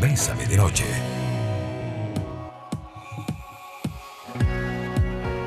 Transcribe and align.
Bésame 0.00 0.46
de 0.46 0.56
Noche. 0.56 0.84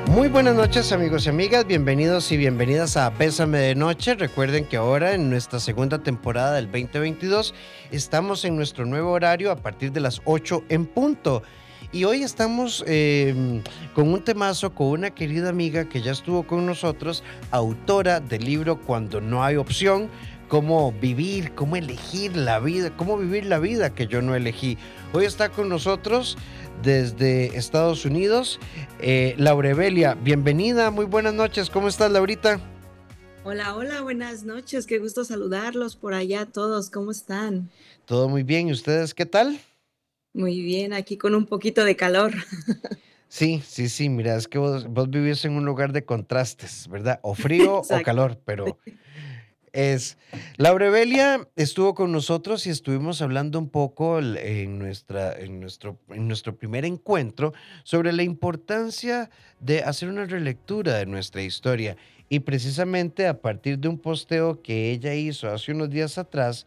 Muy 0.08 0.28
buenas 0.28 0.54
noches 0.54 0.92
amigos 0.92 1.24
y 1.24 1.30
amigas, 1.30 1.66
bienvenidos 1.66 2.30
y 2.32 2.36
bienvenidas 2.36 2.98
a 2.98 3.10
Pésame 3.14 3.58
de 3.60 3.74
Noche. 3.74 4.14
Recuerden 4.14 4.66
que 4.66 4.76
ahora 4.76 5.14
en 5.14 5.30
nuestra 5.30 5.58
segunda 5.58 6.02
temporada 6.02 6.52
del 6.52 6.66
2022 6.66 7.54
estamos 7.92 8.44
en 8.44 8.54
nuestro 8.54 8.84
nuevo 8.84 9.12
horario 9.12 9.50
a 9.50 9.56
partir 9.56 9.90
de 9.90 10.00
las 10.00 10.20
8 10.26 10.64
en 10.68 10.84
punto. 10.84 11.42
Y 11.90 12.04
hoy 12.04 12.22
estamos 12.22 12.84
em, 12.86 13.62
con 13.94 14.12
un 14.12 14.22
temazo 14.22 14.74
con 14.74 14.88
una 14.88 15.10
querida 15.10 15.50
amiga 15.50 15.88
que 15.88 16.00
ya 16.00 16.12
estuvo 16.12 16.42
con 16.46 16.64
nosotros, 16.64 17.22
autora 17.50 18.20
del 18.20 18.44
libro 18.44 18.80
Cuando 18.80 19.20
no 19.20 19.44
hay 19.44 19.56
opción, 19.56 20.08
cómo 20.52 20.92
vivir, 20.92 21.54
cómo 21.54 21.76
elegir 21.76 22.36
la 22.36 22.60
vida, 22.60 22.94
cómo 22.94 23.16
vivir 23.16 23.46
la 23.46 23.58
vida 23.58 23.94
que 23.94 24.06
yo 24.06 24.20
no 24.20 24.34
elegí. 24.34 24.76
Hoy 25.14 25.24
está 25.24 25.48
con 25.48 25.70
nosotros 25.70 26.36
desde 26.82 27.56
Estados 27.56 28.04
Unidos, 28.04 28.60
eh, 29.00 29.34
Laurebelia. 29.38 30.12
Bienvenida, 30.12 30.90
muy 30.90 31.06
buenas 31.06 31.32
noches. 31.32 31.70
¿Cómo 31.70 31.88
estás, 31.88 32.12
Laurita? 32.12 32.60
Hola, 33.44 33.74
hola, 33.74 34.02
buenas 34.02 34.44
noches. 34.44 34.86
Qué 34.86 34.98
gusto 34.98 35.24
saludarlos 35.24 35.96
por 35.96 36.12
allá 36.12 36.44
todos. 36.44 36.90
¿Cómo 36.90 37.12
están? 37.12 37.70
Todo 38.04 38.28
muy 38.28 38.42
bien. 38.42 38.68
¿Y 38.68 38.72
ustedes 38.72 39.14
qué 39.14 39.24
tal? 39.24 39.58
Muy 40.34 40.60
bien, 40.60 40.92
aquí 40.92 41.16
con 41.16 41.34
un 41.34 41.46
poquito 41.46 41.82
de 41.82 41.96
calor. 41.96 42.34
Sí, 43.26 43.62
sí, 43.66 43.88
sí, 43.88 44.10
mira, 44.10 44.36
es 44.36 44.46
que 44.46 44.58
vos, 44.58 44.86
vos 44.86 45.08
vivís 45.08 45.46
en 45.46 45.52
un 45.52 45.64
lugar 45.64 45.94
de 45.94 46.04
contrastes, 46.04 46.86
¿verdad? 46.88 47.18
O 47.22 47.34
frío 47.34 47.76
o 47.78 48.02
calor, 48.04 48.38
pero 48.44 48.78
es. 49.72 50.18
Laurebelia 50.56 51.48
estuvo 51.56 51.94
con 51.94 52.12
nosotros 52.12 52.66
y 52.66 52.70
estuvimos 52.70 53.22
hablando 53.22 53.58
un 53.58 53.68
poco 53.68 54.18
en, 54.18 54.78
nuestra, 54.78 55.32
en, 55.38 55.60
nuestro, 55.60 55.98
en 56.10 56.28
nuestro 56.28 56.56
primer 56.56 56.84
encuentro 56.84 57.52
sobre 57.84 58.12
la 58.12 58.22
importancia 58.22 59.30
de 59.60 59.82
hacer 59.82 60.08
una 60.08 60.24
relectura 60.24 60.96
de 60.96 61.06
nuestra 61.06 61.42
historia. 61.42 61.96
Y 62.28 62.40
precisamente 62.40 63.26
a 63.26 63.40
partir 63.40 63.78
de 63.78 63.88
un 63.88 63.98
posteo 63.98 64.62
que 64.62 64.90
ella 64.90 65.14
hizo 65.14 65.50
hace 65.50 65.72
unos 65.72 65.90
días 65.90 66.16
atrás, 66.16 66.66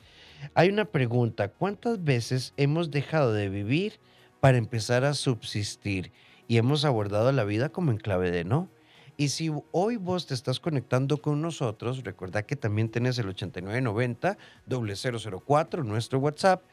hay 0.54 0.70
una 0.70 0.86
pregunta. 0.86 1.48
¿Cuántas 1.48 2.04
veces 2.04 2.54
hemos 2.58 2.92
dejado 2.92 3.34
de 3.34 3.50
vivir 3.50 4.00
para 4.40 4.58
empezar 4.58 5.06
a 5.06 5.14
subsistir? 5.14 6.12
Y 6.48 6.58
hemos 6.58 6.86
abordado 6.86 7.32
la 7.32 7.44
vida 7.44 7.70
como 7.70 7.92
en 7.92 7.98
clave 7.98 8.30
de 8.30 8.44
no. 8.44 8.70
Y 9.18 9.30
si 9.30 9.50
hoy 9.72 9.96
vos 9.96 10.28
te 10.28 10.34
estás 10.34 10.60
conectando 10.60 11.22
con 11.22 11.42
nosotros, 11.42 12.04
recuerda 12.04 12.44
que 12.44 12.56
también 12.56 12.90
tenés 12.90 13.18
el 13.18 13.30
8990 13.30 14.38
004, 14.68 15.84
nuestro 15.84 16.20
WhatsApp, 16.20 16.64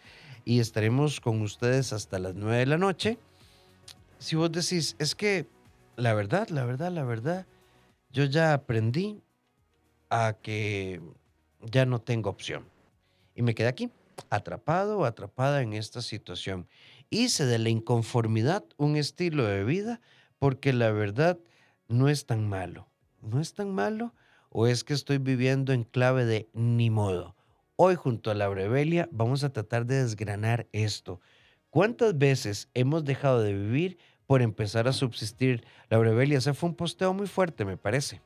y 0.45 0.59
estaremos 0.59 1.21
con 1.21 1.41
ustedes 1.41 1.93
hasta 1.93 2.19
las 2.19 2.35
9 2.35 2.59
de 2.59 2.67
la 2.67 2.79
noche. 2.79 3.19
Si 4.19 4.35
vos 4.35 4.51
decís, 4.51 4.97
es 4.99 5.15
que 5.15 5.47
la 5.97 6.15
verdad, 6.15 6.49
la 6.49 6.65
verdad, 6.65 6.91
la 6.91 7.05
verdad, 7.05 7.47
yo 8.11 8.25
ya 8.25 8.55
aprendí 8.55 9.23
a 10.11 10.35
que 10.43 11.01
ya 11.61 11.87
no 11.87 12.01
tengo 12.01 12.29
opción. 12.29 12.65
Y 13.35 13.43
me 13.43 13.55
quedé 13.55 13.69
aquí, 13.69 13.91
atrapado 14.31 14.99
o 14.99 15.05
atrapada 15.05 15.63
en 15.63 15.75
esta 15.75 16.03
situación. 16.03 16.67
Hice 17.09 17.47
de 17.47 17.59
la 17.59 17.69
inconformidad 17.69 18.65
un 18.77 18.97
estilo 18.97 19.45
de 19.45 19.65
vida 19.65 20.01
porque 20.39 20.73
la 20.73 20.91
verdad 20.91 21.39
no 21.93 22.09
es 22.09 22.27
tan 22.27 22.49
malo. 22.49 22.89
¿No 23.21 23.41
es 23.41 23.55
tan 23.55 23.73
malo? 23.73 24.15
¿O 24.51 24.67
es 24.67 24.83
que 24.83 24.95
estoy 24.95 25.19
viviendo 25.19 25.73
en 25.73 25.85
clave 25.85 26.25
de 26.25 26.49
ni 26.53 26.91
modo? 26.91 27.37
Hoy 27.77 27.95
junto 27.95 28.31
a 28.31 28.35
la 28.35 28.49
Brevelia 28.49 29.09
vamos 29.13 29.45
a 29.45 29.53
tratar 29.53 29.87
de 29.87 30.03
desgranar 30.03 30.67
esto. 30.73 31.21
¿Cuántas 31.71 32.19
veces 32.19 32.69
hemos 32.75 33.05
dejado 33.05 33.43
de 33.43 33.55
vivir 33.55 33.99
por 34.27 34.43
empezar 34.43 34.89
a 34.89 34.93
subsistir? 34.93 35.65
La 35.89 35.99
Brevelia, 35.99 36.39
ese 36.39 36.55
fue 36.55 36.71
un 36.71 36.75
posteo 36.75 37.13
muy 37.15 37.27
fuerte, 37.27 37.65
me 37.65 37.77
parece. 37.77 38.21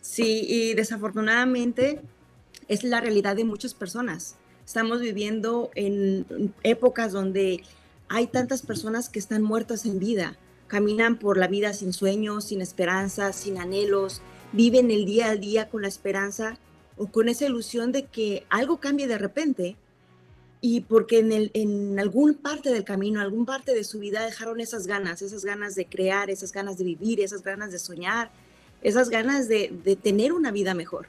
Sí, 0.00 0.46
y 0.48 0.74
desafortunadamente 0.74 2.00
es 2.68 2.84
la 2.84 3.00
realidad 3.00 3.36
de 3.36 3.44
muchas 3.44 3.74
personas. 3.74 4.36
Estamos 4.64 5.00
viviendo 5.00 5.70
en 5.74 6.54
épocas 6.62 7.12
donde 7.12 7.62
hay 8.08 8.26
tantas 8.26 8.62
personas 8.62 9.08
que 9.08 9.18
están 9.18 9.42
muertas 9.42 9.84
en 9.84 9.98
vida 9.98 10.36
caminan 10.66 11.18
por 11.18 11.36
la 11.38 11.48
vida 11.48 11.72
sin 11.72 11.92
sueños, 11.92 12.46
sin 12.46 12.60
esperanzas, 12.60 13.36
sin 13.36 13.58
anhelos, 13.58 14.22
viven 14.52 14.90
el 14.90 15.04
día 15.04 15.30
al 15.30 15.40
día 15.40 15.68
con 15.68 15.82
la 15.82 15.88
esperanza 15.88 16.58
o 16.96 17.06
con 17.06 17.28
esa 17.28 17.46
ilusión 17.46 17.92
de 17.92 18.04
que 18.04 18.46
algo 18.48 18.78
cambie 18.78 19.06
de 19.06 19.18
repente 19.18 19.76
y 20.60 20.80
porque 20.80 21.18
en, 21.18 21.32
el, 21.32 21.50
en 21.54 21.98
algún 22.00 22.34
parte 22.34 22.72
del 22.72 22.84
camino, 22.84 23.20
algún 23.20 23.44
parte 23.44 23.74
de 23.74 23.84
su 23.84 23.98
vida 23.98 24.24
dejaron 24.24 24.60
esas 24.60 24.86
ganas, 24.86 25.22
esas 25.22 25.44
ganas 25.44 25.74
de 25.74 25.86
crear, 25.86 26.30
esas 26.30 26.52
ganas 26.52 26.78
de 26.78 26.84
vivir, 26.84 27.20
esas 27.20 27.42
ganas 27.42 27.70
de 27.70 27.78
soñar, 27.78 28.30
esas 28.82 29.10
ganas 29.10 29.48
de, 29.48 29.72
de 29.84 29.96
tener 29.96 30.32
una 30.32 30.50
vida 30.50 30.74
mejor. 30.74 31.06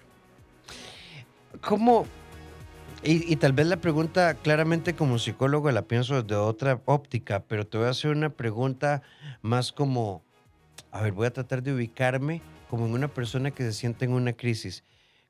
¿Cómo, 1.62 2.06
y, 3.03 3.35
tal 3.37 3.53
vez 3.53 3.67
la 3.67 3.77
pregunta, 3.77 4.33
claramente 4.33 4.95
como 4.95 5.19
psicólogo, 5.19 5.71
la 5.71 5.87
pienso 5.87 6.21
desde 6.21 6.35
otra 6.35 6.81
óptica, 6.85 7.43
pero 7.47 7.65
te 7.65 7.77
voy 7.77 7.87
a 7.87 7.91
hacer 7.91 8.11
una 8.11 8.29
pregunta 8.29 9.01
más 9.41 9.71
como, 9.71 10.23
a 10.91 11.01
ver, 11.01 11.13
voy 11.13 11.27
a 11.27 11.33
tratar 11.33 11.63
de 11.63 11.73
ubicarme 11.73 12.41
como 12.69 12.85
en 12.85 12.93
una 12.93 13.07
persona 13.07 13.51
que 13.51 13.63
se 13.63 13.73
siente 13.73 14.05
en 14.05 14.11
una 14.11 14.33
crisis. 14.33 14.83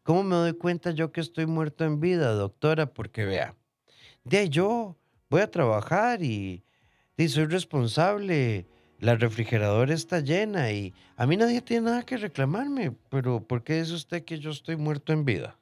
¿Cómo 0.03 0.23
me 0.23 0.35
doy 0.35 0.53
cuenta 0.53 0.91
yo 0.91 1.11
que 1.11 1.21
estoy 1.21 1.45
muerto 1.45 1.83
en 1.83 1.99
vida, 1.99 2.31
doctora? 2.31 2.87
Porque 2.87 3.25
vea, 3.25 3.53
de 4.23 4.49
yo 4.49 4.95
voy 5.29 5.41
a 5.41 5.51
trabajar 5.51 6.23
y, 6.23 6.63
y 7.17 7.27
soy 7.27 7.45
responsable, 7.45 8.65
la 8.99 9.15
refrigeradora 9.15 9.93
está 9.93 10.21
llena 10.21 10.71
y 10.71 10.93
a 11.17 11.27
mí 11.27 11.37
nadie 11.37 11.61
tiene 11.61 11.87
nada 11.87 12.03
que 12.03 12.17
reclamarme, 12.17 12.93
pero 13.09 13.41
¿por 13.41 13.63
qué 13.63 13.81
dice 13.81 13.93
usted 13.93 14.23
que 14.23 14.39
yo 14.39 14.51
estoy 14.51 14.77
muerto 14.77 15.13
en 15.13 15.25
vida? 15.25 15.57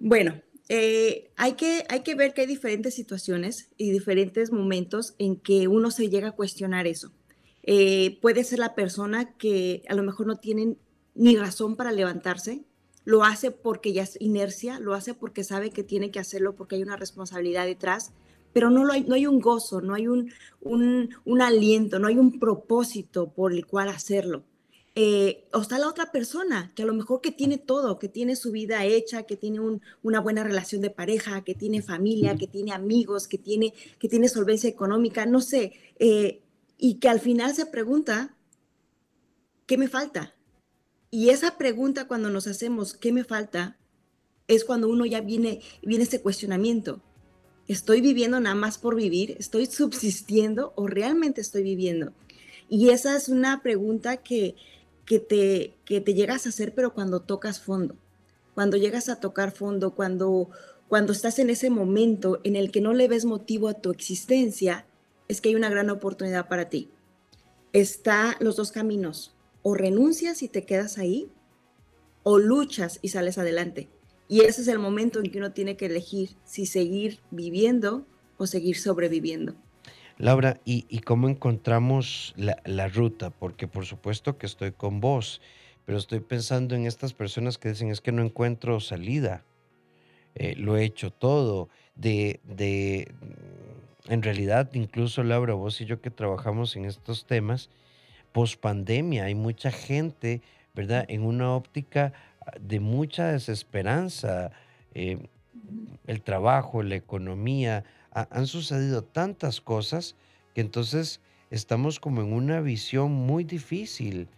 Bueno, 0.00 0.40
eh, 0.68 1.32
hay, 1.36 1.54
que, 1.54 1.84
hay 1.88 2.00
que 2.00 2.14
ver 2.14 2.32
que 2.32 2.42
hay 2.42 2.46
diferentes 2.46 2.94
situaciones 2.94 3.68
y 3.76 3.90
diferentes 3.90 4.52
momentos 4.52 5.14
en 5.18 5.36
que 5.36 5.66
uno 5.66 5.90
se 5.90 6.08
llega 6.08 6.28
a 6.28 6.36
cuestionar 6.36 6.86
eso. 6.86 7.10
Eh, 7.64 8.18
puede 8.22 8.44
ser 8.44 8.60
la 8.60 8.76
persona 8.76 9.36
que 9.36 9.82
a 9.88 9.94
lo 9.94 10.04
mejor 10.04 10.26
no 10.26 10.36
tiene 10.36 10.76
ni 11.14 11.36
razón 11.36 11.74
para 11.74 11.90
levantarse, 11.90 12.62
lo 13.04 13.24
hace 13.24 13.50
porque 13.50 13.92
ya 13.92 14.04
es 14.04 14.16
inercia, 14.20 14.78
lo 14.78 14.94
hace 14.94 15.14
porque 15.14 15.42
sabe 15.42 15.70
que 15.70 15.82
tiene 15.82 16.12
que 16.12 16.20
hacerlo, 16.20 16.54
porque 16.54 16.76
hay 16.76 16.82
una 16.82 16.96
responsabilidad 16.96 17.66
detrás, 17.66 18.12
pero 18.52 18.70
no, 18.70 18.90
hay, 18.92 19.02
no 19.02 19.16
hay 19.16 19.26
un 19.26 19.40
gozo, 19.40 19.80
no 19.80 19.94
hay 19.94 20.06
un, 20.06 20.32
un 20.60 21.42
aliento, 21.42 21.98
no 21.98 22.06
hay 22.06 22.18
un 22.18 22.38
propósito 22.38 23.32
por 23.32 23.52
el 23.52 23.66
cual 23.66 23.88
hacerlo. 23.88 24.44
Eh, 25.00 25.46
o 25.52 25.60
está 25.60 25.78
la 25.78 25.86
otra 25.86 26.10
persona 26.10 26.72
que 26.74 26.82
a 26.82 26.86
lo 26.86 26.92
mejor 26.92 27.20
que 27.20 27.30
tiene 27.30 27.56
todo, 27.56 28.00
que 28.00 28.08
tiene 28.08 28.34
su 28.34 28.50
vida 28.50 28.84
hecha, 28.84 29.22
que 29.22 29.36
tiene 29.36 29.60
una 30.02 30.18
buena 30.18 30.42
relación 30.42 30.80
de 30.80 30.90
pareja, 30.90 31.44
que 31.44 31.54
tiene 31.54 31.82
familia, 31.82 32.34
que 32.34 32.48
tiene 32.48 32.72
amigos, 32.72 33.28
que 33.28 33.38
tiene, 33.38 33.72
que 34.00 34.08
tiene 34.08 34.28
solvencia 34.28 34.68
económica, 34.68 35.24
no 35.24 35.40
sé, 35.40 35.72
eh, 36.00 36.42
y 36.78 36.94
que 36.94 37.08
al 37.08 37.20
final 37.20 37.54
se 37.54 37.66
pregunta, 37.66 38.36
¿qué 39.66 39.78
me 39.78 39.86
falta? 39.86 40.34
Y 41.12 41.28
esa 41.28 41.58
pregunta 41.58 42.08
cuando 42.08 42.28
nos 42.28 42.48
hacemos, 42.48 42.94
¿qué 42.94 43.12
me 43.12 43.22
falta? 43.22 43.78
Es 44.48 44.64
cuando 44.64 44.88
uno 44.88 45.06
ya 45.06 45.20
viene, 45.20 45.60
viene 45.80 46.02
ese 46.02 46.22
cuestionamiento. 46.22 47.00
¿Estoy 47.68 48.00
viviendo 48.00 48.40
nada 48.40 48.56
más 48.56 48.78
por 48.78 48.96
vivir? 48.96 49.36
¿Estoy 49.38 49.66
subsistiendo 49.66 50.72
o 50.74 50.88
realmente 50.88 51.40
estoy 51.40 51.62
viviendo? 51.62 52.14
Y 52.68 52.88
esa 52.88 53.16
es 53.16 53.28
una 53.28 53.62
pregunta 53.62 54.16
que, 54.16 54.56
que 55.08 55.18
te, 55.18 55.74
que 55.86 56.02
te 56.02 56.12
llegas 56.12 56.44
a 56.44 56.50
hacer, 56.50 56.74
pero 56.74 56.92
cuando 56.92 57.20
tocas 57.20 57.60
fondo, 57.60 57.96
cuando 58.54 58.76
llegas 58.76 59.08
a 59.08 59.20
tocar 59.20 59.52
fondo, 59.52 59.94
cuando, 59.94 60.50
cuando 60.86 61.14
estás 61.14 61.38
en 61.38 61.48
ese 61.48 61.70
momento 61.70 62.40
en 62.44 62.56
el 62.56 62.70
que 62.70 62.82
no 62.82 62.92
le 62.92 63.08
ves 63.08 63.24
motivo 63.24 63.68
a 63.68 63.74
tu 63.80 63.90
existencia, 63.90 64.86
es 65.26 65.40
que 65.40 65.48
hay 65.48 65.54
una 65.54 65.70
gran 65.70 65.88
oportunidad 65.88 66.46
para 66.46 66.68
ti. 66.68 66.90
Está 67.72 68.36
los 68.40 68.56
dos 68.56 68.70
caminos, 68.70 69.34
o 69.62 69.74
renuncias 69.74 70.42
y 70.42 70.48
te 70.48 70.66
quedas 70.66 70.98
ahí, 70.98 71.32
o 72.22 72.38
luchas 72.38 72.98
y 73.00 73.08
sales 73.08 73.38
adelante. 73.38 73.88
Y 74.28 74.42
ese 74.42 74.60
es 74.60 74.68
el 74.68 74.78
momento 74.78 75.20
en 75.20 75.30
que 75.30 75.38
uno 75.38 75.52
tiene 75.52 75.78
que 75.78 75.86
elegir 75.86 76.36
si 76.44 76.66
seguir 76.66 77.20
viviendo 77.30 78.06
o 78.36 78.46
seguir 78.46 78.78
sobreviviendo. 78.78 79.54
Laura, 80.18 80.60
¿y, 80.64 80.98
cómo 81.00 81.28
encontramos 81.28 82.34
la, 82.36 82.88
ruta? 82.88 83.30
Porque 83.30 83.68
por 83.68 83.86
supuesto 83.86 84.36
que 84.36 84.46
estoy 84.46 84.72
con 84.72 85.00
vos, 85.00 85.40
pero 85.84 85.96
estoy 85.96 86.18
pensando 86.18 86.74
en 86.74 86.86
estas 86.86 87.14
personas 87.14 87.56
que 87.56 87.68
dicen 87.68 87.90
es 87.90 88.00
que 88.00 88.10
no 88.10 88.22
encuentro 88.22 88.80
salida. 88.80 89.44
Eh, 90.34 90.56
lo 90.56 90.76
he 90.76 90.82
hecho 90.82 91.12
todo. 91.12 91.68
De, 91.94 92.40
de, 92.42 93.12
en 94.08 94.22
realidad, 94.22 94.70
incluso 94.72 95.22
Laura, 95.22 95.54
vos 95.54 95.80
y 95.80 95.84
yo 95.86 96.00
que 96.00 96.10
trabajamos 96.10 96.74
en 96.74 96.84
estos 96.84 97.24
temas, 97.24 97.70
post 98.32 98.60
pandemia, 98.60 99.24
hay 99.24 99.36
mucha 99.36 99.70
gente, 99.70 100.42
¿verdad? 100.74 101.04
En 101.08 101.22
una 101.22 101.54
óptica 101.54 102.12
de 102.60 102.80
mucha 102.80 103.28
desesperanza. 103.28 104.50
Eh, 104.94 105.28
el 106.08 106.22
trabajo, 106.22 106.82
la 106.82 106.96
economía, 106.96 107.84
han 108.30 108.46
sucedido 108.46 109.02
tantas 109.04 109.60
cosas 109.60 110.16
que 110.54 110.60
entonces 110.60 111.20
estamos 111.50 112.00
como 112.00 112.22
en 112.22 112.32
una 112.32 112.60
visión 112.60 113.12
muy 113.12 113.44
difícil. 113.44 114.28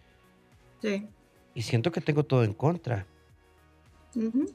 Sí. 0.81 1.07
Y 1.53 1.61
siento 1.63 1.91
que 1.91 2.01
tengo 2.01 2.23
todo 2.23 2.43
en 2.43 2.53
contra. 2.53 3.05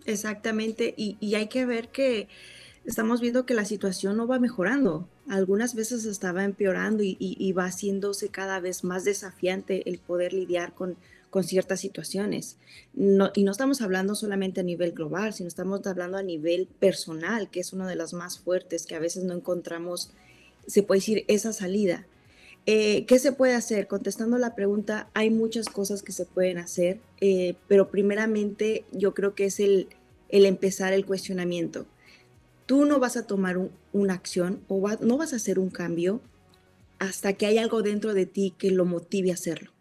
exactamente. 0.05 0.94
Y, 0.96 1.34
hay 1.34 1.49
que 1.49 1.67
ver 1.67 1.88
que 1.88 2.28
estamos 2.84 3.20
viendo 3.20 3.46
que 3.46 3.55
la 3.55 3.64
situación 3.64 4.17
no 4.17 4.26
va 4.26 4.38
mejorando. 4.38 5.08
Algunas 5.28 5.75
veces 5.75 6.05
estaba 6.05 6.44
empeorando 6.44 7.02
y, 7.05 7.52
va 7.52 7.67
haciéndose 7.67 8.28
cada 8.28 8.61
vez 8.61 8.84
más 8.84 9.05
desafiante 9.05 9.88
el 9.88 9.99
poder 9.99 10.32
lidiar 10.32 10.75
con, 10.75 10.96
con 11.31 11.44
ciertas 11.44 11.81
situaciones. 11.81 12.56
Y 12.94 13.43
no 13.44 13.50
estamos 13.50 13.81
hablando 13.82 14.14
solamente 14.14 14.61
a 14.61 14.64
nivel 14.64 14.93
global, 14.93 15.32
sino 15.32 15.49
estamos 15.49 15.87
hablando 15.87 16.17
a 16.17 16.23
nivel 16.23 16.67
personal, 16.67 17.50
que 17.50 17.61
es 17.61 17.73
una 17.73 17.88
de 17.88 17.96
las 17.96 18.12
más 18.12 18.38
fuertes, 18.38 18.87
que 18.87 18.94
a 18.94 19.00
veces 19.00 19.25
no 19.25 19.34
encontramos, 19.34 20.11
se 20.67 20.82
puede 20.82 21.00
decir, 21.00 21.25
esa 21.28 21.52
salida. 21.52 22.06
Eh, 22.67 23.05
¿Qué 23.06 23.19
se 23.19 23.32
puede 23.32 23.55
hacer? 23.55 23.87
Contestando 23.87 24.38
la 24.38 24.56
pregunta, 24.56 25.08
hay 25.14 25.31
muchas 25.31 25.69
cosas 25.69 26.02
que 26.02 26.12
se 26.12 26.26
pueden 26.26 26.58
hacer, 26.58 26.99
eh, 27.20 27.55
pero 27.69 27.90
primeramente 27.90 28.84
yo 28.90 29.14
creo 29.14 29.34
que 29.34 29.44
es 29.44 29.61
el, 29.61 29.88
el 30.28 30.46
empezar 30.46 30.93
el 30.93 31.06
cuestionamiento. 31.06 31.87
Tú 32.67 32.84
no 32.84 32.99
vas 32.99 33.17
a 33.17 33.26
tomar 33.26 33.69
una 33.93 34.14
acción 34.14 34.61
o 34.67 34.82
no 35.00 35.17
vas 35.17 35.32
a 35.32 35.37
hacer 35.37 35.61
un 35.61 35.70
cambio 35.70 36.20
hasta 36.99 37.34
que 37.34 37.46
hay 37.46 37.58
algo 37.58 37.82
dentro 37.82 38.14
de 38.14 38.26
ti 38.26 38.55
que 38.58 38.73
lo 38.73 38.84
motive 38.84 39.31
a 39.31 39.34
hacerlo. 39.34 39.75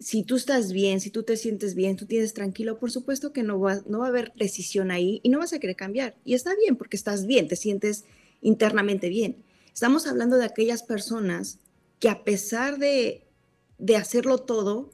Si 0.00 0.24
tú 0.24 0.36
estás 0.36 0.72
bien, 0.72 1.00
si 1.00 1.10
tú 1.10 1.22
te 1.22 1.36
sientes 1.36 1.74
bien, 1.74 1.96
tú 1.96 2.06
tienes 2.06 2.34
tranquilo, 2.34 2.78
por 2.78 2.90
supuesto 2.90 3.32
que 3.32 3.42
no 3.42 3.60
va, 3.60 3.82
no 3.86 4.00
va 4.00 4.06
a 4.06 4.08
haber 4.08 4.32
decisión 4.34 4.90
ahí 4.90 5.20
y 5.22 5.28
no 5.28 5.38
vas 5.38 5.52
a 5.52 5.60
querer 5.60 5.76
cambiar. 5.76 6.16
Y 6.24 6.34
está 6.34 6.56
bien 6.56 6.76
porque 6.76 6.96
estás 6.96 7.26
bien, 7.26 7.46
te 7.46 7.56
sientes 7.56 8.04
internamente 8.40 9.08
bien. 9.08 9.36
Estamos 9.72 10.06
hablando 10.06 10.36
de 10.36 10.46
aquellas 10.46 10.82
personas 10.82 11.58
que 12.00 12.08
a 12.08 12.24
pesar 12.24 12.78
de, 12.78 13.26
hacerlo 13.96 14.38
todo, 14.38 14.90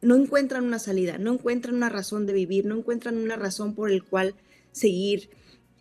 no 0.00 0.16
encuentran 0.16 0.64
una 0.64 0.78
salida, 0.78 1.18
no 1.18 1.34
encuentran 1.34 1.76
una 1.76 1.90
razón 1.90 2.26
de 2.26 2.32
vivir, 2.32 2.64
no 2.64 2.76
encuentran 2.78 3.18
una 3.18 3.36
razón 3.36 3.74
por 3.74 3.90
el 3.90 4.02
cual 4.02 4.34
seguir 4.72 5.30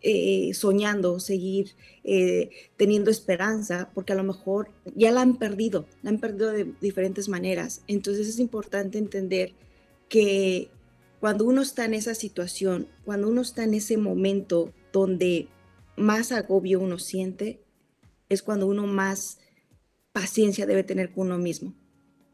eh, 0.01 0.53
soñando, 0.53 1.19
seguir 1.19 1.71
eh, 2.03 2.49
teniendo 2.77 3.11
esperanza, 3.11 3.91
porque 3.93 4.13
a 4.13 4.15
lo 4.15 4.23
mejor 4.23 4.71
ya 4.95 5.11
la 5.11 5.21
han 5.21 5.37
perdido, 5.37 5.87
la 6.03 6.11
han 6.11 6.19
perdido 6.19 6.51
de 6.51 6.73
diferentes 6.79 7.27
maneras. 7.27 7.81
Entonces 7.87 8.27
es 8.27 8.39
importante 8.39 8.97
entender 8.97 9.53
que 10.07 10.69
cuando 11.19 11.45
uno 11.45 11.61
está 11.61 11.83
en 11.85 11.93
esa 11.93 12.15
situación, 12.15 12.87
cuando 13.03 13.27
uno 13.27 13.41
está 13.41 13.65
en 13.65 13.73
ese 13.73 13.97
momento 13.97 14.73
donde 14.93 15.49
más 15.97 16.31
agobio 16.31 16.79
uno 16.79 16.97
siente, 16.97 17.59
es 18.29 18.41
cuando 18.41 18.67
uno 18.67 18.87
más 18.87 19.39
paciencia 20.13 20.65
debe 20.65 20.83
tener 20.83 21.11
con 21.11 21.27
uno 21.27 21.37
mismo. 21.37 21.75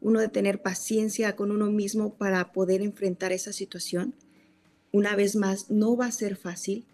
Uno 0.00 0.20
de 0.20 0.28
tener 0.28 0.62
paciencia 0.62 1.34
con 1.34 1.50
uno 1.50 1.66
mismo 1.70 2.14
para 2.14 2.52
poder 2.52 2.80
enfrentar 2.80 3.32
esa 3.32 3.52
situación. 3.52 4.14
Una 4.92 5.16
vez 5.16 5.34
más, 5.34 5.68
no 5.70 5.96
va 5.96 6.06
a 6.06 6.12
ser 6.12 6.36
fácil, 6.36 6.86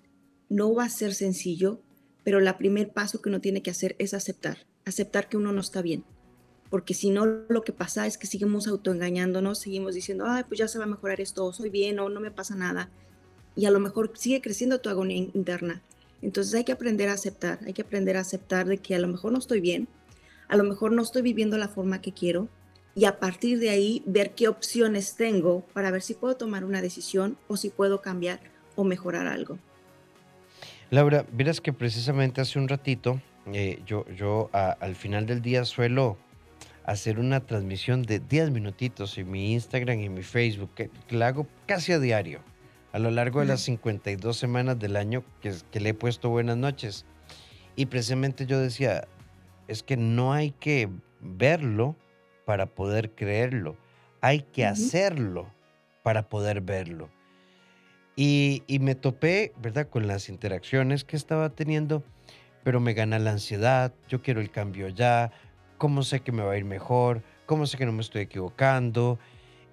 no 0.53 0.75
va 0.75 0.85
a 0.85 0.91
ser 0.91 1.15
sencillo, 1.15 1.81
pero 2.25 2.39
el 2.39 2.55
primer 2.57 2.93
paso 2.93 3.23
que 3.23 3.31
uno 3.31 3.41
tiene 3.41 3.63
que 3.63 3.71
hacer 3.71 3.97
es 3.99 4.13
aceptar, 4.13 4.59
aceptar 4.85 5.31
que 5.31 5.39
uno 5.39 5.51
no 5.51 5.63
está 5.63 5.81
bien. 5.81 6.05
Porque 6.69 6.93
si 6.93 7.09
no, 7.09 7.25
lo 7.25 7.65
que 7.65 7.73
pasa 7.73 8.07
es 8.07 8.19
que 8.19 8.27
seguimos 8.27 8.69
autoengañándonos, 8.69 9.59
seguimos 9.59 9.95
diciendo, 9.95 10.25
ay, 10.27 10.45
pues 10.47 10.59
ya 10.59 10.69
se 10.69 10.79
va 10.79 10.85
a 10.85 10.89
mejorar 10.89 11.23
esto, 11.23 11.51
soy 11.55 11.71
bien 11.71 11.99
o 12.01 12.11
no 12.11 12.21
me 12.21 12.31
pasa 12.31 12.55
nada. 12.55 12.91
Y 13.57 13.65
a 13.65 13.71
lo 13.71 13.81
mejor 13.81 14.13
sigue 14.15 14.43
creciendo 14.43 14.81
tu 14.81 14.91
agonía 14.91 15.17
interna. 15.35 15.83
Entonces 16.21 16.55
hay 16.55 16.65
que 16.65 16.73
aprender 16.73 17.09
a 17.09 17.15
aceptar, 17.15 17.59
hay 17.67 17.73
que 17.73 17.83
aprender 17.83 18.19
a 18.19 18.21
aceptar 18.21 18.67
de 18.67 18.77
que 18.77 18.95
a 18.95 18.99
lo 18.99 19.09
mejor 19.09 19.33
no 19.33 19.39
estoy 19.39 19.61
bien, 19.61 19.89
a 20.49 20.57
lo 20.57 20.65
mejor 20.65 20.93
no 20.93 21.01
estoy 21.01 21.23
viviendo 21.23 21.57
la 21.57 21.69
forma 21.69 22.03
que 22.03 22.13
quiero 22.13 22.49
y 22.95 23.07
a 23.07 23.19
partir 23.19 23.59
de 23.59 23.71
ahí 23.71 24.03
ver 24.05 24.35
qué 24.35 24.49
opciones 24.49 25.17
tengo 25.17 25.65
para 25.73 25.91
ver 25.91 26.03
si 26.03 26.13
puedo 26.13 26.37
tomar 26.37 26.65
una 26.65 26.83
decisión 26.83 27.39
o 27.49 27.57
si 27.57 27.71
puedo 27.71 28.03
cambiar 28.03 28.41
o 28.77 28.85
mejorar 28.85 29.27
algo. 29.27 29.59
Laura, 30.93 31.25
verás 31.33 31.63
que 31.63 31.73
precisamente 31.73 32.43
hace 32.43 32.59
un 32.59 32.69
ratito 32.69 33.19
eh, 33.47 33.81
yo, 33.87 34.05
yo 34.15 34.51
al 34.53 34.95
final 34.95 35.25
del 35.25 35.41
día 35.41 35.65
suelo 35.65 36.19
hacer 36.85 37.19
una 37.19 37.41
transmisión 37.41 38.03
de 38.03 38.19
10 38.21 38.51
minutitos 38.51 39.17
en 39.17 39.31
mi 39.31 39.55
Instagram 39.55 40.01
y 40.01 40.05
en 40.05 40.13
mi 40.13 40.23
Facebook, 40.23 40.75
que, 40.75 40.91
la 41.09 41.29
hago 41.29 41.47
casi 41.65 41.93
a 41.93 41.99
diario, 41.99 42.41
a 42.93 42.99
lo 42.99 43.11
largo 43.11 43.41
de 43.41 43.47
las 43.47 43.63
52 43.63 44.37
semanas 44.37 44.79
del 44.79 44.97
año 44.97 45.25
que, 45.41 45.55
que 45.71 45.81
le 45.81 45.89
he 45.89 45.95
puesto 45.95 46.29
buenas 46.29 46.59
noches. 46.59 47.07
Y 47.75 47.87
precisamente 47.87 48.45
yo 48.45 48.61
decía, 48.61 49.09
es 49.69 49.83
que 49.83 49.97
no 49.97 50.35
hay 50.35 50.51
que 50.51 50.91
verlo 51.23 51.97
para 52.45 52.67
poder 52.67 53.13
creerlo, 53.13 53.79
hay 54.21 54.43
que 54.43 54.67
hacerlo 54.67 55.49
para 56.03 56.29
poder 56.29 56.61
verlo. 56.61 57.09
Y, 58.15 58.63
me 58.81 58.95
topé, 58.95 59.53
¿verdad?, 59.61 59.89
con 59.89 60.07
las 60.07 60.29
interacciones 60.29 61.05
que 61.05 61.17
estaba 61.17 61.51
teniendo, 61.51 62.03
pero 62.63 62.79
me 62.79 62.93
gana 62.95 63.19
la 63.19 63.33
ansiedad, 63.33 63.93
yo 64.09 64.23
quiero 64.23 64.41
el 64.41 64.51
cambio 64.51 64.89
ya, 64.89 65.33
¿cómo 65.79 66.03
sé 66.03 66.21
que 66.21 66.33
me 66.33 66.43
va 66.43 66.53
a 66.53 66.59
ir 66.59 66.65
mejor? 66.65 67.23
¿Cómo 67.47 67.67
sé 67.67 67.79
que 67.79 67.87
no 67.87 67.93
me 67.93 68.03
estoy 68.03 68.23
equivocando? 68.23 69.19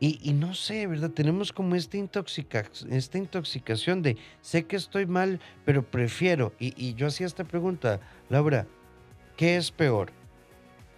Y, 0.02 0.32
no 0.32 0.54
sé, 0.54 0.88
¿verdad? 0.88 1.12
Tenemos 1.12 1.52
como 1.52 1.76
esta, 1.76 1.98
intoxica, 1.98 2.64
esta 2.90 3.18
intoxicación 3.18 4.02
de 4.02 4.16
sé 4.40 4.64
que 4.64 4.78
estoy 4.78 5.06
mal, 5.06 5.42
pero 5.66 5.84
prefiero. 5.84 6.54
Y, 6.58 6.74
y 6.82 6.94
yo 6.94 7.08
hacía 7.08 7.28
esta 7.28 7.44
pregunta, 7.44 8.00
Laura, 8.30 8.66
¿Qué 9.40 9.56
es 9.56 9.72
peor? 9.72 10.12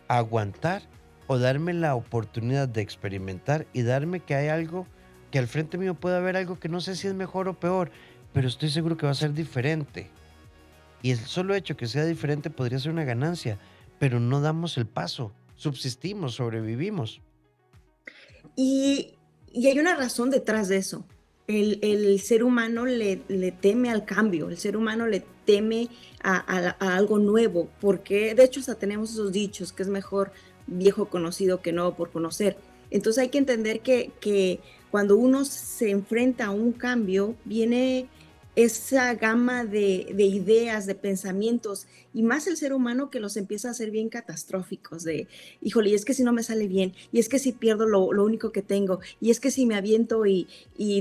¿Aguantar 0.08 0.82
o 1.28 1.38
darme 1.38 1.74
la 1.74 1.94
oportunidad 1.94 2.68
de 2.68 2.82
experimentar 2.82 3.68
y 3.72 3.84
darme 3.84 4.20
que 4.22 4.34
hay 4.34 4.48
algo, 4.48 4.88
que 5.32 5.40
al 5.40 5.48
frente 5.48 5.78
mío 5.78 5.96
puede 5.96 6.18
haber 6.18 6.38
algo 6.38 6.60
que 6.60 6.70
no 6.70 6.82
sé 6.82 6.96
si 6.96 7.08
es 7.08 7.14
mejor 7.14 7.48
o 7.48 7.60
peor, 7.60 7.92
pero 8.34 8.48
estoy 8.48 8.70
seguro 8.70 8.98
que 8.98 9.06
va 9.06 9.12
a 9.12 9.16
ser 9.16 9.34
diferente? 9.34 10.10
Y 11.02 11.12
el 11.12 11.20
solo 11.20 11.56
hecho 11.56 11.78
que 11.78 11.88
sea 11.88 12.06
diferente 12.06 12.50
podría 12.50 12.80
ser 12.80 12.92
una 12.92 13.06
ganancia, 13.06 13.58
pero 13.98 14.20
no 14.20 14.42
damos 14.42 14.78
el 14.78 14.86
paso, 14.86 15.32
subsistimos, 15.56 16.36
sobrevivimos. 16.36 17.22
Y, 18.56 19.16
y 19.52 19.68
hay 19.68 19.80
una 19.80 19.96
razón 19.96 20.30
detrás 20.30 20.68
de 20.68 20.78
eso 20.78 21.06
el, 21.60 22.20
ser 22.20 22.44
humano 22.44 22.86
le, 22.86 23.18
teme 23.60 23.90
al 23.90 24.06
cambio, 24.06 24.50
el 24.50 24.58
ser 24.58 24.78
humano 24.78 25.08
le 25.08 25.24
teme 25.46 25.90
a, 26.24 26.38
algo 26.80 27.20
nuevo, 27.20 27.70
porque 27.80 28.36
de 28.36 28.44
hecho 28.44 28.60
hasta 28.60 28.76
tenemos 28.76 29.12
esos 29.12 29.32
dichos 29.32 29.74
que 29.74 29.84
es 29.84 29.90
mejor 29.90 30.32
viejo 30.68 31.10
conocido 31.10 31.62
que 31.62 31.74
nuevo 31.74 31.96
por 31.96 32.12
conocer. 32.12 32.58
Entonces 32.92 33.22
hay 33.24 33.30
que 33.30 33.38
entender 33.38 33.80
que, 33.80 34.60
cuando 34.92 35.16
uno 35.16 35.46
se 35.46 35.90
enfrenta 35.90 36.48
a 36.48 36.52
un 36.52 36.74
cambio, 36.74 37.36
viene 37.46 38.10
esa 38.58 39.14
gama 39.14 39.64
de, 39.64 40.14
ideas, 40.18 40.86
de 40.86 40.96
pensamientos, 40.96 41.88
y 42.14 42.24
más 42.24 42.46
el 42.48 42.58
ser 42.58 42.74
humano 42.74 43.10
que 43.10 43.22
los 43.22 43.38
empieza 43.38 43.70
a 43.70 43.72
hacer 43.72 43.90
bien 43.90 44.10
catastróficos, 44.10 45.06
de, 45.06 45.30
híjole, 45.62 45.92
y 45.92 45.94
es 45.94 46.04
que 46.04 46.14
si 46.14 46.24
no 46.24 46.34
me 46.34 46.44
sale 46.44 46.68
bien, 46.68 46.94
y 47.14 47.20
es 47.20 47.30
que 47.30 47.40
si 47.40 47.54
pierdo 47.54 47.88
lo, 47.88 48.02
único 48.06 48.52
que 48.52 48.62
tengo, 48.62 49.00
y 49.22 49.32
es 49.32 49.40
que 49.40 49.50
si 49.50 49.66
me 49.66 49.76
aviento 49.76 50.26
y, 50.26 50.46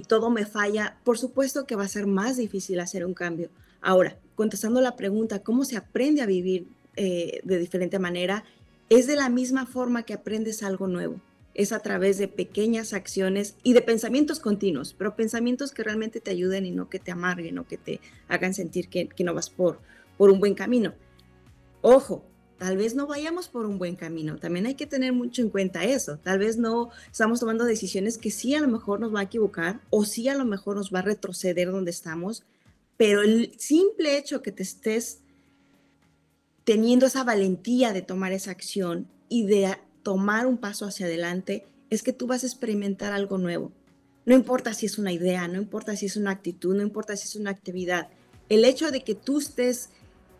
todo 0.07 0.31
me 0.31 0.47
falla, 0.47 0.97
por 1.03 1.19
supuesto 1.19 1.67
que 1.67 1.75
va 1.75 1.83
a 1.83 1.89
ser 1.89 2.07
más 2.07 2.37
difícil 2.37 2.79
hacer 2.79 3.05
un 3.05 3.15
cambio. 3.15 3.51
Ahora, 3.81 4.17
contestando 4.37 4.81
la 4.81 4.95
pregunta, 4.95 5.43
¿cómo 5.43 5.65
se 5.65 5.77
aprende 5.77 6.23
a 6.23 6.27
vivir 6.27 6.69
eh, 6.95 7.41
de 7.43 7.59
diferente 7.59 7.99
manera? 7.99 8.45
Es 8.89 9.09
de 9.09 9.17
la 9.17 9.29
misma 9.29 9.67
forma 9.67 10.05
que 10.05 10.15
aprendes 10.15 10.63
algo 10.63 10.87
nuevo 10.87 11.21
es 11.55 11.73
a 11.73 11.81
través 11.81 12.19
de 12.19 12.29
pequeñas 12.29 12.93
acciones 12.93 13.57
y 13.63 13.73
de 13.73 13.83
pensamientos 13.83 14.41
continuos, 14.41 14.95
pero 14.97 15.17
pensamientos 15.17 15.73
que 15.73 15.83
realmente 15.83 16.21
te 16.21 16.31
ayuden 16.31 16.67
y 16.67 16.71
no 16.71 16.89
que 16.89 16.99
te 16.99 17.11
amarguen 17.11 17.59
o 17.59 17.67
que 17.67 17.77
te 17.77 18.01
hagan 18.29 18.55
sentir 18.55 18.89
que, 18.89 19.09
no 19.25 19.35
vas 19.35 19.51
por, 19.51 19.81
por 20.17 20.31
un 20.31 20.41
buen 20.41 20.55
camino. 20.55 20.95
Ojo, 21.83 22.25
tal 22.59 22.77
vez 22.77 22.95
no 22.95 23.07
vayamos 23.07 23.49
por 23.49 23.67
un 23.67 23.79
buen 23.79 23.97
camino. 23.97 24.37
También 24.37 24.67
hay 24.67 24.75
que 24.75 24.87
tener 24.87 25.13
mucho 25.13 25.43
en 25.43 25.51
cuenta 25.51 25.85
eso. 25.85 26.19
Tal 26.19 26.39
vez 26.39 26.57
no 26.57 26.91
estamos 27.11 27.41
tomando 27.41 27.65
decisiones 27.65 28.19
que 28.19 28.31
sí 28.31 28.55
a 28.55 28.61
lo 28.61 28.69
mejor 28.69 29.01
nos 29.01 29.15
va 29.15 29.21
a 29.21 29.25
equivocar 29.25 29.81
o 29.91 30.05
sí 30.05 30.29
a 30.29 30.35
lo 30.35 30.45
mejor 30.45 30.77
nos 30.77 30.93
va 30.93 31.01
a 31.01 31.03
retroceder 31.03 31.71
donde 31.73 31.91
estamos, 31.91 32.45
pero 32.97 33.23
el 33.23 33.55
simple 33.59 34.19
hecho 34.19 34.43
que 34.43 34.53
te 34.53 34.63
estés 34.63 35.21
teniendo 36.65 37.07
esa 37.07 37.25
valentía 37.25 37.93
de 37.93 38.03
tomar 38.03 38.33
esa 38.33 38.51
acción 38.51 39.09
y 39.29 39.47
de 39.47 39.77
tomar 40.03 40.47
un 40.47 40.59
paso 40.59 40.87
hacia 40.87 41.07
adelante 41.07 41.67
es 41.91 42.03
que 42.03 42.13
tú 42.13 42.27
vas 42.27 42.45
a 42.45 42.47
experimentar 42.47 43.13
algo 43.13 43.39
nuevo. 43.39 43.73
No 44.27 44.35
importa 44.35 44.75
si 44.75 44.87
es 44.87 44.99
una 44.99 45.13
idea, 45.13 45.49
no 45.49 45.59
importa 45.59 45.97
si 45.97 46.07
es 46.07 46.17
una 46.17 46.31
actitud, 46.31 46.75
no 46.77 46.83
importa 46.83 47.17
si 47.17 47.27
es 47.27 47.37
una 47.37 47.51
actividad. 47.51 48.09
El 48.49 48.65
hecho 48.65 48.91
de 48.91 49.03
que 49.03 49.15
tú 49.15 49.39
estés 49.39 49.91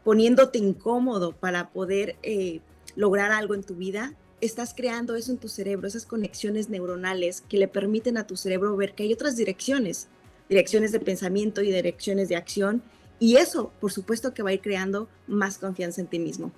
poniéndote 0.05 0.59
incómodo 0.59 1.33
para 1.33 1.71
poder 1.71 2.17
eh, 2.23 2.61
lograr 2.97 3.33
algo 3.33 3.55
en 3.55 3.63
tu 3.63 3.75
vida, 3.75 4.15
estás 4.41 4.75
creando 4.75 5.17
eso 5.17 5.33
en 5.33 5.39
tu 5.39 5.49
cerebro, 5.49 5.87
esas 5.87 6.07
conexiones 6.07 6.69
neuronales 6.69 7.43
que 7.43 7.59
le 7.59 7.69
permiten 7.69 8.17
a 8.17 8.27
tu 8.27 8.37
cerebro 8.37 8.77
ver 8.77 8.95
que 8.95 9.03
hay 9.03 9.13
otras 9.13 9.37
direcciones, 9.37 10.09
direcciones 10.49 10.93
de 10.93 11.01
pensamiento 11.01 11.63
y 11.63 11.73
direcciones 11.73 12.29
de 12.29 12.37
acción, 12.37 12.83
Y 13.23 13.37
eso, 13.37 13.71
por 13.81 13.93
supuesto, 13.93 14.33
que 14.33 14.43
va 14.43 14.49
a 14.49 14.55
ir 14.55 14.63
creando 14.63 15.07
más 15.27 15.59
confianza 15.59 16.01
en 16.01 16.07
ti 16.07 16.19
mismo. 16.19 16.53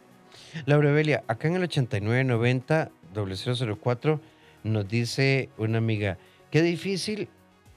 Laura 0.66 0.92
Belia, 0.92 1.25
acá 1.28 1.49
en 1.49 1.56
el 1.56 1.62
8990 1.62 2.90
004 3.14 4.21
nos 4.64 4.88
dice 4.88 5.49
una 5.59 5.78
amiga, 5.78 6.18
qué 6.50 6.62
difícil, 6.62 7.28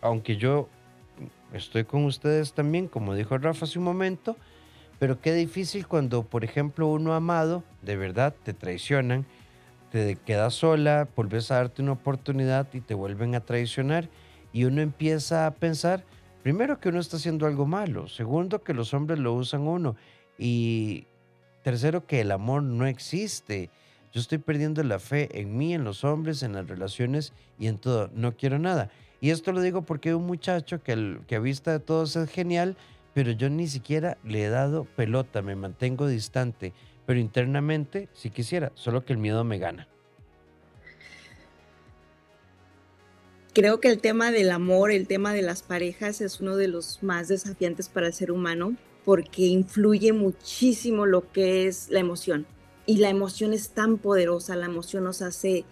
aunque 0.01 0.38
yo 0.38 0.70
estoy 1.53 1.86
con 1.86 2.05
ustedes 2.05 2.53
también, 2.53 2.88
como 2.88 3.15
dijo 3.15 3.38
Rafa 3.38 3.65
hace 3.65 3.79
un 3.79 3.86
momento, 3.86 4.36
pero 5.00 5.20
qué 5.20 5.34
difícil 5.34 5.88
cuando, 5.88 6.24
por 6.24 6.44
ejemplo, 6.44 6.88
uno 6.88 7.13
amado, 7.13 7.63
de 7.82 7.98
verdad, 7.98 8.36
te 8.44 8.53
traicionan, 8.53 9.25
te 9.91 10.15
quedas 10.17 10.53
sola, 10.53 11.08
vuelves 11.15 11.51
a 11.51 11.55
darte 11.55 11.82
una 11.82 11.94
oportunidad 11.94 12.67
y 12.74 12.82
te 12.82 12.94
vuelven 12.94 13.36
a 13.36 13.41
traicionar 13.41 14.10
y 14.53 14.65
uno 14.65 14.82
empieza 14.82 15.48
a 15.48 15.51
pensar, 15.51 16.03
primero 16.44 16.79
que 16.79 16.89
uno 16.89 17.00
está 17.00 17.17
haciendo 17.17 17.46
algo 17.46 17.65
malo, 17.65 18.08
segundo 18.08 18.63
que 18.63 18.74
los 18.74 18.94
hombres 18.94 19.20
lo 19.20 19.34
usan 19.34 19.62
uno 19.62 19.96
y 20.38 21.08
tercero 21.65 22.05
que 22.05 22.22
el 22.22 22.31
amor 22.31 22.62
no 22.62 22.86
existe. 22.86 23.72
Yo 24.13 24.22
estoy 24.22 24.38
perdiendo 24.38 24.84
la 24.84 25.00
fe 25.00 25.41
en 25.41 25.57
mí, 25.57 25.74
en 25.74 25.84
los 25.84 26.03
hombres, 26.03 26.43
en 26.43 26.53
las 26.53 26.67
relaciones 26.67 27.34
y 27.57 27.65
en 27.65 27.79
todo. 27.79 28.12
No 28.13 28.38
quiero 28.38 28.60
nada. 28.60 28.91
Y 29.19 29.31
esto 29.31 29.51
lo 29.51 29.62
digo 29.62 29.81
porque 29.81 30.13
un 30.13 30.27
muchacho 30.27 30.84
que, 30.84 30.91
el, 30.91 31.22
que 31.25 31.38
a 31.38 31.39
vista 31.39 31.72
de 31.72 31.79
todos 31.79 32.15
es 32.17 32.29
genial, 32.29 32.77
pero 33.15 33.31
yo 33.31 33.50
ni 33.50 33.67
siquiera 33.67 34.19
le 34.24 34.43
he 34.43 34.50
dado 34.50 34.84
pelota, 34.84 35.41
me 35.41 35.55
mantengo 35.55 36.05
distante. 36.05 36.72
Pero 37.07 37.19
internamente 37.19 38.10
sí 38.13 38.29
quisiera, 38.29 38.72
solo 38.75 39.03
que 39.03 39.13
el 39.13 39.17
miedo 39.17 39.43
me 39.43 39.57
gana. 39.57 39.88
Creo 43.55 43.79
que 43.79 43.88
el 43.88 44.01
tema 44.01 44.29
del 44.29 44.51
amor, 44.51 44.91
el 44.91 45.07
tema 45.07 45.34
de 45.34 45.41
las 45.41 45.63
parejas 45.63 46.22
es 46.22 46.41
uno 46.41 46.57
de 46.57 46.67
los 46.67 47.01
más 47.01 47.27
desafiantes 47.27 47.89
para 47.89 48.05
el 48.05 48.13
ser 48.13 48.31
humano 48.31 48.75
porque 49.06 49.44
influye 49.44 50.12
muchísimo 50.12 51.06
lo 51.06 51.32
que 51.32 51.68
es 51.68 51.90
la 51.90 52.00
emoción. 52.00 52.48
Y 52.88 52.98
la 52.98 53.10
emoción 53.10 53.54
es 53.54 53.70
tan 53.70 53.98
poderosa, 53.98 54.56
la 54.56 54.66
emoción 54.66 55.06
nos 55.06 55.22
hace 55.22 55.64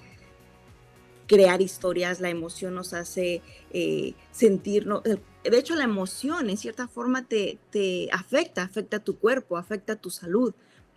crear 1.28 1.62
historias, 1.62 2.20
la 2.20 2.30
emoción 2.30 2.76
nos 2.76 2.94
hace 2.94 3.42
eh, 3.72 4.14
sentirnos, 4.32 5.02
eh, 5.06 5.18
de 5.50 5.58
hecho 5.58 5.76
la 5.76 5.86
emoción 5.86 6.50
en 6.50 6.58
cierta 6.58 6.88
forma 6.88 7.28
te, 7.28 7.58
te 7.72 8.10
afecta, 8.12 8.64
afecta 8.64 8.98
a 8.98 9.04
tu 9.04 9.18
cuerpo, 9.18 9.58
afecta 9.58 9.94
a 9.94 9.96
tu 9.96 10.10
salud. 10.10 10.54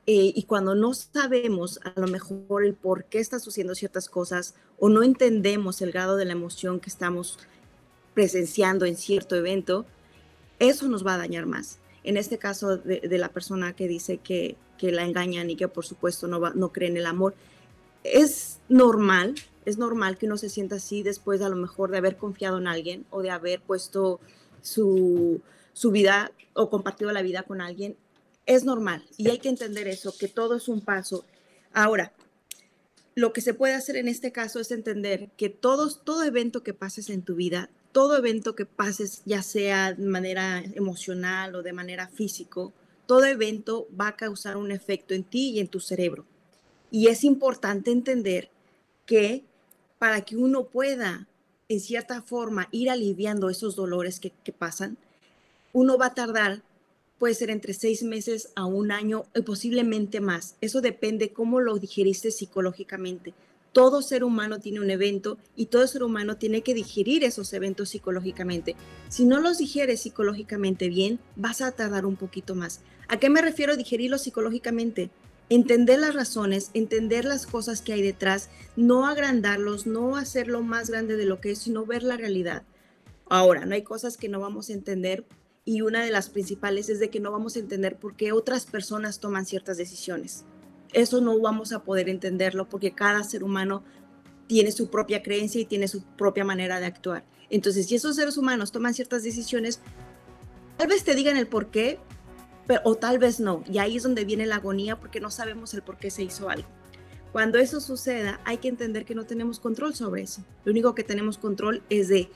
Eh, 0.08 0.32
y 0.36 0.44
cuando 0.44 0.76
no 0.76 0.94
sabemos 0.94 1.80
a 1.82 1.98
lo 1.98 2.06
mejor 2.06 2.64
el 2.64 2.74
por 2.74 3.06
qué 3.06 3.18
está 3.18 3.40
sucediendo 3.40 3.74
ciertas 3.74 4.08
cosas 4.08 4.54
o 4.78 4.88
no 4.88 5.02
entendemos 5.02 5.82
el 5.82 5.90
grado 5.90 6.16
de 6.16 6.24
la 6.24 6.32
emoción 6.32 6.78
que 6.78 6.90
estamos 6.90 7.40
presenciando 8.14 8.84
en 8.84 8.96
cierto 8.96 9.34
evento, 9.34 9.84
eso 10.60 10.88
nos 10.88 11.04
va 11.04 11.14
a 11.14 11.18
dañar 11.18 11.46
más. 11.46 11.80
En 12.06 12.16
este 12.16 12.38
caso 12.38 12.78
de, 12.78 13.18
la 13.18 13.28
persona 13.28 13.74
que 13.74 13.88
dice 13.88 14.18
que, 14.18 14.56
que, 14.78 14.92
la 14.92 15.04
engañan 15.04 15.50
y 15.50 15.56
que 15.56 15.68
por 15.68 15.84
supuesto 15.84 16.28
no, 16.28 16.40
va, 16.40 16.52
no 16.54 16.72
cree 16.72 16.88
en 16.88 16.96
el 16.96 17.04
amor, 17.04 17.34
es 18.04 18.60
normal, 18.68 19.34
es 19.64 19.76
normal 19.76 20.16
que 20.16 20.26
uno 20.26 20.38
se 20.38 20.48
sienta 20.48 20.76
así 20.76 21.02
después 21.02 21.40
de 21.40 21.46
a 21.46 21.48
lo 21.48 21.56
mejor 21.56 21.90
de 21.90 21.98
haber 21.98 22.16
confiado 22.16 22.58
en 22.58 22.68
alguien 22.68 23.04
o 23.10 23.20
de 23.20 23.30
haber 23.30 23.60
puesto 23.60 24.20
su, 24.62 25.42
su 25.72 25.90
vida 25.90 26.32
o 26.54 26.70
compartido 26.70 27.12
la 27.12 27.22
vida 27.22 27.42
con 27.42 27.60
alguien 27.60 27.96
es 28.46 28.64
normal 28.64 29.04
y 29.16 29.28
hay 29.28 29.38
que 29.38 29.48
entender 29.48 29.88
eso, 29.88 30.16
que 30.16 30.28
todo 30.28 30.56
es 30.56 30.68
un 30.68 30.80
paso. 30.80 31.24
Ahora, 31.72 32.12
lo 33.16 33.32
que 33.32 33.40
se 33.40 33.54
puede 33.54 33.74
hacer 33.74 33.96
en 33.96 34.08
este 34.08 34.30
caso 34.30 34.60
es 34.60 34.70
entender 34.70 35.30
que 35.36 35.48
todos, 35.48 36.04
todo 36.04 36.22
evento 36.22 36.62
que 36.62 36.74
pases 36.74 37.10
en 37.10 37.22
tu 37.22 37.34
vida, 37.34 37.70
todo 37.96 38.14
evento 38.14 38.54
que 38.54 38.66
pases, 38.66 39.22
ya 39.24 39.40
sea 39.42 39.94
de 39.94 40.04
manera 40.04 40.62
emocional 40.74 41.54
o 41.54 41.62
de 41.62 41.72
manera 41.72 42.08
físico, 42.08 42.74
todo 43.06 43.24
evento 43.24 43.88
va 43.98 44.08
a 44.08 44.16
causar 44.16 44.58
un 44.58 44.70
efecto 44.70 45.14
en 45.14 45.24
ti 45.24 45.52
y 45.52 45.60
en 45.60 45.68
tu 45.68 45.80
cerebro. 45.80 46.26
Y 46.90 47.06
es 47.06 47.24
importante 47.24 47.90
entender 47.90 48.50
que 49.06 49.44
para 49.98 50.20
que 50.20 50.36
uno 50.36 50.64
pueda, 50.64 51.26
en 51.70 51.80
cierta 51.80 52.20
forma, 52.20 52.68
ir 52.70 52.90
aliviando 52.90 53.48
esos 53.48 53.76
dolores 53.76 54.20
que, 54.20 54.52
pasan, 54.52 54.98
uno 55.72 55.96
va 55.96 56.08
a 56.08 56.14
tardar 56.14 56.60
puede 57.16 57.32
ser 57.32 57.48
entre 57.48 57.72
seis 57.72 58.02
meses 58.02 58.50
a 58.56 58.66
un 58.66 58.92
año 58.92 59.24
y 59.34 59.40
posiblemente 59.40 60.20
más. 60.20 60.56
Eso 60.60 60.82
depende 60.82 61.32
cómo 61.32 61.60
lo 61.60 61.78
digeriste 61.78 62.30
psicológicamente. 62.30 63.32
Todo 63.76 64.00
ser 64.00 64.24
humano 64.24 64.58
tiene 64.58 64.80
un 64.80 64.88
evento 64.88 65.36
y 65.54 65.66
todo 65.66 65.86
ser 65.86 66.02
humano 66.02 66.38
tiene 66.38 66.62
que 66.62 66.72
digerir 66.72 67.24
esos 67.24 67.52
eventos 67.52 67.90
psicológicamente. 67.90 68.74
Si 69.10 69.26
no 69.26 69.38
los 69.38 69.58
digieres 69.58 70.00
psicológicamente 70.00 70.88
bien, 70.88 71.20
vas 71.36 71.60
a 71.60 71.72
tardar 71.72 72.06
un 72.06 72.16
poquito 72.16 72.54
más. 72.54 72.80
¿A 73.06 73.18
qué 73.18 73.28
me 73.28 73.42
refiero 73.42 73.76
digerirlo 73.76 74.16
psicológicamente? 74.16 75.10
Entender 75.50 75.98
las 75.98 76.14
razones, 76.14 76.70
entender 76.72 77.26
las 77.26 77.44
cosas 77.44 77.82
que 77.82 77.92
hay 77.92 78.00
detrás, 78.00 78.48
no 78.76 79.06
agrandarlos, 79.06 79.86
no 79.86 80.16
hacerlo 80.16 80.62
más 80.62 80.88
grande 80.88 81.18
de 81.18 81.26
lo 81.26 81.42
que 81.42 81.50
es, 81.50 81.58
sino 81.58 81.84
ver 81.84 82.02
la 82.02 82.16
realidad. 82.16 82.62
Ahora, 83.28 83.66
no 83.66 83.74
hay 83.74 83.82
cosas 83.82 84.16
que 84.16 84.30
no 84.30 84.40
vamos 84.40 84.70
a 84.70 84.72
entender 84.72 85.26
y 85.66 85.82
una 85.82 86.02
de 86.02 86.12
las 86.12 86.30
principales 86.30 86.88
es 86.88 86.98
de 86.98 87.10
que 87.10 87.20
no 87.20 87.30
vamos 87.30 87.56
a 87.56 87.58
entender 87.58 87.98
por 87.98 88.16
qué 88.16 88.32
otras 88.32 88.64
personas 88.64 89.20
toman 89.20 89.44
ciertas 89.44 89.76
decisiones. 89.76 90.46
Eso 90.92 91.20
no 91.20 91.38
vamos 91.40 91.72
a 91.72 91.82
poder 91.82 92.08
entenderlo 92.08 92.68
porque 92.68 92.92
cada 92.92 93.22
ser 93.24 93.44
humano 93.44 93.82
tiene 94.46 94.72
su 94.72 94.90
propia 94.90 95.22
creencia 95.22 95.60
y 95.60 95.64
tiene 95.64 95.88
su 95.88 96.02
propia 96.02 96.44
manera 96.44 96.80
de 96.80 96.86
actuar. 96.86 97.24
Entonces, 97.50 97.86
si 97.86 97.96
esos 97.96 98.16
seres 98.16 98.36
humanos 98.36 98.72
toman 98.72 98.94
ciertas 98.94 99.22
decisiones, 99.22 99.80
tal 100.76 100.88
vez 100.88 101.04
te 101.04 101.14
digan 101.14 101.36
el 101.36 101.46
por 101.46 101.70
qué, 101.70 101.98
pero, 102.66 102.80
o 102.84 102.94
tal 102.94 103.18
vez 103.18 103.40
no. 103.40 103.62
Y 103.70 103.78
ahí 103.78 103.96
es 103.96 104.02
donde 104.02 104.24
viene 104.24 104.46
la 104.46 104.56
agonía 104.56 104.98
porque 104.98 105.20
no 105.20 105.30
sabemos 105.30 105.74
el 105.74 105.82
por 105.82 105.98
qué 105.98 106.10
se 106.10 106.22
hizo 106.22 106.48
algo. 106.48 106.68
Cuando 107.32 107.58
eso 107.58 107.80
suceda, 107.80 108.40
hay 108.44 108.58
que 108.58 108.68
entender 108.68 109.04
que 109.04 109.14
no 109.14 109.26
tenemos 109.26 109.60
control 109.60 109.94
sobre 109.94 110.22
eso. 110.22 110.42
Lo 110.64 110.72
único 110.72 110.94
que 110.94 111.04
tenemos 111.04 111.38
control 111.38 111.82
es 111.90 112.08
de 112.08 112.30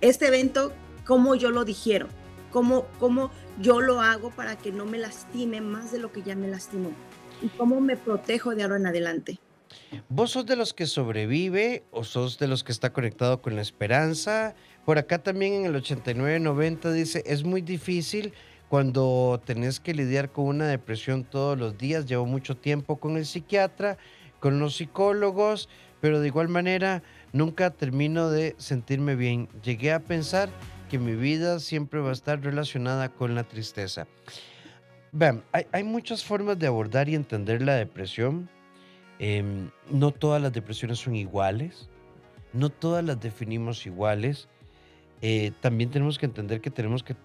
este 0.00 0.28
evento, 0.28 0.72
cómo 1.04 1.34
yo 1.34 1.50
lo 1.50 1.64
digiero 1.64 2.08
cómo, 2.50 2.86
cómo 2.98 3.30
yo 3.60 3.80
lo 3.80 4.00
hago 4.00 4.30
para 4.30 4.56
que 4.56 4.72
no 4.72 4.86
me 4.86 4.98
lastime 4.98 5.60
más 5.60 5.92
de 5.92 5.98
lo 5.98 6.12
que 6.12 6.22
ya 6.22 6.36
me 6.36 6.48
lastimó 6.48 6.90
y 7.42 7.48
cómo 7.48 7.80
me 7.80 7.96
protejo 7.96 8.54
de 8.54 8.62
ahora 8.62 8.76
en 8.76 8.86
adelante. 8.86 9.38
¿Vos 10.08 10.32
sos 10.32 10.46
de 10.46 10.56
los 10.56 10.72
que 10.74 10.86
sobrevive 10.86 11.84
o 11.90 12.04
sos 12.04 12.38
de 12.38 12.48
los 12.48 12.64
que 12.64 12.72
está 12.72 12.92
conectado 12.92 13.42
con 13.42 13.56
la 13.56 13.62
esperanza? 13.62 14.54
Por 14.84 14.98
acá 14.98 15.22
también 15.22 15.54
en 15.54 15.66
el 15.66 15.76
8990 15.76 16.92
dice, 16.92 17.22
es 17.26 17.44
muy 17.44 17.60
difícil 17.60 18.32
cuando 18.68 19.40
tenés 19.44 19.80
que 19.80 19.94
lidiar 19.94 20.30
con 20.30 20.46
una 20.46 20.66
depresión 20.66 21.24
todos 21.24 21.58
los 21.58 21.76
días. 21.76 22.06
Llevo 22.06 22.26
mucho 22.26 22.56
tiempo 22.56 22.96
con 22.96 23.16
el 23.16 23.26
psiquiatra, 23.26 23.98
con 24.40 24.58
los 24.58 24.76
psicólogos, 24.76 25.68
pero 26.00 26.20
de 26.20 26.28
igual 26.28 26.48
manera 26.48 27.02
nunca 27.32 27.70
termino 27.70 28.30
de 28.30 28.54
sentirme 28.58 29.16
bien. 29.16 29.48
Llegué 29.62 29.92
a 29.92 30.00
pensar 30.00 30.48
que 30.88 30.98
mi 30.98 31.14
vida 31.14 31.60
siempre 31.60 32.00
va 32.00 32.10
a 32.10 32.12
estar 32.12 32.40
relacionada 32.42 33.10
con 33.10 33.34
la 33.34 33.44
tristeza. 33.44 34.06
Vean, 35.12 35.42
hay, 35.52 35.84
muchas 35.84 36.24
formas 36.24 36.58
de 36.58 36.66
abordar 36.66 37.08
y 37.08 37.14
entender 37.14 37.62
la 37.62 37.74
depresión. 37.74 38.48
Em, 39.18 39.70
no 39.90 40.10
todas 40.10 40.40
las 40.40 40.52
depresiones 40.52 40.98
son 40.98 41.16
iguales, 41.16 41.88
no 42.52 42.70
todas 42.70 43.04
las 43.04 43.20
definimos 43.20 43.86
iguales. 43.86 44.48
Eh, 45.20 45.52
también 45.60 45.90
tenemos 45.90 46.18
que 46.18 46.26
entender 46.26 46.60
que 46.60 46.70
tenemos 46.70 47.02
que, 47.02 47.16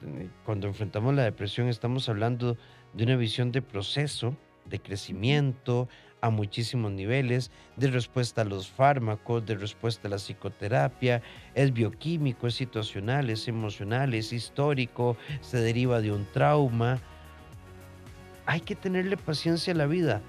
cuando 0.45 0.67
enfrentamos 0.67 1.13
la 1.13 1.23
depresión, 1.23 1.67
estamos 1.67 2.09
hablando 2.09 2.57
de 2.93 3.03
una 3.03 3.15
visión 3.15 3.51
de 3.51 3.61
proceso, 3.61 4.35
de 4.65 4.79
crecimiento, 4.79 5.87
a 6.23 6.29
muchísimos 6.29 6.93
niveles, 6.93 7.51
de 7.75 7.91
respuesta 7.91 8.43
a 8.43 8.45
los 8.45 8.69
fármacos, 8.69 9.45
de 9.45 9.55
respuesta 9.55 10.07
a 10.07 10.11
la 10.11 10.15
psicoterapia, 10.15 11.21
es 11.53 11.73
bioquímico, 11.73 12.47
es 12.47 12.55
situacional, 12.55 13.29
es 13.29 13.49
emocional, 13.49 14.13
es 14.13 14.31
histórico, 14.31 15.17
se 15.41 15.57
deriva 15.57 15.99
de 15.99 16.13
un 16.13 16.25
trauma. 16.31 17.01
Hay 18.45 18.61
que 18.61 18.75
tenerle 18.75 19.17
paciencia 19.17 19.73
a 19.73 19.75
la 19.75 19.85
vida. 19.85 20.21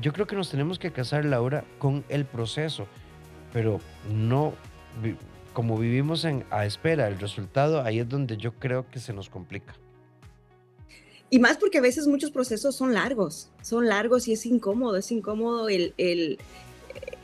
Yo 0.00 0.12
creo 0.12 0.26
que 0.26 0.36
nos 0.36 0.50
tenemos 0.50 0.78
que 0.78 0.92
casar, 0.92 1.24
Laura, 1.24 1.64
con 1.78 2.04
el 2.08 2.24
proceso, 2.26 2.86
pero 3.52 3.80
no 4.10 4.52
como 5.56 5.78
vivimos 5.78 6.26
en, 6.26 6.44
a 6.50 6.66
espera 6.66 7.08
el 7.08 7.18
resultado, 7.18 7.80
ahí 7.80 8.00
es 8.00 8.08
donde 8.08 8.36
yo 8.36 8.52
creo 8.52 8.90
que 8.90 9.00
se 9.00 9.14
nos 9.14 9.30
complica. 9.30 9.74
Y 11.30 11.38
más 11.38 11.56
porque 11.56 11.78
a 11.78 11.80
veces 11.80 12.06
muchos 12.06 12.30
procesos 12.30 12.76
son 12.76 12.92
largos, 12.92 13.48
son 13.62 13.86
largos 13.86 14.28
y 14.28 14.34
es 14.34 14.44
incómodo, 14.44 14.98
es 14.98 15.10
incómodo 15.10 15.70
el, 15.70 15.94
el, 15.96 16.38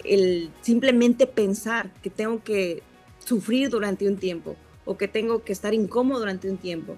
el 0.04 0.50
simplemente 0.62 1.26
pensar 1.26 1.92
que 2.02 2.08
tengo 2.08 2.42
que 2.42 2.82
sufrir 3.18 3.68
durante 3.68 4.08
un 4.08 4.16
tiempo 4.16 4.56
o 4.86 4.96
que 4.96 5.08
tengo 5.08 5.44
que 5.44 5.52
estar 5.52 5.74
incómodo 5.74 6.20
durante 6.20 6.50
un 6.50 6.56
tiempo. 6.56 6.96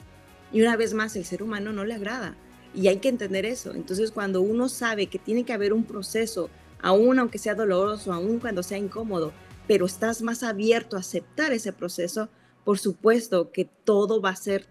Y 0.52 0.62
una 0.62 0.76
vez 0.76 0.94
más, 0.94 1.16
el 1.16 1.24
ser 1.24 1.42
humano 1.42 1.72
no 1.72 1.84
le 1.84 1.94
agrada 1.94 2.36
y 2.74 2.88
hay 2.88 2.98
que 2.98 3.08
entender 3.08 3.46
eso. 3.46 3.72
Entonces, 3.72 4.10
cuando 4.10 4.40
uno 4.40 4.68
sabe 4.68 5.06
que 5.06 5.18
tiene 5.18 5.44
que 5.44 5.52
haber 5.52 5.72
un 5.72 5.84
proceso, 5.84 6.50
aún 6.80 7.18
aunque 7.18 7.38
sea 7.38 7.54
doloroso, 7.54 8.12
aún 8.12 8.40
cuando 8.40 8.62
sea 8.62 8.78
incómodo, 8.78 9.32
pero 9.66 9.86
estás 9.86 10.22
más 10.22 10.42
abierto 10.42 10.96
a 10.96 11.00
aceptar 11.00 11.52
ese 11.52 11.72
proceso, 11.72 12.28
por 12.64 12.78
supuesto 12.78 13.52
que 13.52 13.64
todo 13.84 14.20
va 14.20 14.30
a 14.30 14.36
ser 14.36 14.66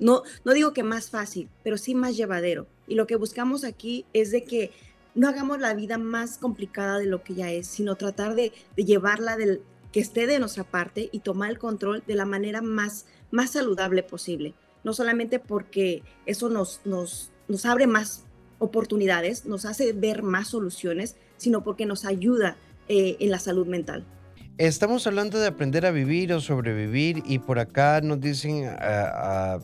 No, 0.00 0.22
no 0.44 0.52
digo 0.52 0.72
que 0.72 0.84
más 0.84 1.10
fácil, 1.10 1.48
pero 1.64 1.76
sí 1.76 1.94
más 1.96 2.16
llevadero. 2.16 2.68
Y 2.86 2.94
lo 2.94 3.08
que 3.08 3.16
buscamos 3.16 3.64
aquí 3.64 4.06
es 4.12 4.30
de 4.30 4.44
que 4.44 4.70
no 5.16 5.28
hagamos 5.28 5.58
la 5.58 5.74
vida 5.74 5.98
más 5.98 6.38
complicada 6.38 7.00
de 7.00 7.06
lo 7.06 7.24
que 7.24 7.34
ya 7.34 7.50
es, 7.50 7.66
sino 7.66 7.96
tratar 7.96 8.36
de, 8.36 8.52
llevarla 8.76 9.36
del 9.36 9.62
que 9.92 9.98
esté 9.98 10.28
de 10.28 10.38
nuestra 10.38 10.62
parte 10.62 11.08
y 11.10 11.20
tomar 11.20 11.50
el 11.50 11.58
control 11.58 12.04
de 12.06 12.14
la 12.14 12.24
manera 12.24 12.62
más, 12.62 13.06
más 13.32 13.50
saludable 13.50 14.04
posible. 14.04 14.54
No 14.84 14.92
solamente 14.92 15.40
porque 15.40 16.04
eso 16.26 16.48
nos, 16.48 16.80
nos, 16.84 17.32
nos 17.48 17.66
abre 17.66 17.86
más 17.86 18.24
oportunidades, 18.58 19.46
nos 19.46 19.64
hace 19.64 19.92
ver 19.92 20.22
más 20.22 20.48
soluciones, 20.48 21.16
sino 21.36 21.62
porque 21.62 21.86
nos 21.86 22.04
ayuda 22.04 22.56
eh, 22.88 23.16
en 23.20 23.30
la 23.30 23.38
salud 23.38 23.66
mental. 23.66 24.04
Estamos 24.58 25.06
hablando 25.06 25.38
de 25.38 25.46
aprender 25.46 25.86
a 25.86 25.92
vivir 25.92 26.32
o 26.32 26.40
sobrevivir 26.40 27.22
y 27.26 27.38
por 27.38 27.60
acá 27.60 28.00
nos 28.00 28.20
dicen 28.20 28.64
a, 28.66 29.60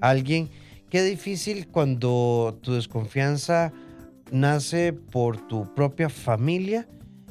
alguien 0.00 0.48
qué 0.90 1.02
difícil 1.02 1.66
cuando 1.66 2.56
tu 2.62 2.74
desconfianza 2.74 3.72
nace 4.30 4.92
por 4.92 5.48
tu 5.48 5.74
propia 5.74 6.08
familia 6.08 6.86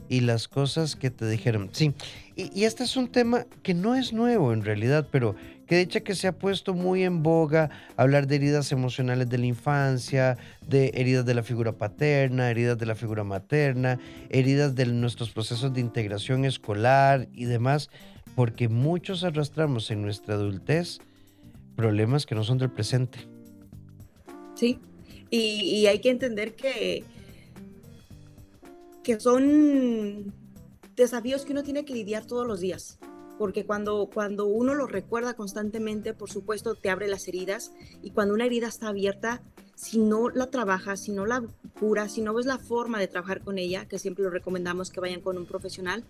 y 0.10 0.20
las 0.22 0.50
cosas 0.50 0.98
que 0.98 1.10
te 1.10 1.26
dijeron. 1.28 1.70
Sí, 1.72 1.94
y, 2.36 2.66
este 2.66 2.84
es 2.84 2.98
un 2.98 3.08
tema 3.08 3.46
que 3.64 3.74
no 3.74 3.96
es 3.96 4.12
nuevo 4.12 4.52
en 4.52 4.64
realidad, 4.64 5.08
pero 5.10 5.36
que 5.68 5.76
de 5.76 5.82
hecho 5.82 6.04
que 6.04 6.16
se 6.16 6.28
ha 6.28 6.38
puesto 6.38 6.74
muy 6.74 7.04
en 7.04 7.24
boga 7.24 7.70
hablar 7.98 8.28
de 8.28 8.36
heridas 8.36 8.72
emocionales 8.72 9.30
de 9.30 9.38
la 9.38 9.46
infancia, 9.46 10.38
de 10.68 10.92
heridas 10.94 11.26
de 11.26 11.34
la 11.34 11.44
figura 11.44 11.74
paterna, 11.74 12.50
heridas 12.50 12.78
de 12.78 12.86
la 12.86 12.96
figura 12.96 13.24
materna, 13.24 14.00
heridas 14.30 14.76
de 14.76 14.86
nuestros 14.86 15.32
procesos 15.32 15.74
de 15.74 15.82
integración 15.82 16.46
escolar 16.46 17.28
y 17.34 17.46
demás, 17.46 17.90
porque 18.36 18.70
muchos 18.70 19.24
arrastramos 19.24 19.90
en 19.92 20.02
nuestra 20.02 20.36
adultez 20.36 21.00
problemas 21.76 22.26
que 22.26 22.36
no 22.36 22.44
son 22.44 22.58
del 22.58 22.72
presente. 22.72 23.20
Sí, 24.56 24.80
y, 25.30 25.86
hay 25.88 26.00
que 26.00 26.10
entender 26.10 26.56
que, 26.56 27.04
que 29.04 29.20
son 29.20 30.34
desafíos 30.96 31.44
que 31.44 31.52
uno 31.52 31.64
tiene 31.64 31.84
que 31.84 31.94
lidiar 31.94 32.26
todos 32.26 32.48
los 32.48 32.62
días 32.62 33.00
porque 33.38 33.66
cuando, 33.66 34.10
cuando 34.14 34.46
uno 34.46 34.74
lo 34.74 34.88
recuerda 34.88 35.34
constantemente, 35.34 36.14
por 36.14 36.30
supuesto, 36.30 36.76
te 36.76 36.90
abre 36.90 37.08
las 37.08 37.28
heridas 37.28 37.72
y 38.02 38.12
cuando 38.12 38.34
una 38.34 38.46
herida 38.46 38.68
está 38.68 38.88
abierta, 38.88 39.42
si 39.76 40.00
no 40.00 40.30
la 40.30 40.50
trabajas, 40.50 41.02
si 41.02 41.12
no 41.12 41.26
la 41.26 41.44
curas, 41.80 42.14
si 42.14 42.22
no 42.22 42.34
ves 42.34 42.46
la 42.46 42.58
forma 42.58 43.00
de 43.00 43.08
trabajar 43.08 43.42
con 43.42 43.58
ella, 43.58 43.86
que 43.88 44.00
siempre 44.00 44.24
lo 44.24 44.30
recomendamos 44.30 44.90
que 44.90 45.02
vayan 45.02 45.20
con 45.20 45.38
un 45.38 45.46
profesional, 45.46 46.04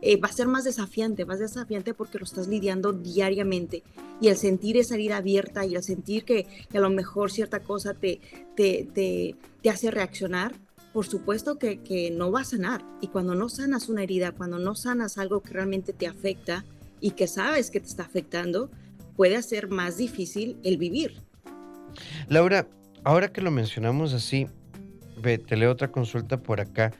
eh, 0.00 0.16
va 0.16 0.26
a 0.26 0.32
ser 0.32 0.48
más 0.48 0.64
desafiante, 0.64 1.24
más 1.24 1.38
desafiante 1.38 1.94
porque 1.94 2.18
lo 2.18 2.24
estás 2.24 2.48
lidiando 2.48 2.92
diariamente. 2.92 3.84
Y 4.20 4.28
el 4.28 4.36
sentir 4.36 4.76
esa 4.76 4.96
herida 4.96 5.18
abierta 5.18 5.64
y 5.64 5.76
el 5.76 5.82
sentir 5.84 6.24
que, 6.24 6.46
a 6.74 6.80
lo 6.80 6.90
mejor 6.90 7.30
cierta 7.30 7.60
cosa 7.60 7.94
te, 7.94 8.20
te, 8.56 8.88
te, 8.92 9.36
te 9.62 9.70
hace 9.70 9.92
reaccionar, 9.92 10.52
por 10.92 11.06
supuesto 11.06 11.58
que, 11.58 12.12
no 12.12 12.30
va 12.30 12.42
a 12.42 12.44
sanar. 12.44 12.84
Y 13.00 13.08
cuando 13.08 13.34
no 13.34 13.48
sanas 13.48 13.88
una 13.88 14.02
herida, 14.02 14.32
cuando 14.32 14.58
no 14.58 14.74
sanas 14.74 15.18
algo 15.18 15.40
que 15.40 15.54
realmente 15.54 15.92
te 15.92 16.06
afecta 16.06 16.64
y 17.00 17.12
que 17.12 17.26
sabes 17.26 17.70
que 17.70 17.80
te 17.80 17.86
está 17.86 18.04
afectando, 18.04 18.70
puede 19.16 19.36
hacer 19.36 19.68
más 19.68 19.96
difícil 19.96 20.58
el 20.62 20.76
vivir. 20.76 21.14
Laura, 22.28 22.68
ahora 23.04 23.32
que 23.32 23.40
lo 23.40 23.50
mencionamos 23.50 24.12
así, 24.12 24.46
ve, 25.20 25.38
te 25.38 25.56
leo 25.56 25.72
otra 25.72 25.90
consulta 25.90 26.42
por 26.42 26.60
acá. 26.60 26.92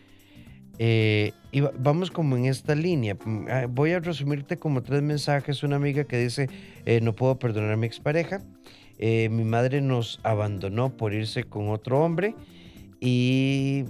Eh, 0.79 1.33
y 1.53 1.61
vamos 1.61 2.11
como 2.11 2.37
en 2.37 2.47
esta 2.47 2.75
línea. 2.75 3.15
Mm, 3.15 3.47
ah, 3.49 3.67
voy 3.69 3.93
a 3.93 4.01
resumirte 4.01 4.57
como 4.57 4.83
tres 4.83 5.03
mensajes. 5.03 5.63
Una 5.63 5.77
amiga 5.77 6.05
que 6.05 6.19
dice, 6.19 6.49
eh, 6.87 7.01
no 7.03 7.15
puedo 7.15 7.39
perdonar 7.39 7.73
a 7.73 7.77
mi 7.77 7.87
expareja. 7.87 8.43
Eh, 8.99 9.29
mi 9.29 9.45
madre 9.45 9.81
nos 9.81 10.19
abandonó 10.23 10.97
por 10.97 11.13
irse 11.13 11.45
con 11.45 11.69
otro 11.69 12.01
hombre 12.01 12.35
y 13.05 13.85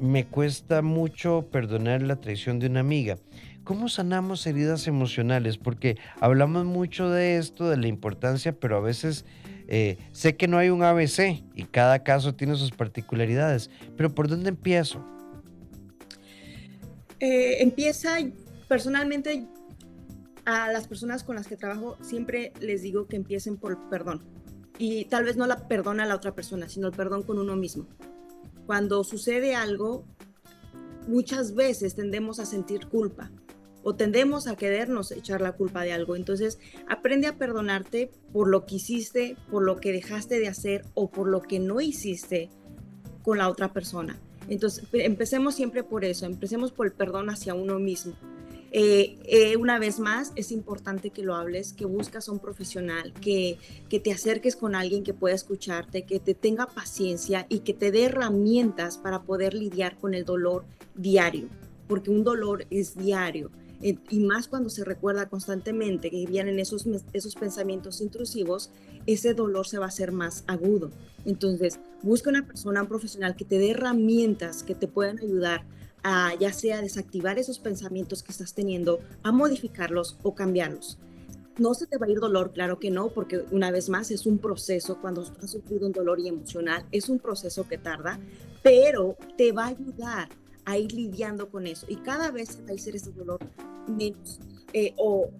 me 0.00 0.26
cuesta 0.26 0.82
mucho 0.82 1.46
perdonar 1.52 2.02
la 2.02 2.16
traición 2.16 2.58
de 2.58 2.66
una 2.66 2.80
amiga. 2.80 3.16
¿Cómo 3.62 3.88
sanamos 3.88 4.44
heridas 4.44 4.88
emocionales? 4.88 5.56
Porque 5.56 5.96
hablamos 6.18 6.64
mucho 6.64 7.08
de 7.10 7.36
esto, 7.36 7.70
de 7.70 7.76
la 7.76 7.86
importancia, 7.86 8.52
pero 8.58 8.76
a 8.76 8.80
veces 8.80 9.24
eh, 9.68 9.98
sé 10.10 10.36
que 10.36 10.48
no 10.48 10.58
hay 10.58 10.68
un 10.70 10.82
ABC 10.82 11.44
y 11.54 11.62
cada 11.70 12.02
caso 12.02 12.34
tiene 12.34 12.56
sus 12.56 12.72
particularidades. 12.72 13.70
Pero 13.96 14.12
¿por 14.12 14.26
dónde 14.26 14.48
empiezo? 14.48 15.06
Eh, 17.20 17.62
empieza 17.62 18.18
personalmente 18.66 19.46
a 20.44 20.72
las 20.72 20.88
personas 20.88 21.22
con 21.22 21.36
las 21.36 21.46
que 21.46 21.56
trabajo, 21.56 21.96
siempre 22.00 22.52
les 22.58 22.82
digo 22.82 23.06
que 23.06 23.14
empiecen 23.14 23.58
por 23.58 23.88
perdón. 23.88 24.24
Y 24.76 25.04
tal 25.04 25.22
vez 25.22 25.36
no 25.36 25.46
la 25.46 25.68
perdona 25.68 26.02
a 26.02 26.06
la 26.06 26.16
otra 26.16 26.34
persona, 26.34 26.68
sino 26.68 26.88
el 26.88 26.94
perdón 26.94 27.22
con 27.22 27.38
uno 27.38 27.54
mismo 27.54 27.86
cuando 28.66 29.04
sucede 29.04 29.54
algo, 29.54 30.04
muchas 31.06 31.54
veces 31.54 31.94
tendemos 31.94 32.40
a 32.40 32.46
sentir 32.46 32.86
culpa 32.86 33.30
o 33.82 33.94
tendemos 33.94 34.46
a 34.46 34.56
querernos 34.56 35.10
echar 35.10 35.40
la 35.40 35.52
culpa 35.52 35.82
de 35.82 35.92
algo. 35.92 36.16
Entonces, 36.16 36.58
aprende 36.88 37.26
a 37.26 37.36
perdonarte 37.36 38.10
por 38.32 38.48
lo 38.48 38.66
que 38.66 38.76
hiciste, 38.76 39.36
por 39.50 39.62
lo 39.62 39.76
que 39.76 39.92
dejaste 39.92 40.38
de 40.38 40.48
hacer 40.48 40.84
o 40.94 41.10
por 41.10 41.28
lo 41.28 41.40
que 41.42 41.58
no 41.58 41.80
hiciste 41.80 42.50
con 43.22 43.38
la 43.38 43.48
otra 43.48 43.72
persona. 43.72 44.18
Entonces, 44.48 44.84
empecemos 44.92 45.54
siempre 45.54 45.82
por 45.82 46.04
eso, 46.04 46.26
empecemos 46.26 46.72
por 46.72 46.86
el 46.86 46.92
perdón 46.92 47.30
hacia 47.30 47.54
uno 47.54 47.78
mismo. 47.78 48.14
Eh, 48.72 49.18
eh, 49.24 49.56
una 49.56 49.80
vez 49.80 49.98
más, 49.98 50.32
es 50.36 50.52
importante 50.52 51.10
que 51.10 51.22
lo 51.22 51.34
hables, 51.34 51.72
que 51.72 51.86
buscas 51.86 52.28
a 52.28 52.32
un 52.32 52.38
profesional, 52.38 53.12
que, 53.14 53.58
te 53.88 54.12
acerques 54.12 54.54
con 54.54 54.74
alguien 54.74 55.02
que 55.02 55.12
pueda 55.12 55.34
escucharte, 55.34 56.04
que 56.04 56.20
te 56.20 56.34
tenga 56.34 56.66
paciencia 56.66 57.46
y 57.48 57.60
que 57.60 57.74
te 57.74 57.90
dé 57.90 58.04
herramientas 58.04 58.96
para 58.96 59.22
poder 59.22 59.54
lidiar 59.54 59.98
con 59.98 60.14
el 60.14 60.24
dolor 60.24 60.64
diario, 60.94 61.48
porque 61.88 62.10
un 62.10 62.22
dolor 62.22 62.66
es 62.70 62.96
diario. 62.96 63.50
Eh, 63.82 63.96
y 64.10 64.20
más 64.20 64.46
cuando 64.46 64.68
se 64.68 64.84
recuerda 64.84 65.28
constantemente 65.28 66.10
que 66.10 66.26
vienen 66.26 66.60
esos, 66.60 66.86
esos 67.12 67.34
pensamientos 67.34 68.00
intrusivos, 68.00 68.70
ese 69.06 69.34
dolor 69.34 69.66
se 69.66 69.78
va 69.78 69.86
a 69.86 69.88
hacer 69.88 70.12
más 70.12 70.44
agudo. 70.46 70.90
Entonces, 71.24 71.80
busca 72.02 72.30
una 72.30 72.46
persona, 72.46 72.82
un 72.82 72.88
profesional 72.88 73.34
que 73.34 73.44
te 73.44 73.58
dé 73.58 73.70
herramientas 73.70 74.62
que 74.62 74.74
te 74.74 74.86
puedan 74.86 75.18
ayudar 75.18 75.64
a 76.02 76.34
ya 76.38 76.52
sea 76.52 76.80
desactivar 76.80 77.38
esos 77.38 77.58
pensamientos 77.58 78.22
que 78.22 78.32
estás 78.32 78.54
teniendo, 78.54 79.00
a 79.22 79.32
modificarlos 79.32 80.18
o 80.22 80.34
cambiarlos. 80.34 80.98
No 81.58 81.74
se 81.74 81.86
te 81.86 81.98
va 81.98 82.06
a 82.06 82.10
ir 82.10 82.18
dolor, 82.18 82.52
claro 82.52 82.78
que 82.78 82.90
no, 82.90 83.08
porque 83.08 83.44
una 83.50 83.70
vez 83.70 83.88
más 83.88 84.10
es 84.10 84.24
un 84.24 84.38
proceso, 84.38 84.98
cuando 85.00 85.22
has 85.22 85.50
sufrido 85.50 85.86
un 85.86 85.92
dolor 85.92 86.18
y 86.20 86.28
emocional, 86.28 86.86
es 86.90 87.08
un 87.08 87.18
proceso 87.18 87.68
que 87.68 87.76
tarda, 87.76 88.18
pero 88.62 89.16
te 89.36 89.52
va 89.52 89.64
a 89.64 89.68
ayudar 89.68 90.28
a 90.64 90.78
ir 90.78 90.92
lidiando 90.92 91.50
con 91.50 91.66
eso. 91.66 91.86
Y 91.88 91.96
cada 91.96 92.30
vez 92.30 92.58
va 92.68 92.74
a 92.74 92.78
ser 92.78 92.96
ese 92.96 93.10
dolor 93.10 93.40
menos, 93.86 94.40
eh, 94.72 94.94
o 94.96 95.30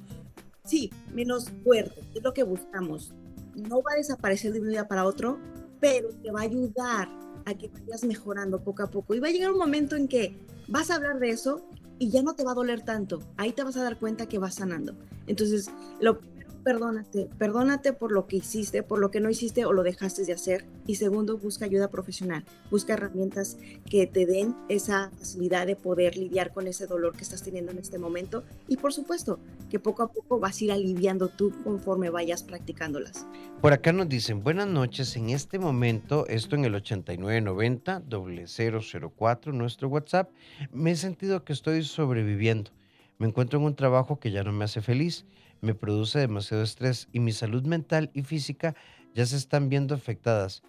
sí, 0.64 0.90
menos 1.14 1.50
fuerte, 1.64 2.02
es 2.14 2.22
lo 2.22 2.34
que 2.34 2.42
buscamos. 2.42 3.12
No 3.54 3.82
va 3.82 3.92
a 3.92 3.96
desaparecer 3.96 4.52
de 4.52 4.60
un 4.60 4.68
día 4.68 4.88
para 4.88 5.06
otro, 5.06 5.38
pero 5.80 6.10
te 6.22 6.30
va 6.30 6.40
a 6.40 6.44
ayudar 6.44 7.08
que 7.54 7.68
vayas 7.68 8.04
mejorando 8.04 8.62
poco 8.62 8.82
a 8.82 8.90
poco. 8.90 9.14
Y 9.14 9.20
va 9.20 9.28
a 9.28 9.30
llegar 9.30 9.52
un 9.52 9.58
momento 9.58 9.96
en 9.96 10.08
que 10.08 10.36
vas 10.68 10.90
a 10.90 10.96
hablar 10.96 11.18
de 11.18 11.30
eso 11.30 11.66
y 11.98 12.10
ya 12.10 12.22
no 12.22 12.34
te 12.34 12.44
va 12.44 12.52
a 12.52 12.54
doler 12.54 12.82
tanto. 12.82 13.20
Ahí 13.36 13.52
te 13.52 13.62
vas 13.62 13.76
a 13.76 13.82
dar 13.82 13.98
cuenta 13.98 14.26
que 14.26 14.38
vas 14.38 14.54
sanando. 14.54 14.94
Entonces, 15.26 15.70
lo 16.00 16.20
perdónate, 16.62 17.28
perdónate 17.38 17.92
por 17.92 18.12
lo 18.12 18.26
que 18.26 18.36
hiciste, 18.36 18.82
por 18.82 18.98
lo 18.98 19.10
que 19.10 19.20
no 19.20 19.30
hiciste 19.30 19.64
o 19.64 19.72
lo 19.72 19.82
dejaste 19.82 20.24
de 20.24 20.32
hacer. 20.32 20.64
Y 20.86 20.96
segundo, 20.96 21.38
busca 21.38 21.64
ayuda 21.64 21.88
profesional, 21.88 22.44
busca 22.70 22.94
herramientas 22.94 23.58
que 23.88 24.06
te 24.06 24.26
den 24.26 24.56
esa 24.68 25.10
facilidad 25.18 25.66
de 25.66 25.76
poder 25.76 26.16
lidiar 26.16 26.52
con 26.52 26.66
ese 26.66 26.86
dolor 26.86 27.16
que 27.16 27.22
estás 27.22 27.42
teniendo 27.42 27.72
en 27.72 27.78
este 27.78 27.98
momento. 27.98 28.44
Y 28.68 28.76
por 28.76 28.92
supuesto, 28.92 29.40
que 29.68 29.78
poco 29.78 30.02
a 30.02 30.12
poco 30.12 30.38
vas 30.38 30.60
a 30.60 30.64
ir 30.64 30.72
aliviando 30.72 31.28
tú 31.28 31.52
conforme 31.62 32.10
vayas 32.10 32.42
practicándolas. 32.42 33.26
Por 33.60 33.72
acá 33.72 33.92
nos 33.92 34.08
dicen, 34.08 34.42
buenas 34.42 34.66
noches, 34.66 35.16
en 35.16 35.30
este 35.30 35.58
momento, 35.58 36.26
esto 36.26 36.56
en 36.56 36.64
el 36.64 36.74
8990 36.74 38.02
004, 38.08 39.52
nuestro 39.52 39.88
WhatsApp, 39.88 40.30
me 40.72 40.92
he 40.92 40.96
sentido 40.96 41.44
que 41.44 41.52
estoy 41.52 41.82
sobreviviendo. 41.84 42.70
Me 43.18 43.28
encuentro 43.28 43.58
en 43.58 43.66
un 43.66 43.76
trabajo 43.76 44.18
que 44.18 44.30
ya 44.30 44.42
no 44.42 44.52
me 44.52 44.64
hace 44.64 44.80
feliz 44.80 45.26
me 45.60 45.74
produce 45.74 46.18
demasiado 46.18 46.62
estrés 46.62 47.08
y 47.12 47.20
mi 47.20 47.32
salud 47.32 47.64
mental 47.64 48.10
y 48.14 48.22
física 48.22 48.74
ya 49.14 49.26
se 49.26 49.36
están 49.36 49.68
viendo 49.68 49.94
afectadas. 49.94 50.62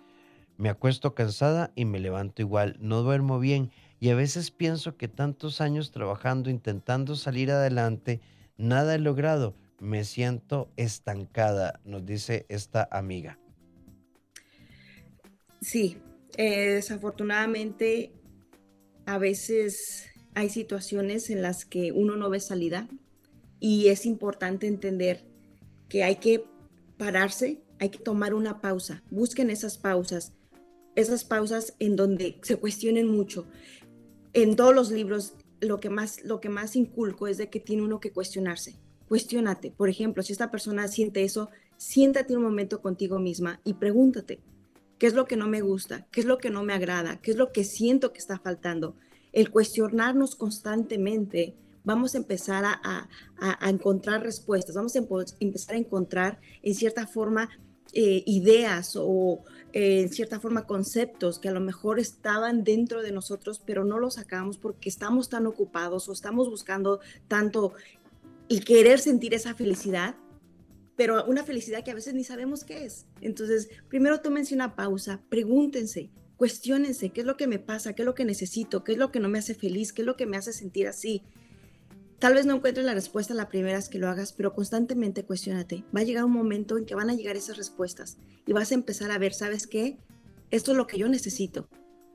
Me 0.58 0.70
acuesto 0.70 1.16
cansada 1.16 1.72
y 1.76 1.86
me 1.86 2.00
levanto 2.00 2.42
igual, 2.42 2.78
no 2.80 3.02
duermo 3.02 3.40
bien 3.40 3.72
y 4.00 4.10
a 4.10 4.16
veces 4.16 4.52
pienso 4.52 4.98
que 4.98 5.08
tantos 5.08 5.62
años 5.62 5.92
trabajando, 5.92 6.50
intentando 6.50 7.16
salir 7.16 7.52
adelante, 7.52 8.22
nada 8.58 8.96
he 8.96 9.00
logrado. 9.00 9.56
Me 9.80 10.04
siento 10.04 10.72
estancada, 10.76 11.80
nos 11.86 12.06
dice 12.06 12.46
esta 12.50 12.88
amiga. 12.92 13.40
Sí, 15.62 15.98
eh, 16.38 16.74
desafortunadamente 16.74 18.12
a 19.06 19.18
veces 19.18 20.08
hay 20.34 20.50
situaciones 20.50 21.30
en 21.30 21.42
las 21.42 21.66
que 21.66 21.92
uno 21.92 22.16
no 22.16 22.30
ve 22.30 22.40
salida, 22.40 22.88
y 23.62 23.88
es 23.90 24.06
importante 24.06 24.68
entender 24.68 25.24
que 25.88 26.04
hay 26.04 26.18
que 26.18 26.44
pararse, 26.98 27.62
hay 27.80 27.90
que 27.90 28.00
tomar 28.00 28.34
una 28.34 28.60
pausa. 28.60 29.04
Busquen 29.12 29.50
esas 29.52 29.78
pausas, 29.78 30.34
esas 30.96 31.24
pausas 31.24 31.76
en 31.80 31.96
donde 31.96 32.40
se 32.42 32.58
cuestionen 32.58 33.08
mucho. 33.08 33.46
En 34.34 34.56
todos 34.56 34.74
los 34.74 34.92
libros, 34.92 35.36
lo 35.62 35.80
que 35.80 35.92
más, 35.92 36.24
lo 36.24 36.42
que 36.42 36.50
más 36.50 36.76
inculco 36.76 37.28
es 37.28 37.38
de 37.38 37.50
que 37.50 37.60
tiene 37.60 37.84
uno 37.84 38.00
que 38.00 38.12
cuestionarse. 38.12 38.80
Cuestiónate. 39.08 39.72
Por 39.72 39.90
ejemplo, 39.90 40.24
si 40.24 40.34
esta 40.34 40.50
persona 40.50 40.88
siente 40.88 41.24
eso, 41.24 41.50
siéntate 41.78 42.36
un 42.36 42.44
momento 42.44 42.82
contigo 42.82 43.20
misma 43.20 43.62
y 43.64 43.74
pregúntate, 43.74 44.40
¿qué 44.98 45.06
es 45.06 45.14
lo 45.14 45.26
que 45.26 45.36
no 45.36 45.48
me 45.48 45.62
gusta? 45.62 46.08
¿Qué 46.12 46.22
es 46.22 46.26
lo 46.26 46.40
que 46.40 46.50
no 46.50 46.64
me 46.64 46.74
agrada? 46.74 47.22
¿Qué 47.22 47.30
es 47.30 47.38
lo 47.38 47.52
que 47.52 47.64
siento 47.64 48.12
que 48.12 48.20
está 48.20 48.40
faltando? 48.40 48.96
El 49.34 49.52
cuestionarnos 49.52 50.36
constantemente 50.36 51.56
vamos 51.84 52.16
a 52.16 52.18
empezar 52.18 52.64
a, 52.66 53.10
encontrar 53.68 54.24
respuestas, 54.24 54.76
vamos 54.76 54.96
a 54.96 55.00
empezar 55.40 55.76
a 55.76 55.80
encontrar 55.80 56.40
en 56.62 56.76
cierta 56.76 57.08
forma 57.08 57.50
eh, 57.94 58.24
ideas 58.26 58.94
o 58.96 59.44
en 59.74 60.10
cierta 60.10 60.40
forma 60.40 60.66
conceptos 60.66 61.40
que 61.40 61.50
a 61.50 61.52
lo 61.54 61.60
mejor 61.60 62.00
estaban 62.00 62.64
dentro 62.64 63.02
de 63.02 63.12
nosotros, 63.12 63.62
pero 63.66 63.84
no 63.84 64.00
los 64.00 64.16
sacamos 64.16 64.58
porque 64.58 64.90
estamos 64.90 65.30
tan 65.30 65.48
ocupados 65.48 66.08
o 66.10 66.14
estamos 66.14 66.50
buscando 66.50 67.00
tanto 67.28 67.74
y 68.48 68.60
querer 68.60 69.00
sentir 69.00 69.34
esa 69.34 69.56
felicidad, 69.56 70.16
pero 70.98 71.24
una 71.26 71.44
felicidad 71.44 71.84
que 71.84 71.92
a 71.92 71.96
veces 71.96 72.14
ni 72.14 72.24
sabemos 72.24 72.64
qué 72.64 72.86
es. 72.86 73.06
Entonces, 73.22 73.70
primero 73.88 74.20
tómense 74.20 74.54
una 74.54 74.76
pausa, 74.76 75.22
pregúntense, 75.30 76.10
cuestionense 76.36 77.12
qué 77.12 77.22
es 77.22 77.28
lo 77.28 77.38
que 77.38 77.48
me 77.48 77.60
pasa, 77.60 77.94
qué 77.94 78.02
es 78.02 78.06
lo 78.06 78.16
que 78.16 78.26
necesito, 78.26 78.84
qué 78.84 78.94
es 78.94 78.98
lo 78.98 79.12
que 79.12 79.20
no 79.20 79.30
me 79.30 79.40
hace 79.40 79.56
feliz, 79.56 79.94
qué 79.94 80.02
es 80.02 80.06
lo 80.06 80.18
que 80.18 80.26
me 80.26 80.38
hace 80.38 80.52
sentir 80.52 80.88
así. 80.88 81.24
Tal 82.22 82.36
vez 82.36 82.46
no 82.46 82.54
encuentres 82.54 82.86
la 82.86 82.94
respuesta 82.94 83.34
la 83.34 83.50
primera 83.50 83.78
vez 83.78 83.90
que 83.90 83.98
lo 83.98 84.08
hagas, 84.08 84.32
pero 84.32 84.54
constantemente 84.54 85.26
cuestionate. 85.26 85.84
Va 85.94 86.02
a 86.02 86.04
llegar 86.04 86.24
un 86.24 86.32
momento 86.32 86.78
en 86.78 86.86
que 86.86 86.94
van 86.94 87.10
a 87.10 87.16
llegar 87.16 87.36
esas 87.36 87.58
respuestas 87.58 88.20
y 88.46 88.54
vas 88.54 88.70
a 88.70 88.76
empezar 88.76 89.10
a 89.10 89.18
ver, 89.18 89.34
¿sabes 89.34 89.66
qué? 89.66 89.98
Esto 90.52 90.70
es 90.70 90.78
lo 90.78 90.86
que 90.86 91.00
yo 91.00 91.10
necesito. 91.10 91.68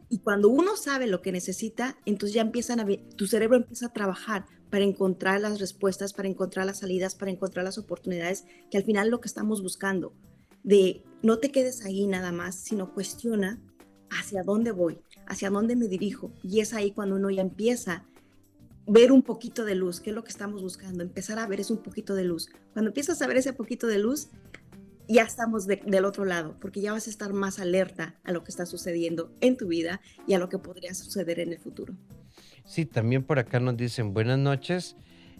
Y 0.08 0.20
cuando 0.20 0.48
uno 0.48 0.76
sabe 0.76 1.08
lo 1.08 1.22
que 1.22 1.32
necesita, 1.32 1.98
entonces 2.06 2.34
ya 2.34 2.42
empiezan 2.42 2.78
a 2.78 2.84
ver, 2.84 3.00
tu 3.16 3.26
cerebro 3.26 3.56
empieza 3.56 3.86
a 3.86 3.92
trabajar 3.92 4.46
para 4.70 4.84
encontrar 4.84 5.40
las 5.40 5.58
respuestas, 5.58 6.12
para 6.12 6.28
encontrar 6.28 6.66
las 6.66 6.78
salidas, 6.78 7.16
para 7.16 7.32
encontrar 7.32 7.64
las 7.64 7.76
oportunidades, 7.76 8.44
que 8.70 8.78
al 8.78 8.84
final 8.84 9.10
lo 9.10 9.20
que 9.20 9.26
estamos 9.26 9.60
buscando. 9.60 10.14
De 10.62 11.02
no 11.20 11.40
te 11.40 11.50
quedes 11.50 11.84
ahí 11.84 12.06
nada 12.06 12.30
más, 12.30 12.54
sino 12.54 12.94
cuestiona 12.94 13.60
hacia 14.10 14.44
dónde 14.44 14.70
voy, 14.70 15.00
hacia 15.26 15.50
dónde 15.50 15.74
me 15.74 15.88
dirijo. 15.88 16.30
Y 16.44 16.60
es 16.60 16.74
ahí 16.74 16.92
cuando 16.92 17.16
uno 17.16 17.28
ya 17.28 17.42
empieza 17.42 18.04
ver 18.86 19.12
un 19.12 19.22
poquito 19.22 19.64
de 19.64 19.74
luz, 19.74 20.00
que 20.00 20.10
es 20.10 20.16
lo 20.16 20.22
que 20.22 20.30
estamos 20.30 20.62
buscando, 20.62 21.02
empezar 21.02 21.38
a 21.38 21.46
ver 21.46 21.60
es 21.60 21.70
un 21.70 21.82
poquito 21.82 22.14
de 22.14 22.24
luz. 22.24 22.48
Cuando 22.72 22.90
empiezas 22.90 23.20
a 23.22 23.26
ver 23.26 23.36
ese 23.36 23.52
poquito 23.52 23.86
de 23.86 23.98
luz, 23.98 24.28
ya 25.08 25.22
estamos 25.22 25.66
del 25.66 26.04
otro 26.04 26.24
lado, 26.24 26.56
porque 26.60 26.80
ya 26.80 26.92
vas 26.92 27.06
a 27.06 27.10
estar 27.10 27.32
más 27.32 27.58
alerta 27.58 28.16
a 28.24 28.32
lo 28.32 28.42
que 28.42 28.50
está 28.50 28.66
sucediendo 28.66 29.32
en 29.40 29.56
tu 29.56 29.68
vida 29.68 30.00
y 30.26 30.34
a 30.34 30.38
lo 30.38 30.48
que 30.48 30.58
podría 30.58 30.94
suceder 30.94 31.40
en 31.40 31.52
el 31.52 31.58
futuro. 31.58 31.94
Sí, 32.64 32.86
también 32.86 33.22
por 33.22 33.38
acá 33.38 33.60
nos 33.60 33.76
dicen 33.76 34.12
buenas 34.12 34.38
noches. 34.38 34.96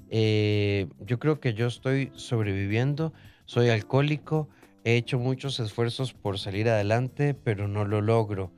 Eh, 0.09 0.89
yo 1.01 1.19
creo 1.19 1.41
que 1.41 1.55
yo 1.55 1.67
estoy 1.67 2.13
sobreviviendo, 2.15 3.13
soy 3.45 3.71
alcohólico, 3.71 4.49
he 4.85 4.97
hecho 4.97 5.19
muchos 5.19 5.59
esfuerzos 5.59 6.13
por 6.13 6.39
salir 6.39 6.69
adelante, 6.69 7.35
pero 7.35 7.67
no 7.67 7.85
lo 7.85 8.01
logro. 8.01 8.53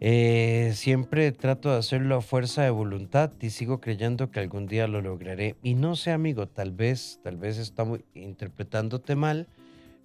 Eh, 0.00 0.72
siempre 0.74 1.32
trato 1.32 1.70
de 1.70 1.78
hacerlo 1.78 2.16
a 2.16 2.20
fuerza 2.20 2.62
de 2.62 2.70
voluntad 2.70 3.32
y 3.40 3.50
sigo 3.50 3.80
creyendo 3.80 4.30
que 4.30 4.40
algún 4.40 4.66
día 4.66 4.86
lo 4.86 5.00
lograré. 5.00 5.56
Y 5.62 5.74
no 5.74 5.96
sé, 5.96 6.12
amigo, 6.12 6.46
tal 6.46 6.72
vez, 6.72 7.20
tal 7.22 7.36
vez 7.36 7.58
estamos 7.58 8.00
interpretándote 8.14 9.16
mal, 9.16 9.48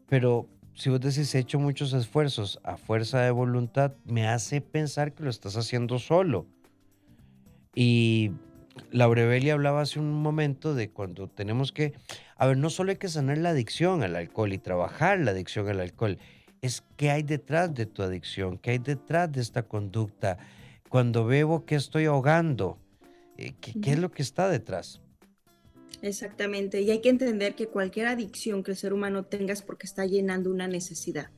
pero 0.08 0.48
si 0.74 0.89
vos 0.89 1.00
decís 1.00 1.34
he 1.36 1.39
hecho 1.39 1.60
muchos 1.60 1.93
esfuerzos 1.93 2.60
a 2.63 2.78
fuerza 2.78 3.22
de 3.22 3.32
voluntad, 3.32 3.93
me 4.06 4.28
hace 4.28 4.62
pensar 4.62 5.13
que 5.13 5.24
lo 5.24 5.30
estás 5.30 5.56
haciendo 5.58 6.00
solo. 6.00 6.48
Y 7.76 8.32
Laurebelia 8.91 9.54
hablaba 9.54 9.82
hace 9.82 10.00
un 10.00 10.12
momento 10.12 10.74
de 10.74 10.89
cuando 10.89 11.28
tenemos 11.28 11.72
que, 11.72 11.93
a 12.38 12.48
ver, 12.48 12.58
no 12.58 12.69
solo 12.69 12.91
hay 12.91 12.98
que 12.98 13.10
sanar 13.10 13.38
la 13.38 13.50
adicción 13.50 14.04
al 14.04 14.15
alcohol 14.15 14.54
y 14.54 14.58
trabajar 14.58 15.19
la 15.19 15.32
adicción 15.32 15.69
al 15.69 15.80
alcohol, 15.80 16.17
es 16.63 16.82
qué 16.95 17.12
hay 17.12 17.23
detrás 17.23 17.76
de 17.76 17.86
tu 17.86 18.02
adicción, 18.02 18.58
qué 18.58 18.71
hay 18.71 18.78
detrás 18.78 19.30
de 19.30 19.41
esta 19.41 19.63
conducta. 19.63 20.38
Cuando 20.89 21.26
bebo, 21.26 21.65
¿qué 21.65 21.76
estoy 21.76 22.06
ahogando? 22.06 22.80
Eh, 23.38 23.54
¿Qué, 23.60 23.91
es 23.91 23.99
lo 23.99 24.10
que 24.12 24.21
está 24.21 24.47
detrás? 24.47 25.02
Exactamente, 26.02 26.82
y 26.82 26.89
hay 26.89 27.02
que 27.02 27.10
entender 27.10 27.56
que 27.56 27.67
cualquier 27.67 28.08
adicción 28.08 28.63
que 28.63 28.71
el 28.71 28.78
ser 28.78 28.93
humano 28.93 29.26
tenga 29.26 29.52
es 29.52 29.62
porque 29.62 29.86
está 29.86 30.06
llenando 30.06 30.49
una 30.49 30.67
necesidad. 30.69 31.32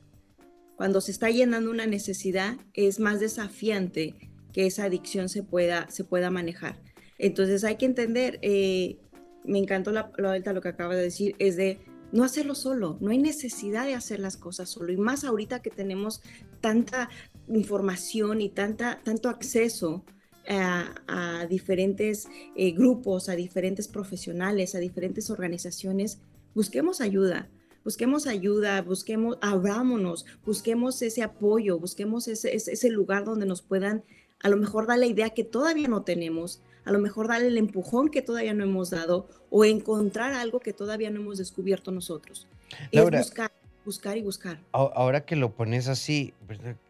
Cuando 0.76 1.00
se 1.00 1.10
está 1.10 1.28
llenando 1.28 1.72
una 1.72 1.86
necesidad, 1.86 2.56
es 2.72 3.00
más 3.00 3.18
desafiante 3.18 4.14
que 4.52 4.66
esa 4.66 4.84
adicción 4.84 5.28
se 5.28 5.42
pueda, 5.42 5.90
se 5.90 6.04
pueda 6.04 6.30
manejar. 6.30 6.78
Entonces 7.18 7.64
hay 7.64 7.76
que 7.76 7.86
entender, 7.86 8.38
eh, 8.42 8.98
me 9.44 9.58
encantó 9.58 9.90
la, 9.90 10.12
lo 10.16 10.60
que 10.60 10.68
acaba 10.68 10.94
de 10.94 11.02
decir, 11.02 11.34
es 11.40 11.56
de 11.56 11.80
no 12.12 12.24
hacerlo 12.24 12.54
solo, 12.54 12.98
no 13.00 13.10
hay 13.10 13.18
necesidad 13.18 13.84
de 13.84 13.94
hacer 13.94 14.20
las 14.20 14.36
cosas 14.36 14.68
solo, 14.68 14.92
y 14.92 14.96
más 14.96 15.24
ahorita 15.24 15.62
que 15.62 15.70
tenemos 15.70 16.22
tanta 16.60 17.08
información 17.48 18.40
y 18.40 18.48
tanta, 18.48 19.00
tanto 19.04 19.28
acceso 19.28 20.04
a, 20.48 21.46
diferentes 21.48 22.28
eh, 22.54 22.70
grupos, 22.72 23.28
a 23.28 23.34
diferentes 23.34 23.88
profesionales, 23.88 24.74
a 24.74 24.78
diferentes 24.78 25.30
organizaciones, 25.30 26.20
busquemos 26.54 27.00
ayuda, 27.00 27.48
busquemos 27.84 28.26
ayuda, 28.26 28.80
busquemos, 28.82 29.38
abrámonos, 29.40 30.24
busquemos 30.44 31.02
ese 31.02 31.22
apoyo, 31.22 31.78
busquemos 31.78 32.28
ese, 32.28 32.54
ese 32.54 32.90
lugar 32.90 33.24
donde 33.24 33.46
nos 33.46 33.62
puedan 33.62 34.04
a 34.40 34.48
lo 34.48 34.56
mejor 34.56 34.86
dar 34.86 34.98
la 34.98 35.06
idea 35.06 35.30
que 35.30 35.44
todavía 35.44 35.88
no 35.88 36.02
tenemos, 36.02 36.60
a 36.86 36.92
lo 36.92 36.98
mejor 37.00 37.28
darle 37.28 37.48
el 37.48 37.58
empujón 37.58 38.08
que 38.08 38.22
todavía 38.22 38.54
no 38.54 38.64
hemos 38.64 38.90
dado 38.90 39.28
o 39.50 39.64
encontrar 39.64 40.32
algo 40.32 40.60
que 40.60 40.72
todavía 40.72 41.10
no 41.10 41.20
hemos 41.20 41.38
descubierto 41.38 41.90
nosotros. 41.90 42.46
es 42.92 43.10
buscar, 43.10 43.52
buscar 43.84 44.16
y 44.16 44.22
buscar. 44.22 44.60
Ahora 44.72 45.24
que 45.26 45.36
lo 45.36 45.52
pones 45.52 45.88
así, 45.88 46.32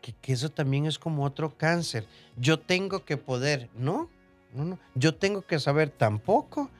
que, 0.02 0.12
que, 0.12 0.32
eso 0.32 0.50
también 0.50 0.87
es 0.87 0.98
como 0.98 1.24
otro 1.24 1.56
cáncer. 1.56 2.06
Yo 2.37 2.61
tengo 2.61 3.04
que 3.04 3.16
poder, 3.16 3.70
¿no? 3.74 4.11
No, 4.54 4.64
no. 4.64 4.78
Yo 4.94 5.14
tengo 5.14 5.42
que 5.42 5.59
saber 5.59 5.90
tampoco. 5.90 6.70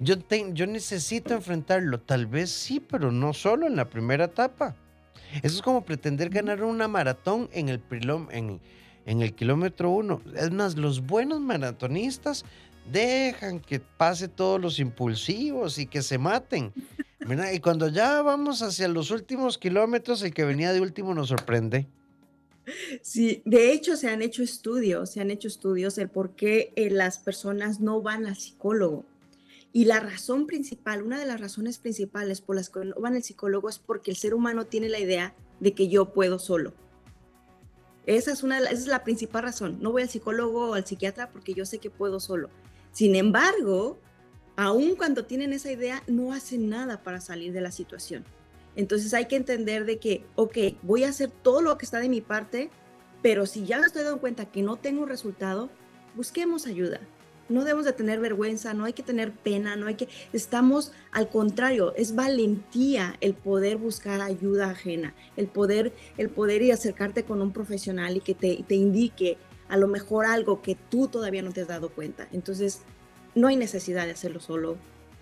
Yo, 0.00 0.16
yo 0.52 0.66
necesito 0.66 1.34
enfrentarlo, 1.34 2.00
tal 2.00 2.26
vez 2.26 2.50
sí, 2.50 2.80
pero 2.80 3.12
no 3.12 3.34
solo 3.34 3.66
en 3.66 3.76
la 3.76 3.88
primera 3.90 4.24
etapa. 4.24 4.76
Eso 5.42 5.56
es 5.56 5.62
como 5.62 5.84
pretender 5.84 6.30
ganar 6.30 6.62
una 6.62 6.88
maratón 6.88 7.48
en 7.52 7.68
el, 7.68 7.82
en, 8.30 8.60
en 9.06 9.22
el 9.22 9.34
kilómetro 9.34 9.90
uno. 9.90 10.22
Es 10.36 10.50
más, 10.50 10.76
los 10.76 11.06
buenos 11.06 11.40
maratonistas 11.40 12.44
dejan 12.90 13.60
que 13.60 13.80
pase 13.80 14.28
todos 14.28 14.60
los 14.60 14.78
impulsivos 14.78 15.78
y 15.78 15.86
que 15.86 16.02
se 16.02 16.18
maten. 16.18 16.72
Y 17.54 17.60
cuando 17.60 17.86
ya 17.86 18.20
vamos 18.20 18.62
hacia 18.62 18.88
los 18.88 19.12
últimos 19.12 19.56
kilómetros, 19.56 20.22
el 20.22 20.34
que 20.34 20.44
venía 20.44 20.72
de 20.72 20.80
último 20.80 21.14
nos 21.14 21.28
sorprende. 21.28 21.86
Sí, 23.00 23.42
de 23.44 23.72
hecho 23.72 23.96
se 23.96 24.08
han 24.08 24.22
hecho 24.22 24.42
estudios, 24.42 25.10
se 25.10 25.20
han 25.20 25.30
hecho 25.30 25.46
estudios 25.46 25.94
del 25.94 26.08
por 26.08 26.34
qué 26.34 26.72
eh, 26.74 26.90
las 26.90 27.18
personas 27.18 27.78
no 27.78 28.02
van 28.02 28.26
al 28.26 28.34
psicólogo. 28.34 29.04
Y 29.72 29.84
la 29.84 30.00
razón 30.00 30.46
principal, 30.46 31.02
una 31.02 31.18
de 31.18 31.26
las 31.26 31.40
razones 31.40 31.78
principales 31.78 32.40
por 32.40 32.56
las 32.56 32.68
que 32.68 32.84
no 32.84 33.00
van 33.00 33.14
al 33.14 33.22
psicólogo 33.22 33.68
es 33.68 33.78
porque 33.78 34.10
el 34.10 34.16
ser 34.16 34.34
humano 34.34 34.66
tiene 34.66 34.88
la 34.88 34.98
idea 34.98 35.34
de 35.60 35.72
que 35.72 35.88
yo 35.88 36.12
puedo 36.12 36.38
solo. 36.38 36.74
Esa 38.06 38.32
es, 38.32 38.42
una, 38.42 38.58
esa 38.58 38.72
es 38.72 38.86
la 38.86 39.04
principal 39.04 39.44
razón. 39.44 39.78
No 39.80 39.92
voy 39.92 40.02
al 40.02 40.08
psicólogo 40.08 40.70
o 40.70 40.74
al 40.74 40.86
psiquiatra 40.86 41.30
porque 41.30 41.54
yo 41.54 41.64
sé 41.64 41.78
que 41.78 41.90
puedo 41.90 42.20
solo. 42.20 42.50
Sin 42.92 43.14
embargo, 43.14 43.98
aun 44.56 44.96
cuando 44.96 45.24
tienen 45.24 45.52
esa 45.52 45.70
idea, 45.70 46.02
no 46.06 46.32
hacen 46.32 46.68
nada 46.68 47.02
para 47.02 47.20
salir 47.20 47.52
de 47.52 47.60
la 47.60 47.70
situación. 47.70 48.24
Entonces 48.74 49.14
hay 49.14 49.26
que 49.26 49.36
entender 49.36 49.84
de 49.84 49.98
que, 49.98 50.24
ok, 50.34 50.56
voy 50.82 51.04
a 51.04 51.10
hacer 51.10 51.30
todo 51.30 51.62
lo 51.62 51.76
que 51.78 51.84
está 51.84 52.00
de 52.00 52.08
mi 52.08 52.20
parte, 52.20 52.70
pero 53.22 53.46
si 53.46 53.64
ya 53.64 53.78
me 53.78 53.86
estoy 53.86 54.02
dando 54.02 54.20
cuenta 54.20 54.46
que 54.46 54.62
no 54.62 54.76
tengo 54.76 55.06
resultado, 55.06 55.68
busquemos 56.14 56.66
ayuda 56.66 57.00
no 57.52 57.64
debemos 57.64 57.84
de 57.84 57.92
tener 57.92 58.20
vergüenza, 58.20 58.74
no 58.74 58.84
hay 58.84 58.92
que 58.92 59.02
tener 59.02 59.32
pena, 59.32 59.76
no 59.76 59.86
hay 59.86 59.94
que, 59.94 60.08
estamos 60.32 60.92
al 61.12 61.28
contrario, 61.28 61.94
es 61.96 62.14
valentía 62.14 63.16
el 63.20 63.34
poder 63.34 63.76
buscar 63.76 64.20
ayuda 64.20 64.70
ajena, 64.70 65.14
el 65.36 65.46
poder, 65.46 65.92
el 66.16 66.30
poder 66.30 66.70
a 66.70 66.74
acercarte 66.74 67.24
con 67.24 67.42
un 67.42 67.52
profesional 67.52 68.16
y 68.16 68.20
que 68.20 68.34
te, 68.34 68.64
te 68.66 68.74
indique 68.74 69.38
a 69.68 69.76
lo 69.76 69.88
mejor 69.88 70.26
algo 70.26 70.60
que 70.62 70.76
tú 70.90 71.08
todavía 71.08 71.42
no 71.42 71.52
te 71.52 71.62
has 71.62 71.68
dado 71.68 71.90
cuenta. 71.90 72.28
Entonces, 72.32 72.82
no 73.34 73.48
hay 73.48 73.56
necesidad 73.56 74.04
de 74.04 74.12
hacerlo 74.12 74.40
solo, 74.40 74.76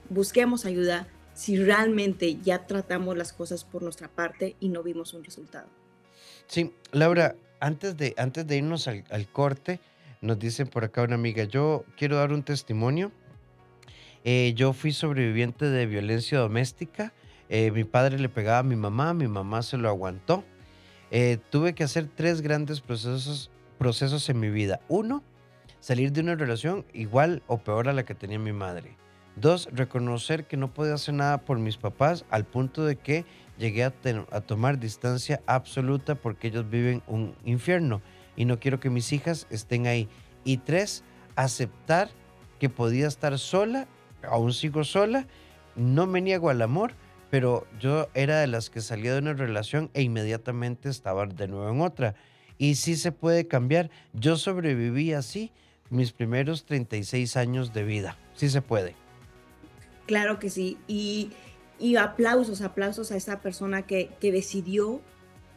busquemos 0.09 0.65
ayuda 0.65 1.07
si 1.35 1.57
realmente 1.57 2.37
ya 2.43 2.67
tratamos 2.67 3.17
las 3.17 3.33
cosas 3.33 3.65
por 3.65 3.83
nuestra 3.83 4.09
parte 4.09 4.57
y 4.61 4.69
no 4.69 4.83
vimos 4.83 5.15
un 5.15 5.25
resultado. 5.25 5.69
Sí, 6.47 6.75
Laura, 6.93 7.37
antes 7.61 7.97
de, 7.97 8.15
antes 8.19 8.47
de 8.47 8.57
irnos 8.57 8.89
al, 8.89 9.05
al 9.11 9.29
corte, 9.29 9.81
nos 10.21 10.39
dice 10.39 10.67
por 10.67 10.85
acá 10.85 11.03
una 11.03 11.15
amiga, 11.15 11.45
yo 11.45 11.85
quiero 11.97 12.17
dar 12.17 12.33
un 12.33 12.43
testimonio. 12.43 13.11
Eh, 14.25 14.53
yo 14.55 14.73
fui 14.73 14.93
sobreviviente 14.93 15.65
de 15.65 15.87
violencia 15.87 16.39
doméstica. 16.39 17.13
Eh, 17.49 17.71
mi 17.71 17.85
padre 17.85 18.19
le 18.19 18.29
pegaba 18.29 18.59
a 18.59 18.63
mi 18.63 18.77
mamá, 18.77 19.15
mi 19.15 19.29
mamá 19.29 19.63
se 19.63 19.79
lo 19.79 19.89
aguantó. 19.89 20.45
Eh, 21.11 21.39
tuve 21.51 21.75
que 21.75 21.85
hacer 21.85 22.07
tres 22.15 22.43
grandes 22.43 22.81
procesos, 22.81 23.51
procesos 23.79 24.29
en 24.29 24.39
mi 24.39 24.51
vida. 24.51 24.81
Uno, 24.89 25.25
salir 25.81 26.13
de 26.13 26.21
una 26.21 26.35
relación 26.35 26.85
igual 26.93 27.43
o 27.47 27.59
peor 27.59 27.89
a 27.89 27.93
la 27.93 28.05
que 28.05 28.15
tenía 28.15 28.39
mi 28.39 28.53
madre. 28.53 28.97
Dos, 29.37 29.69
reconocer 29.73 30.45
que 30.45 30.59
no 30.59 30.75
podía 30.75 30.95
hacer 30.95 31.15
nada 31.15 31.39
por 31.39 31.59
mis 31.59 31.79
papás 31.79 32.27
al 32.31 32.45
punto 32.45 32.85
de 32.85 32.97
que 32.97 33.25
llegué 33.59 33.85
a, 33.85 33.95
a, 34.33 34.41
tomar 34.43 34.79
distancia 34.79 35.41
absoluta 35.47 36.15
porque 36.15 36.49
ellos 36.49 36.69
viven 36.69 37.03
un 37.07 37.35
infierno 37.45 38.03
y 38.41 38.47
no 38.47 38.59
quiero 38.59 38.81
que 38.81 38.89
mis 38.89 39.13
hijas 39.13 39.47
estén 39.51 39.87
ahí. 39.87 40.09
Y 40.45 40.57
tres, 40.57 41.05
aceptar 41.37 42.09
que 42.59 42.71
podía 42.71 43.07
estar 43.07 43.39
sola, 43.39 43.87
aún 44.23 44.55
sigo 44.55 44.83
sola, 44.83 45.27
no 45.77 46.07
me 46.07 46.23
niego 46.23 46.49
al 46.49 46.63
amor, 46.63 46.95
pero 47.31 47.67
yo 47.79 48.09
era 48.15 48.41
de 48.41 48.47
las 48.47 48.71
que 48.71 48.81
salía 48.81 49.13
de 49.13 49.19
una 49.19 49.35
relación 49.35 49.91
e 49.93 50.01
inmediatamente 50.01 50.89
estaba 50.89 51.27
de 51.27 51.49
nuevo 51.49 51.69
en 51.69 51.83
otra. 51.83 52.15
Y 52.57 52.77
sí 52.77 52.97
se 52.97 53.13
puede 53.13 53.47
cambiar. 53.47 53.91
Yo 54.15 54.39
sobreviví 54.39 55.13
así 55.13 55.53
mis 55.91 56.13
primeros 56.13 56.65
36 56.65 57.37
años 57.37 57.75
de 57.75 57.85
vida. 57.85 58.17
Sí 58.33 58.49
se 58.49 58.63
puede. 58.63 58.95
Claro 60.07 60.39
que 60.39 60.49
sí. 60.49 60.79
Y, 60.89 61.31
aplausos, 61.99 62.63
aplausos 62.63 63.13
a 63.13 63.17
esa 63.17 63.43
persona 63.43 63.83
que, 63.83 64.09
que 64.19 64.33
decidió 64.33 65.03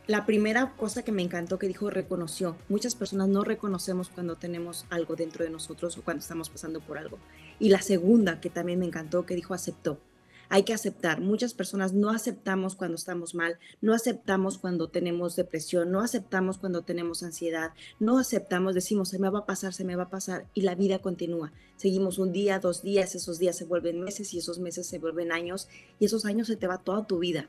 la 0.05 0.25
primera 0.25 0.75
cosa 0.75 1.03
que 1.03 1.13
me 1.13 1.21
encantó 1.21 1.57
que 1.57 1.67
dijo 1.67 1.89
reconoció. 1.89 2.57
Muchas 2.67 2.93
personas 2.93 3.29
no 3.29 3.45
reconocemos 3.45 4.09
cuando 4.09 4.35
tenemos 4.35 4.85
algo 4.89 5.15
dentro 5.15 5.45
de 5.45 5.49
nosotros 5.49 5.97
o 5.97 6.01
cuando 6.01 6.19
estamos 6.19 6.49
pasando 6.49 6.81
por 6.81 6.97
algo. 6.97 7.19
Y 7.57 7.69
la 7.69 7.81
segunda 7.81 8.41
que 8.41 8.49
también 8.49 8.79
me 8.79 8.85
encantó 8.85 9.25
que 9.25 9.35
dijo 9.35 9.53
aceptó. 9.53 10.01
Hay 10.49 10.63
que 10.63 10.73
aceptar. 10.73 11.21
Muchas 11.21 11.53
personas 11.53 11.93
no 11.93 12.09
aceptamos 12.09 12.75
cuando 12.75 12.95
estamos 12.95 13.33
mal, 13.33 13.57
no 13.79 13.93
aceptamos 13.93 14.57
cuando 14.57 14.89
tenemos 14.89 15.37
depresión, 15.37 15.89
no 15.89 16.01
aceptamos 16.01 16.57
cuando 16.57 16.81
tenemos 16.81 17.23
ansiedad, 17.23 17.71
no 18.01 18.17
aceptamos, 18.17 18.75
decimos, 18.75 19.07
se 19.07 19.19
me 19.19 19.29
va 19.29 19.39
a 19.39 19.45
pasar, 19.45 19.73
se 19.73 19.85
me 19.85 19.95
va 19.95 20.03
a 20.03 20.09
pasar 20.09 20.47
y 20.53 20.63
la 20.63 20.75
vida 20.75 20.99
continúa. 20.99 21.53
Seguimos 21.77 22.19
un 22.19 22.33
día, 22.33 22.59
dos 22.59 22.83
días, 22.83 23.15
esos 23.15 23.39
días 23.39 23.55
se 23.55 23.63
vuelven 23.63 24.01
meses 24.01 24.33
y 24.33 24.39
esos 24.39 24.59
meses 24.59 24.85
se 24.85 24.99
vuelven 24.99 25.31
años 25.31 25.69
y 25.97 26.05
esos 26.05 26.25
años 26.25 26.47
se 26.47 26.57
te 26.57 26.67
va 26.67 26.77
toda 26.77 27.07
tu 27.07 27.19
vida 27.19 27.47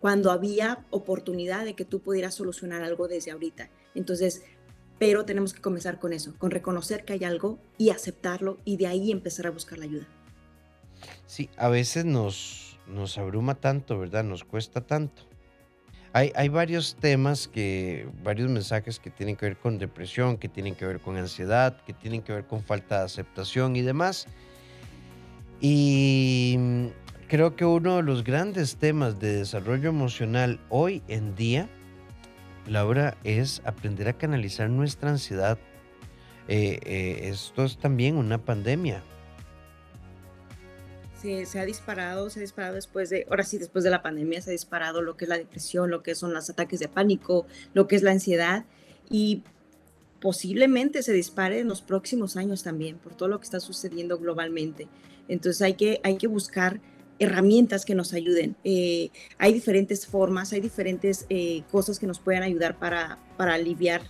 cuando 0.00 0.30
había 0.30 0.84
oportunidad 0.90 1.64
de 1.64 1.74
que 1.74 1.84
tú 1.84 2.00
pudieras 2.00 2.34
solucionar 2.34 2.82
algo 2.82 3.08
desde 3.08 3.32
ahorita. 3.32 3.68
Entonces, 3.94 4.42
pero 4.98 5.24
tenemos 5.24 5.54
que 5.54 5.60
comenzar 5.60 5.98
con 5.98 6.12
eso, 6.12 6.34
con 6.38 6.50
reconocer 6.50 7.04
que 7.04 7.14
hay 7.14 7.24
algo 7.24 7.58
y 7.78 7.90
aceptarlo 7.90 8.58
y 8.64 8.76
de 8.76 8.86
ahí 8.86 9.10
empezar 9.10 9.46
a 9.46 9.50
buscar 9.50 9.78
la 9.78 9.84
ayuda. 9.84 10.06
Sí, 11.26 11.48
a 11.56 11.68
veces 11.68 12.04
nos, 12.04 12.78
nos 12.86 13.18
abruma 13.18 13.54
tanto, 13.54 13.98
¿verdad? 13.98 14.24
Nos 14.24 14.44
cuesta 14.44 14.80
tanto. 14.80 15.22
Hay, 16.12 16.32
hay, 16.34 16.48
varios 16.48 16.96
temas, 16.96 17.48
que, 17.48 18.08
varios 18.24 18.50
mensajes 18.50 18.98
que 18.98 19.10
tienen 19.10 19.36
que 19.36 19.46
ver 19.46 19.56
con 19.58 19.78
depresión, 19.78 20.38
que 20.38 20.48
tienen 20.48 20.74
que 20.74 20.86
ver 20.86 21.00
con 21.00 21.16
ansiedad, 21.16 21.82
que 21.84 21.92
tienen 21.92 22.22
que 22.22 22.32
ver 22.32 22.46
con 22.46 22.62
falta 22.62 23.00
de 23.00 23.04
aceptación 23.04 23.76
y 23.76 23.82
demás. 23.82 24.26
Y 25.60 26.88
creo 27.28 27.54
que 27.54 27.64
uno 27.64 27.96
de 27.96 28.02
los 28.02 28.24
grandes 28.24 28.76
temas 28.76 29.20
de 29.20 29.36
desarrollo 29.36 29.90
emocional 29.90 30.58
hoy 30.70 31.02
en 31.08 31.36
día, 31.36 31.68
Laura, 32.66 33.16
es 33.22 33.62
aprender 33.64 34.08
a 34.08 34.14
canalizar 34.14 34.70
nuestra 34.70 35.10
ansiedad. 35.10 35.58
Eh, 36.48 36.80
eh, 36.82 37.28
esto 37.28 37.64
es 37.64 37.78
también 37.78 38.16
una 38.16 38.38
pandemia. 38.38 39.02
Sí, 41.20 41.44
se 41.46 41.60
ha 41.60 41.64
disparado, 41.64 42.30
se 42.30 42.38
ha 42.38 42.42
disparado 42.42 42.76
después 42.76 43.10
de, 43.10 43.26
ahora 43.28 43.42
sí, 43.42 43.58
después 43.58 43.84
de 43.84 43.90
la 43.90 44.02
pandemia, 44.02 44.40
se 44.40 44.50
ha 44.50 44.52
disparado 44.52 45.02
lo 45.02 45.16
que 45.16 45.26
es 45.26 45.28
la 45.28 45.36
depresión, 45.36 45.90
lo 45.90 46.02
que 46.02 46.14
son 46.14 46.32
los 46.32 46.48
ataques 46.48 46.80
de 46.80 46.88
pánico, 46.88 47.46
lo 47.74 47.88
que 47.88 47.96
es 47.96 48.02
la 48.02 48.12
ansiedad 48.12 48.64
y 49.10 49.42
posiblemente 50.20 51.02
se 51.02 51.12
dispare 51.12 51.60
en 51.60 51.68
los 51.68 51.82
próximos 51.82 52.36
años 52.36 52.62
también 52.62 52.98
por 52.98 53.14
todo 53.14 53.28
lo 53.28 53.38
que 53.38 53.44
está 53.44 53.60
sucediendo 53.60 54.18
globalmente. 54.18 54.88
Entonces 55.28 55.60
hay 55.60 55.74
que, 55.74 56.00
hay 56.04 56.16
que 56.16 56.28
buscar 56.28 56.80
herramientas 57.18 57.84
que 57.84 57.94
nos 57.94 58.12
ayuden. 58.12 58.56
Eh, 58.64 59.10
hay 59.38 59.52
diferentes 59.52 60.06
formas, 60.06 60.52
hay 60.52 60.60
diferentes 60.60 61.26
eh, 61.28 61.62
cosas 61.70 61.98
que 61.98 62.06
nos 62.06 62.20
pueden 62.20 62.42
ayudar 62.42 62.78
para, 62.78 63.18
para 63.36 63.54
aliviar, 63.54 64.02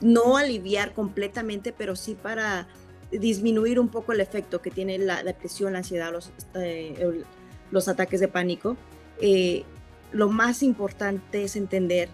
no 0.00 0.36
aliviar 0.36 0.94
completamente, 0.94 1.72
pero 1.72 1.96
sí 1.96 2.16
para 2.20 2.68
disminuir 3.10 3.80
un 3.80 3.88
poco 3.88 4.12
el 4.12 4.20
efecto 4.20 4.62
que 4.62 4.70
tiene 4.70 4.98
la 4.98 5.22
depresión, 5.22 5.72
la 5.72 5.80
ansiedad, 5.80 6.12
los, 6.12 6.32
eh, 6.54 7.24
los 7.70 7.88
ataques 7.88 8.20
de 8.20 8.28
pánico. 8.28 8.76
lo 10.12 10.28
más 10.28 10.62
importante 10.62 11.44
es 11.44 11.56
entender 11.56 12.08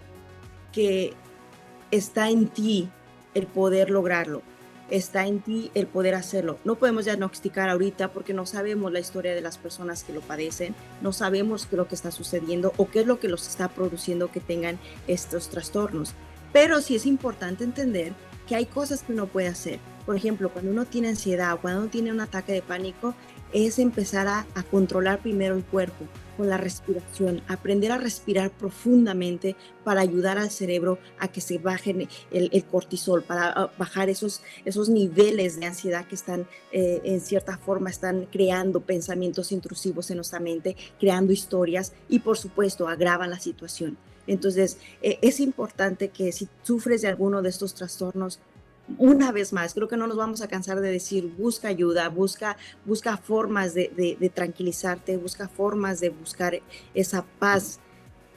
que 0.71 1.13
está 1.91 2.29
en 2.29 2.47
ti 2.47 2.89
el 3.33 3.47
poder 3.47 3.89
lograrlo 3.89 4.41
está 4.89 5.27
en 5.27 5.41
ti 5.41 5.71
el 5.73 5.87
poder 5.87 6.15
hacerlo. 6.15 6.59
No 6.63 6.75
podemos 6.75 7.05
diagnosticar 7.05 7.69
ahorita 7.69 8.11
porque 8.11 8.33
no 8.33 8.45
sabemos 8.45 8.91
la 8.91 8.99
historia 8.99 9.35
de 9.35 9.41
las 9.41 9.57
personas 9.57 10.03
que 10.03 10.13
lo 10.13 10.21
padecen, 10.21 10.75
no 11.01 11.11
sabemos 11.13 11.65
qué 11.65 11.75
es 11.75 11.77
lo 11.77 11.87
que 11.87 11.95
está 11.95 12.11
sucediendo 12.11 12.73
o 12.77 12.89
qué 12.89 13.01
es 13.01 13.07
lo 13.07 13.19
que 13.19 13.27
los 13.27 13.47
está 13.47 13.69
produciendo 13.69 14.31
que 14.31 14.39
tengan 14.39 14.79
estos 15.07 15.49
trastornos. 15.49 16.13
Pero 16.53 16.81
sí 16.81 16.95
es 16.95 17.05
importante 17.05 17.63
entender 17.63 18.13
que 18.47 18.55
hay 18.55 18.65
cosas 18.65 19.03
que 19.03 19.13
uno 19.13 19.27
puede 19.27 19.47
hacer. 19.47 19.79
Por 20.05 20.15
ejemplo, 20.15 20.49
cuando 20.49 20.71
uno 20.71 20.85
tiene 20.85 21.09
ansiedad 21.09 21.53
o 21.53 21.59
cuando 21.59 21.81
uno 21.81 21.89
tiene 21.89 22.11
un 22.11 22.21
ataque 22.21 22.53
de 22.53 22.61
pánico, 22.61 23.13
es 23.53 23.79
empezar 23.79 24.27
a, 24.27 24.45
controlar 24.71 25.19
primero 25.21 25.55
el 25.55 25.63
cuerpo 25.63 26.05
con 26.35 26.49
la 26.49 26.57
respiración, 26.57 27.41
aprender 27.47 27.91
a 27.91 27.97
respirar 27.97 28.51
profundamente 28.51 29.55
para 29.83 30.01
ayudar 30.01 30.37
al 30.37 30.51
cerebro 30.51 30.99
a 31.17 31.27
que 31.29 31.41
se 31.41 31.57
baje 31.57 32.07
el, 32.31 32.63
cortisol, 32.65 33.23
para 33.23 33.49
ah, 33.49 33.71
bajar 33.77 34.09
esos, 34.09 34.41
esos 34.63 34.89
niveles 34.89 35.59
de 35.59 35.65
ansiedad 35.65 36.05
que 36.05 36.15
están 36.15 36.47
eh, 36.71 37.01
en 37.03 37.21
cierta 37.21 37.57
forma, 37.57 37.89
están 37.89 38.27
creando 38.31 38.81
pensamientos 38.81 39.51
intrusivos 39.51 40.11
en 40.11 40.17
nuestra 40.17 40.39
mente, 40.39 40.75
creando 40.99 41.33
historias 41.33 41.93
y 42.07 42.19
por 42.19 42.37
supuesto 42.37 42.87
agravan 42.87 43.31
la 43.31 43.39
situación. 43.39 43.97
Entonces, 44.27 44.77
eh, 45.01 45.17
es 45.21 45.39
importante 45.39 46.09
que 46.09 46.31
si 46.31 46.47
sufres 46.61 47.01
de 47.01 47.07
alguno 47.07 47.41
de 47.41 47.49
estos 47.49 47.73
trastornos, 47.73 48.39
una 48.97 49.31
vez 49.31 49.53
más, 49.53 49.73
creo 49.73 49.87
que 49.87 49.97
no 49.97 50.07
nos 50.07 50.17
vamos 50.17 50.41
a 50.41 50.47
cansar 50.47 50.79
de 50.79 50.91
decir, 50.91 51.33
busca 51.37 51.67
ayuda, 51.67 52.07
busca, 52.09 52.57
busca 52.85 53.17
formas 53.17 53.73
de, 53.73 54.31
tranquilizarte, 54.33 55.17
busca 55.17 55.47
formas 55.47 55.99
de 55.99 56.09
buscar 56.09 56.61
esa 56.93 57.25
paz 57.39 57.79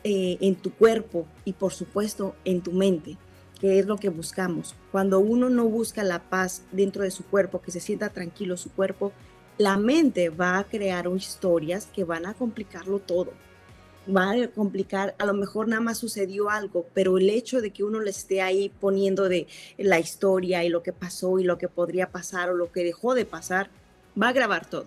eh, 0.03 0.39
en 0.41 0.57
tu 0.57 0.73
cuerpo 0.73 1.27
y 1.45 1.53
por 1.53 1.73
supuesto 1.73 2.35
en 2.45 2.63
tu 2.63 2.73
mente, 2.73 3.17
que 3.61 3.79
es 3.79 3.87
lo 3.87 3.97
que 3.97 4.09
buscamos. 4.09 4.75
Cuando 4.91 5.21
uno 5.21 5.51
no 5.51 5.67
busca 5.67 6.03
la 6.03 6.29
paz 6.29 6.63
dentro 6.73 7.05
de 7.05 7.11
su 7.11 7.25
cuerpo, 7.25 7.61
que 7.61 7.71
se 7.71 7.81
sienta 7.81 8.09
tranquilo 8.09 8.57
su 8.57 8.71
cuerpo, 8.71 9.13
la 9.59 9.77
mente 9.77 10.31
va 10.31 10.59
a 10.59 10.65
crear 10.65 11.07
historias 11.15 11.87
que 11.93 12.05
van 12.05 12.27
a 12.27 12.35
complicarlo 12.35 12.99
todo 12.99 13.33
va 14.15 14.33
a 14.33 14.49
complicar, 14.49 15.15
a 15.19 15.27
lo 15.27 15.35
mejor 15.35 15.69
nada 15.69 15.81
más 15.81 15.99
sucedió 15.99 16.51
algo, 16.51 16.87
pero 16.95 17.19
el 17.19 17.31
hecho 17.31 17.61
de 17.61 17.71
que 17.71 17.85
uno 17.85 18.01
le 18.01 18.11
esté 18.11 18.43
ahí 18.43 18.71
poniendo 18.81 19.29
de 19.29 19.47
la 19.79 19.99
historia 19.99 20.65
y 20.65 20.69
lo 20.69 20.83
que 20.83 20.93
pasó 20.93 21.39
y 21.39 21.45
lo 21.45 21.59
que 21.59 21.69
podría 21.69 22.11
pasar 22.11 22.51
o 22.51 22.55
lo 22.55 22.73
que 22.73 22.85
dejó 22.85 23.15
de 23.15 23.25
pasar, 23.25 23.71
va 24.21 24.27
a 24.27 24.31
agravar 24.31 24.67
todo. 24.67 24.87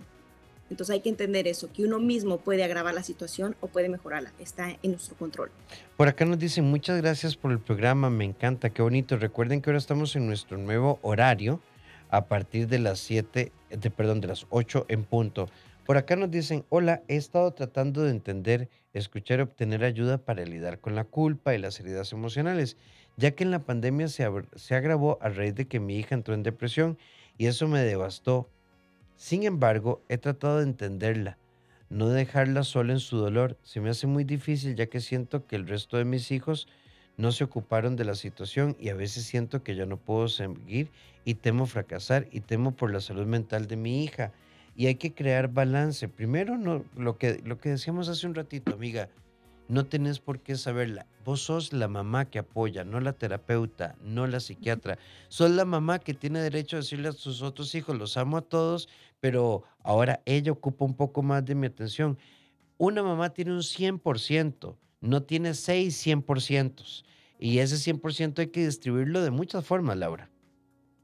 Entonces 0.69 0.93
hay 0.93 1.01
que 1.01 1.09
entender 1.09 1.47
eso, 1.47 1.69
que 1.71 1.83
uno 1.83 1.99
mismo 1.99 2.39
puede 2.39 2.63
agravar 2.63 2.93
la 2.93 3.03
situación 3.03 3.55
o 3.61 3.67
puede 3.67 3.89
mejorarla, 3.89 4.33
está 4.39 4.69
en 4.81 4.91
nuestro 4.91 5.15
control. 5.15 5.51
Por 5.97 6.07
acá 6.07 6.25
nos 6.25 6.39
dicen 6.39 6.65
muchas 6.65 6.99
gracias 7.01 7.35
por 7.35 7.51
el 7.51 7.59
programa, 7.59 8.09
me 8.09 8.25
encanta, 8.25 8.71
qué 8.71 8.81
bonito. 8.81 9.17
Recuerden 9.17 9.61
que 9.61 9.69
ahora 9.69 9.77
estamos 9.77 10.15
en 10.15 10.25
nuestro 10.25 10.57
nuevo 10.57 10.99
horario 11.01 11.61
a 12.09 12.25
partir 12.25 12.67
de 12.67 12.79
las 12.79 12.99
7, 12.99 13.51
de, 13.69 13.91
perdón, 13.91 14.21
de 14.21 14.27
las 14.27 14.45
8 14.49 14.85
en 14.87 15.03
punto. 15.03 15.49
Por 15.85 15.97
acá 15.97 16.15
nos 16.15 16.31
dicen, 16.31 16.63
hola, 16.69 17.03
he 17.09 17.17
estado 17.17 17.51
tratando 17.51 18.03
de 18.03 18.11
entender, 18.11 18.69
escuchar 18.93 19.39
y 19.39 19.41
obtener 19.41 19.83
ayuda 19.83 20.17
para 20.17 20.45
lidiar 20.45 20.79
con 20.79 20.95
la 20.95 21.03
culpa 21.03 21.53
y 21.53 21.57
las 21.57 21.77
heridas 21.79 22.13
emocionales, 22.13 22.77
ya 23.17 23.31
que 23.31 23.43
en 23.43 23.51
la 23.51 23.65
pandemia 23.65 24.07
se, 24.07 24.25
se 24.55 24.75
agravó 24.75 25.17
a 25.21 25.27
raíz 25.27 25.55
de 25.55 25.67
que 25.67 25.81
mi 25.81 25.97
hija 25.97 26.15
entró 26.15 26.35
en 26.35 26.43
depresión 26.43 26.97
y 27.37 27.47
eso 27.47 27.67
me 27.67 27.81
devastó. 27.81 28.49
Sin 29.17 29.43
embargo, 29.43 30.01
he 30.07 30.17
tratado 30.17 30.59
de 30.59 30.63
entenderla, 30.63 31.37
no 31.89 32.07
dejarla 32.07 32.63
sola 32.63 32.93
en 32.93 32.99
su 32.99 33.17
dolor. 33.17 33.57
Se 33.61 33.81
me 33.81 33.89
hace 33.89 34.07
muy 34.07 34.23
difícil 34.23 34.75
ya 34.75 34.85
que 34.85 35.01
siento 35.01 35.45
que 35.47 35.57
el 35.57 35.67
resto 35.67 35.97
de 35.97 36.05
mis 36.05 36.31
hijos 36.31 36.69
no 37.17 37.33
se 37.33 37.43
ocuparon 37.43 37.97
de 37.97 38.05
la 38.05 38.15
situación 38.15 38.77
y 38.79 38.87
a 38.87 38.95
veces 38.95 39.25
siento 39.25 39.63
que 39.63 39.75
yo 39.75 39.85
no 39.85 39.97
puedo 39.97 40.29
seguir 40.29 40.91
y 41.25 41.35
temo 41.35 41.65
fracasar 41.65 42.27
y 42.31 42.39
temo 42.39 42.71
por 42.71 42.91
la 42.91 43.01
salud 43.01 43.25
mental 43.25 43.67
de 43.67 43.75
mi 43.75 44.03
hija 44.03 44.31
y 44.75 44.87
hay 44.87 44.95
que 44.95 45.13
crear 45.13 45.49
balance. 45.49 46.07
Primero, 46.07 46.57
no, 46.57 46.83
lo, 46.95 47.17
que, 47.17 47.41
lo 47.45 47.59
que 47.59 47.69
decíamos 47.69 48.09
hace 48.09 48.27
un 48.27 48.35
ratito, 48.35 48.73
amiga, 48.73 49.09
no 49.67 49.85
tenés 49.85 50.19
por 50.19 50.39
qué 50.39 50.55
saberla. 50.55 51.05
Vos 51.23 51.41
sos 51.41 51.73
la 51.73 51.87
mamá 51.87 52.25
que 52.25 52.39
apoya, 52.39 52.83
no 52.83 52.99
la 52.99 53.13
terapeuta, 53.13 53.95
no 54.03 54.27
la 54.27 54.39
psiquiatra. 54.39 54.97
Sos 55.29 55.51
la 55.51 55.65
mamá 55.65 55.99
que 55.99 56.13
tiene 56.13 56.41
derecho 56.41 56.77
a 56.77 56.79
decirle 56.79 57.09
a 57.09 57.13
sus 57.13 57.41
otros 57.41 57.73
hijos, 57.75 57.97
los 57.97 58.17
amo 58.17 58.37
a 58.37 58.41
todos, 58.41 58.89
pero 59.19 59.63
ahora 59.83 60.21
ella 60.25 60.51
ocupa 60.51 60.85
un 60.85 60.95
poco 60.95 61.23
más 61.23 61.45
de 61.45 61.55
mi 61.55 61.67
atención. 61.67 62.17
una 62.77 63.03
mamá 63.03 63.29
tiene 63.29 63.51
un 63.51 63.61
100%, 63.61 64.75
no 65.01 65.23
tiene 65.23 65.53
6 65.53 66.07
100%. 66.07 67.03
Y 67.39 67.59
ese 67.59 67.75
100% 67.75 68.39
hay 68.39 68.47
que 68.47 68.65
distribuirlo 68.65 69.21
de 69.21 69.31
muchas 69.31 69.65
formas, 69.65 69.97
Laura. 69.97 70.29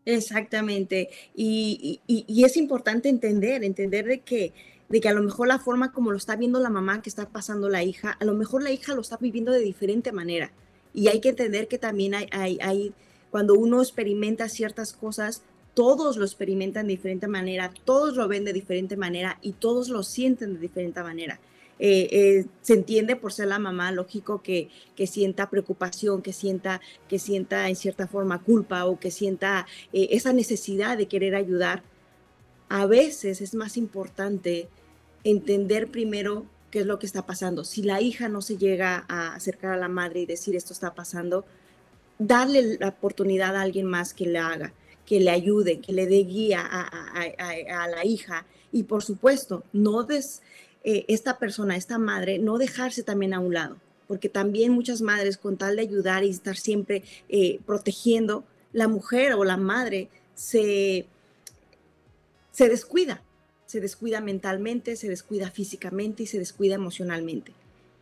Exactamente. 0.05 1.09
Y, 1.35 1.99
es 2.27 2.57
importante 2.57 3.09
entender, 3.09 3.63
entender 3.63 4.05
de 4.05 4.19
que, 4.21 4.53
de 4.89 5.01
que 5.01 5.09
a 5.09 5.13
lo 5.13 5.21
mejor 5.21 5.47
la 5.47 5.59
forma 5.59 5.91
como 5.91 6.11
lo 6.11 6.17
está 6.17 6.35
viendo 6.35 6.59
la 6.59 6.69
mamá 6.69 7.01
que 7.01 7.09
está 7.09 7.29
pasando 7.29 7.69
la 7.69 7.83
hija, 7.83 8.11
a 8.19 8.25
lo 8.25 8.33
mejor 8.33 8.63
la 8.63 8.71
hija 8.71 8.95
lo 8.95 9.01
está 9.01 9.17
viviendo 9.17 9.51
de 9.51 9.59
diferente 9.59 10.11
manera. 10.11 10.51
Y 10.93 11.07
hay 11.07 11.19
que 11.21 11.29
entender 11.29 11.67
que 11.67 11.77
también 11.77 12.15
hay, 12.15 12.27
hay, 12.31 12.57
hay 12.61 12.93
cuando 13.29 13.53
uno 13.53 13.81
experimenta 13.81 14.49
ciertas 14.49 14.93
cosas, 14.93 15.43
todos 15.75 16.17
lo 16.17 16.25
experimentan 16.25 16.87
de 16.87 16.93
diferente 16.93 17.27
manera, 17.27 17.71
todos 17.85 18.15
lo 18.15 18.27
ven 18.27 18.43
de 18.43 18.53
diferente 18.53 18.97
manera 18.97 19.37
y 19.41 19.53
todos 19.53 19.89
lo 19.89 20.03
sienten 20.03 20.55
de 20.55 20.59
diferente 20.59 21.01
manera. 21.03 21.39
Eh, 21.79 22.09
eh, 22.11 22.45
se 22.61 22.73
entiende 22.73 23.15
por 23.15 23.31
ser 23.31 23.47
la 23.47 23.57
mamá, 23.57 23.91
lógico 23.93 24.41
que, 24.41 24.69
que 24.95 25.07
sienta 25.07 25.49
preocupación, 25.49 26.21
que 26.21 26.33
sienta, 26.33 26.81
que 27.07 27.19
sienta 27.19 27.69
en 27.69 27.77
cierta 27.77 28.05
forma 28.07 28.43
culpa 28.43 28.85
o 28.85 28.99
que 28.99 29.11
sienta 29.11 29.65
eh, 29.93 30.09
esa 30.11 30.33
necesidad 30.33 30.97
de 30.97 31.07
querer 31.07 31.35
ayudar. 31.35 31.83
A 32.67 32.85
veces 32.85 33.41
es 33.41 33.55
más 33.55 33.77
importante 33.77 34.67
entender 35.23 35.89
primero 35.89 36.45
qué 36.69 36.81
es 36.81 36.85
lo 36.85 36.99
que 36.99 37.05
está 37.05 37.25
pasando. 37.25 37.63
Si 37.63 37.81
la 37.81 38.01
hija 38.01 38.27
no 38.27 38.41
se 38.41 38.57
llega 38.57 39.05
a 39.07 39.33
acercar 39.35 39.71
a 39.71 39.77
la 39.77 39.87
madre 39.87 40.19
y 40.19 40.25
decir 40.25 40.55
esto 40.55 40.73
está 40.73 40.93
pasando, 40.93 41.45
darle 42.19 42.77
la 42.77 42.89
oportunidad 42.89 43.55
a 43.55 43.61
alguien 43.61 43.85
más 43.85 44.13
que 44.13 44.25
le 44.25 44.37
haga, 44.37 44.73
que 45.05 45.19
le 45.19 45.31
ayude, 45.31 45.79
que 45.79 45.93
le 45.93 46.05
dé 46.05 46.17
guía 46.17 46.59
a, 46.61 46.81
a, 47.17 47.83
a 47.83 47.87
la 47.87 48.05
hija. 48.05 48.45
Y 48.71 48.83
por 48.83 49.01
supuesto, 49.01 49.63
no 49.73 50.03
des, 50.03 50.43
eh, 50.83 51.05
esta 51.07 51.37
persona, 51.37 51.75
esta 51.75 51.97
madre, 51.97 52.39
no 52.39 52.57
dejarse 52.57 53.03
también 53.03 53.33
a 53.33 53.39
un 53.39 53.53
lado, 53.53 53.77
porque 54.07 54.29
también 54.29 54.71
muchas 54.71 55.01
madres, 55.01 55.37
con 55.37 55.57
tal 55.57 55.75
de 55.75 55.81
ayudar 55.81 56.23
y 56.23 56.29
estar 56.29 56.57
siempre 56.57 57.03
eh, 57.27 57.59
protegiendo, 57.65 58.45
la 58.71 58.87
mujer 58.87 59.33
o 59.33 59.43
la 59.43 59.57
madre 59.57 60.09
se, 60.35 61.07
se 62.51 62.69
descuida, 62.69 63.21
se 63.65 63.81
descuida 63.81 64.21
mentalmente, 64.21 64.95
se 64.95 65.09
descuida 65.09 65.51
físicamente 65.51 66.23
y 66.23 66.27
se 66.27 66.39
descuida 66.39 66.75
emocionalmente. 66.75 67.53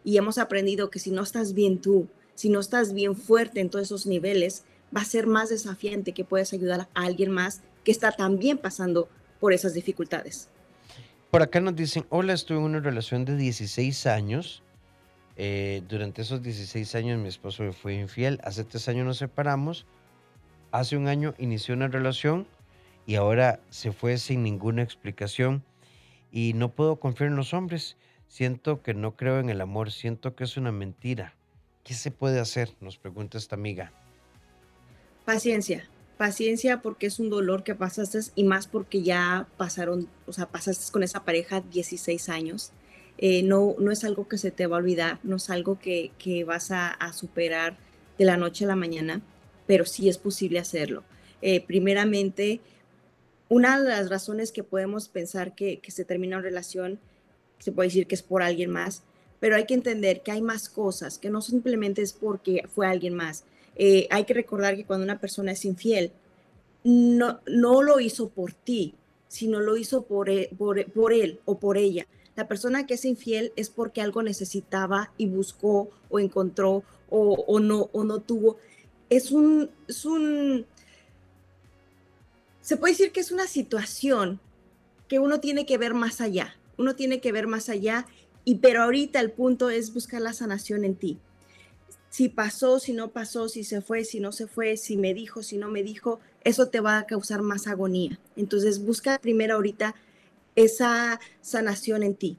Y 0.04 0.18
hemos 0.18 0.38
aprendido 0.38 0.90
que 0.90 1.00
si 1.00 1.12
no 1.12 1.24
estás 1.24 1.54
bien 1.54 1.80
tú, 1.80 2.08
si 2.36 2.50
no 2.50 2.60
estás 2.60 2.94
bien 2.94 3.16
fuerte 3.16 3.60
en 3.60 3.70
todos 3.70 3.86
esos 3.86 4.06
niveles, 4.06 4.64
va 4.96 5.02
a 5.02 5.06
ser 5.06 5.28
más 5.28 5.50
desafiante 5.50 6.14
que 6.14 6.24
puedas 6.24 6.54
ayudar 6.54 6.88
a 6.94 7.04
alguien 7.04 7.32
más 7.32 7.62
que 7.84 7.92
está 7.92 8.12
también 8.12 8.58
pasando 8.58 9.10
por 9.40 9.54
esas 9.54 9.74
dificultades. 9.74 10.50
Por 11.32 11.42
acá 11.42 11.60
nos 11.60 11.76
dicen, 11.76 12.06
hola, 12.10 12.32
estuve 12.34 12.58
en 12.58 12.64
una 12.64 12.80
relación 12.80 13.26
de 13.26 13.36
16 13.36 14.08
años. 14.08 14.64
Eh, 15.36 15.84
durante 15.90 16.22
esos 16.22 16.42
16 16.42 16.96
años 16.96 17.20
mi 17.20 17.28
esposo 17.28 17.64
me 17.64 17.74
fue 17.74 17.96
infiel. 17.96 18.40
Hace 18.44 18.64
tres 18.64 18.88
años 18.88 19.06
nos 19.06 19.18
separamos. 19.18 19.86
Hace 20.72 20.96
un 20.96 21.10
año 21.10 21.36
inició 21.38 21.76
una 21.76 21.90
relación 21.90 22.48
y 23.06 23.16
ahora 23.16 23.60
se 23.70 23.92
fue 23.92 24.18
sin 24.18 24.42
ninguna 24.42 24.84
explicación. 24.84 25.64
Y 26.32 26.54
no 26.54 26.72
puedo 26.72 26.96
confiar 26.98 27.30
en 27.30 27.36
los 27.36 27.54
hombres. 27.54 27.98
Siento 28.28 28.82
que 28.82 28.94
no 28.94 29.18
creo 29.18 29.40
en 29.40 29.50
el 29.50 29.60
amor. 29.60 29.92
Siento 29.92 30.34
que 30.34 30.46
es 30.46 30.56
una 30.56 30.72
mentira. 30.72 31.36
¿Qué 31.84 31.94
se 31.94 32.10
puede 32.10 32.40
hacer? 32.40 32.74
Nos 32.80 32.98
pregunta 32.98 33.38
esta 33.38 33.56
amiga. 33.56 33.92
Paciencia 35.26 35.90
paciencia 36.18 36.82
porque 36.82 37.08
es 37.08 37.20
un 37.20 37.30
dolor 37.30 37.64
que 37.64 37.76
pasaste 37.76 38.20
y 38.36 38.44
más 38.44 38.68
porque 38.68 39.02
ya 39.02 39.48
pasaron, 39.58 40.08
o 40.26 40.34
sea, 40.34 40.48
pasaste 40.48 40.92
con 40.92 41.04
esa 41.04 41.24
pareja 41.24 41.62
16 41.62 42.30
años. 42.30 42.72
Eh, 43.20 43.42
no, 43.44 43.76
no 43.80 43.92
es 43.92 44.04
algo 44.04 44.28
que 44.28 44.38
se 44.38 44.52
te 44.52 44.68
va 44.68 44.78
a 44.78 44.80
olvidar, 44.80 45.20
no 45.24 45.38
es 45.38 45.50
algo 45.50 45.80
que, 45.80 46.12
que 46.20 46.44
vas 46.44 46.70
a, 46.72 46.98
superar 47.14 47.78
de 48.18 48.26
la 48.26 48.38
noche 48.38 48.66
a 48.66 48.68
la 48.68 48.76
mañana, 48.76 49.22
pero 49.66 49.86
sí 49.86 50.10
es 50.10 50.18
posible 50.18 50.60
hacerlo. 50.60 51.04
Eh, 51.42 51.62
primeramente, 51.66 52.62
una 53.50 53.80
de 53.82 53.90
las 53.90 54.10
razones 54.10 54.52
que 54.52 54.64
podemos 54.64 55.08
pensar 55.08 55.56
que, 55.56 55.80
que 55.80 55.92
se 55.92 56.06
termina 56.06 56.38
una 56.38 56.44
relación, 56.44 57.00
se 57.60 57.72
puede 57.72 57.90
decir 57.90 58.08
que 58.08 58.16
es 58.16 58.24
por 58.24 58.44
alguien 58.44 58.70
más, 58.70 59.04
pero 59.40 59.56
hay 59.56 59.66
que 59.66 59.74
entender 59.74 60.22
que 60.22 60.32
hay 60.32 60.42
más 60.42 60.70
cosas, 60.70 61.18
que 61.18 61.30
no 61.30 61.42
simplemente 61.42 62.02
es 62.02 62.14
porque 62.14 62.64
fue 62.74 62.88
alguien 62.88 63.16
más, 63.16 63.46
eh, 63.80 64.08
hay 64.10 64.26
que 64.26 64.34
recordar 64.34 64.76
que 64.76 64.86
cuando 64.86 65.04
una 65.04 65.20
persona 65.20 65.52
es 65.52 65.64
infiel, 65.64 66.12
no, 66.84 67.40
no 67.46 67.84
lo 67.84 68.00
hizo 68.00 68.30
por 68.30 68.52
ti, 68.52 68.96
sino 69.28 69.60
lo 69.60 69.78
hizo 69.78 70.04
por 70.04 70.30
él, 70.30 70.50
por, 70.58 71.14
él 71.14 71.40
o 71.46 71.60
por 71.60 71.78
ella. 71.78 72.08
La 72.36 72.48
persona 72.48 72.88
que 72.88 72.96
es 72.96 73.06
infiel 73.06 73.54
es 73.56 73.70
porque 73.70 74.02
algo 74.02 74.24
necesitaba 74.24 75.12
y 75.18 75.28
buscó 75.28 75.90
o 76.10 76.20
encontró 76.20 76.84
o, 77.10 77.60
no, 77.60 77.90
o 77.94 78.04
no 78.04 78.20
tuvo. 78.20 78.58
Es 79.10 79.32
un, 79.32 79.70
es 79.88 80.06
un, 80.06 80.66
se 82.62 82.78
puede 82.78 82.94
decir 82.94 83.12
que 83.12 83.20
es 83.20 83.32
una 83.32 83.48
situación 83.48 84.40
que 85.08 85.20
uno 85.20 85.40
tiene 85.40 85.66
que 85.66 85.78
ver 85.78 85.94
más 85.94 86.20
allá. 86.20 86.56
Uno 86.78 86.96
tiene 86.96 87.22
que 87.22 87.32
ver 87.32 87.48
más 87.48 87.70
allá, 87.70 88.06
y 88.44 88.56
pero 88.56 88.84
ahorita 88.84 89.20
el 89.20 89.32
punto 89.32 89.70
es 89.70 89.94
buscar 89.94 90.22
la 90.22 90.34
sanación 90.34 90.84
en 90.84 90.96
ti 90.96 91.20
si 92.10 92.30
pasó, 92.30 92.80
si 92.80 92.94
no 92.94 93.12
pasó, 93.12 93.50
si 93.50 93.64
se 93.64 93.82
fue, 93.82 94.04
si 94.04 94.20
no 94.20 94.32
se 94.32 94.48
fue, 94.48 94.78
si 94.78 94.98
me 94.98 95.14
dijo, 95.14 95.44
si 95.44 95.58
no 95.58 95.70
me 95.70 95.84
dijo, 95.84 96.20
eso 96.44 96.70
te 96.70 96.80
va 96.80 96.98
a 96.98 97.06
causar 97.06 97.42
más 97.42 97.68
agonía. 97.68 98.20
Entonces 98.36 98.84
busca 98.84 99.20
primero 99.20 99.56
ahorita 99.56 99.96
esa 100.56 101.20
sanación 101.42 102.04
en 102.04 102.16
ti. 102.16 102.38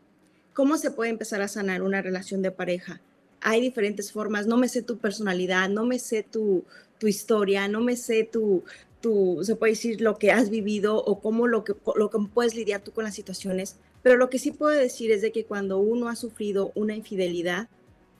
¿Cómo 0.54 0.76
se 0.76 0.90
puede 0.90 1.10
empezar 1.10 1.42
a 1.42 1.48
sanar 1.48 1.82
una 1.82 2.02
relación 2.02 2.42
de 2.42 2.50
pareja? 2.50 3.00
Hay 3.40 3.60
diferentes 3.60 4.10
formas, 4.10 4.46
no 4.46 4.56
me 4.56 4.68
sé 4.68 4.82
tu 4.82 4.98
personalidad, 4.98 5.68
no 5.68 5.84
me 5.84 5.98
sé 5.98 6.24
tu, 6.24 6.64
historia, 7.00 7.68
no 7.68 7.80
me 7.80 7.96
sé 7.96 8.24
tu, 8.24 8.64
tu, 9.00 9.38
se 9.44 9.54
puede 9.54 9.74
decir 9.74 10.00
lo 10.00 10.18
que 10.18 10.32
has 10.32 10.50
vivido 10.50 10.96
o 10.96 11.20
cómo 11.20 11.46
lo 11.46 11.62
que, 11.62 11.74
lo 11.94 12.10
que 12.10 12.18
puedes 12.34 12.56
lidiar 12.56 12.80
tú 12.80 12.90
con 12.90 13.04
las 13.04 13.14
situaciones, 13.14 13.76
pero 14.02 14.16
lo 14.16 14.30
que 14.30 14.40
sí 14.40 14.50
puedo 14.50 14.72
decir 14.72 15.12
es 15.12 15.22
de 15.22 15.30
que 15.30 15.44
cuando 15.44 15.78
uno 15.78 16.08
ha 16.08 16.16
sufrido 16.16 16.72
una 16.74 16.96
infidelidad, 16.96 17.68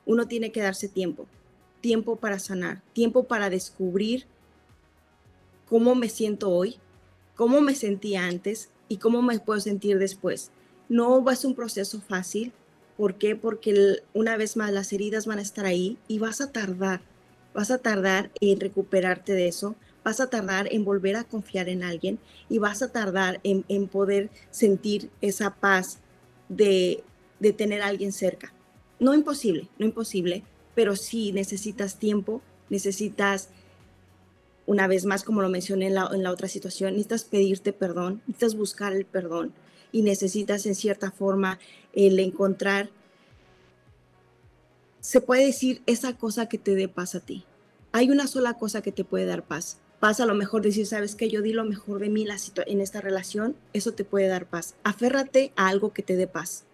uno 0.08 0.26
tiene 0.26 0.50
que 0.50 0.60
darse 0.60 0.88
tiempo 0.88 1.28
tiempo 1.80 2.16
para 2.16 2.38
sanar, 2.38 2.82
tiempo 2.92 3.24
para 3.24 3.50
descubrir 3.50 4.26
cómo 5.68 5.94
me 5.94 6.08
siento 6.08 6.50
hoy, 6.50 6.76
cómo 7.36 7.60
me 7.60 7.74
sentí 7.74 8.16
antes 8.16 8.70
y 8.88 8.98
cómo 8.98 9.22
me 9.22 9.38
puedo 9.38 9.60
sentir 9.60 9.98
después. 9.98 10.50
No 10.88 11.24
ser 11.34 11.48
un 11.48 11.54
proceso 11.54 12.00
fácil. 12.00 12.52
¿Por 12.96 13.14
qué? 13.14 13.36
Porque 13.36 14.02
una 14.12 14.36
vez 14.36 14.56
más 14.56 14.72
las 14.72 14.92
heridas 14.92 15.26
van 15.26 15.38
a 15.38 15.42
estar 15.42 15.66
ahí 15.66 15.98
y 16.08 16.18
vas 16.18 16.40
a 16.40 16.50
tardar, 16.50 17.00
vas 17.54 17.70
a 17.70 17.78
tardar 17.78 18.30
en 18.40 18.58
recuperarte 18.58 19.34
de 19.34 19.46
eso, 19.46 19.76
vas 20.02 20.18
a 20.20 20.30
tardar 20.30 20.68
en 20.72 20.84
volver 20.84 21.14
a 21.14 21.24
confiar 21.24 21.68
en 21.68 21.84
alguien 21.84 22.18
y 22.48 22.58
vas 22.58 22.82
a 22.82 22.90
tardar 22.90 23.40
en, 23.44 23.86
poder 23.86 24.30
sentir 24.50 25.10
esa 25.20 25.54
paz 25.54 25.98
de, 26.48 27.04
de 27.38 27.52
tener 27.52 27.82
a 27.82 27.86
alguien 27.86 28.10
cerca. 28.10 28.52
No 29.00 29.14
imposible, 29.14 29.68
no 29.78 29.86
imposible, 29.86 30.42
pero 30.74 30.96
sí 30.96 31.32
necesitas 31.32 31.98
tiempo, 31.98 32.42
necesitas, 32.68 33.48
una 34.66 34.86
vez 34.86 35.04
más, 35.04 35.22
como 35.24 35.40
lo 35.40 35.48
mencioné 35.48 35.86
en 35.86 35.94
la, 35.94 36.30
otra 36.30 36.48
situación, 36.48 36.92
necesitas 36.92 37.24
pedirte 37.24 37.72
perdón, 37.72 38.22
necesitas 38.26 38.54
buscar 38.54 38.92
el 38.92 39.04
perdón 39.04 39.52
y 39.92 40.02
necesitas 40.02 40.66
en 40.66 40.74
cierta 40.74 41.10
forma 41.10 41.58
el 41.92 42.18
encontrar, 42.18 42.90
se 45.00 45.20
puede 45.20 45.46
decir, 45.46 45.82
esa 45.86 46.16
cosa 46.16 46.48
que 46.48 46.58
te 46.58 46.74
dé 46.74 46.88
paz 46.88 47.14
a 47.14 47.20
ti. 47.20 47.44
Hay 47.92 48.10
una 48.10 48.26
sola 48.26 48.54
cosa 48.54 48.82
que 48.82 48.92
te 48.92 49.04
puede 49.04 49.24
dar 49.24 49.44
paz. 49.44 49.78
Paz 50.00 50.20
a 50.20 50.26
lo 50.26 50.34
mejor 50.34 50.62
decir, 50.62 50.86
sabes 50.86 51.14
que 51.14 51.30
yo 51.30 51.40
di 51.40 51.52
lo 51.52 51.64
mejor 51.64 52.00
de 52.00 52.10
mí 52.10 52.26
en 52.66 52.80
esta 52.80 53.00
relación, 53.00 53.56
eso 53.72 53.92
te 53.92 54.04
puede 54.04 54.28
dar 54.28 54.46
paz. 54.46 54.74
Aférrate 54.84 55.52
a 55.56 55.68
algo 55.68 55.92
que 55.92 56.02
te 56.02 56.16
dé 56.16 56.26
paz 56.26 56.64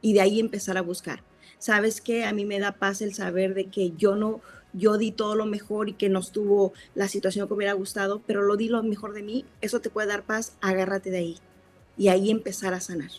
y 0.00 0.12
de 0.12 0.20
ahí 0.20 0.38
empezar 0.38 0.78
a 0.78 0.82
buscar 0.82 1.22
sabes 1.62 2.00
que 2.00 2.24
a 2.24 2.32
mí 2.32 2.44
me 2.44 2.58
da 2.58 2.72
paz 2.72 3.02
el 3.02 3.14
saber 3.14 3.54
de 3.54 3.66
que 3.66 3.92
yo 3.92 4.16
no, 4.16 4.40
yo 4.72 4.98
di 4.98 5.12
todo 5.12 5.36
lo 5.36 5.46
mejor 5.46 5.88
y 5.88 5.92
que 5.92 6.08
no 6.08 6.18
estuvo 6.18 6.72
la 6.96 7.06
situación 7.06 7.46
que 7.46 7.52
me 7.52 7.58
hubiera 7.58 7.72
gustado, 7.74 8.20
pero 8.26 8.42
lo 8.42 8.56
di 8.56 8.68
lo 8.68 8.82
mejor 8.82 9.14
de 9.14 9.22
mí, 9.22 9.44
eso 9.60 9.80
te 9.80 9.88
puede 9.88 10.08
dar 10.08 10.24
paz, 10.24 10.56
agárrate 10.60 11.10
de 11.10 11.18
ahí 11.18 11.38
y 11.96 12.08
ahí 12.08 12.32
empezar 12.32 12.74
a 12.74 12.80
sanar. 12.80 13.10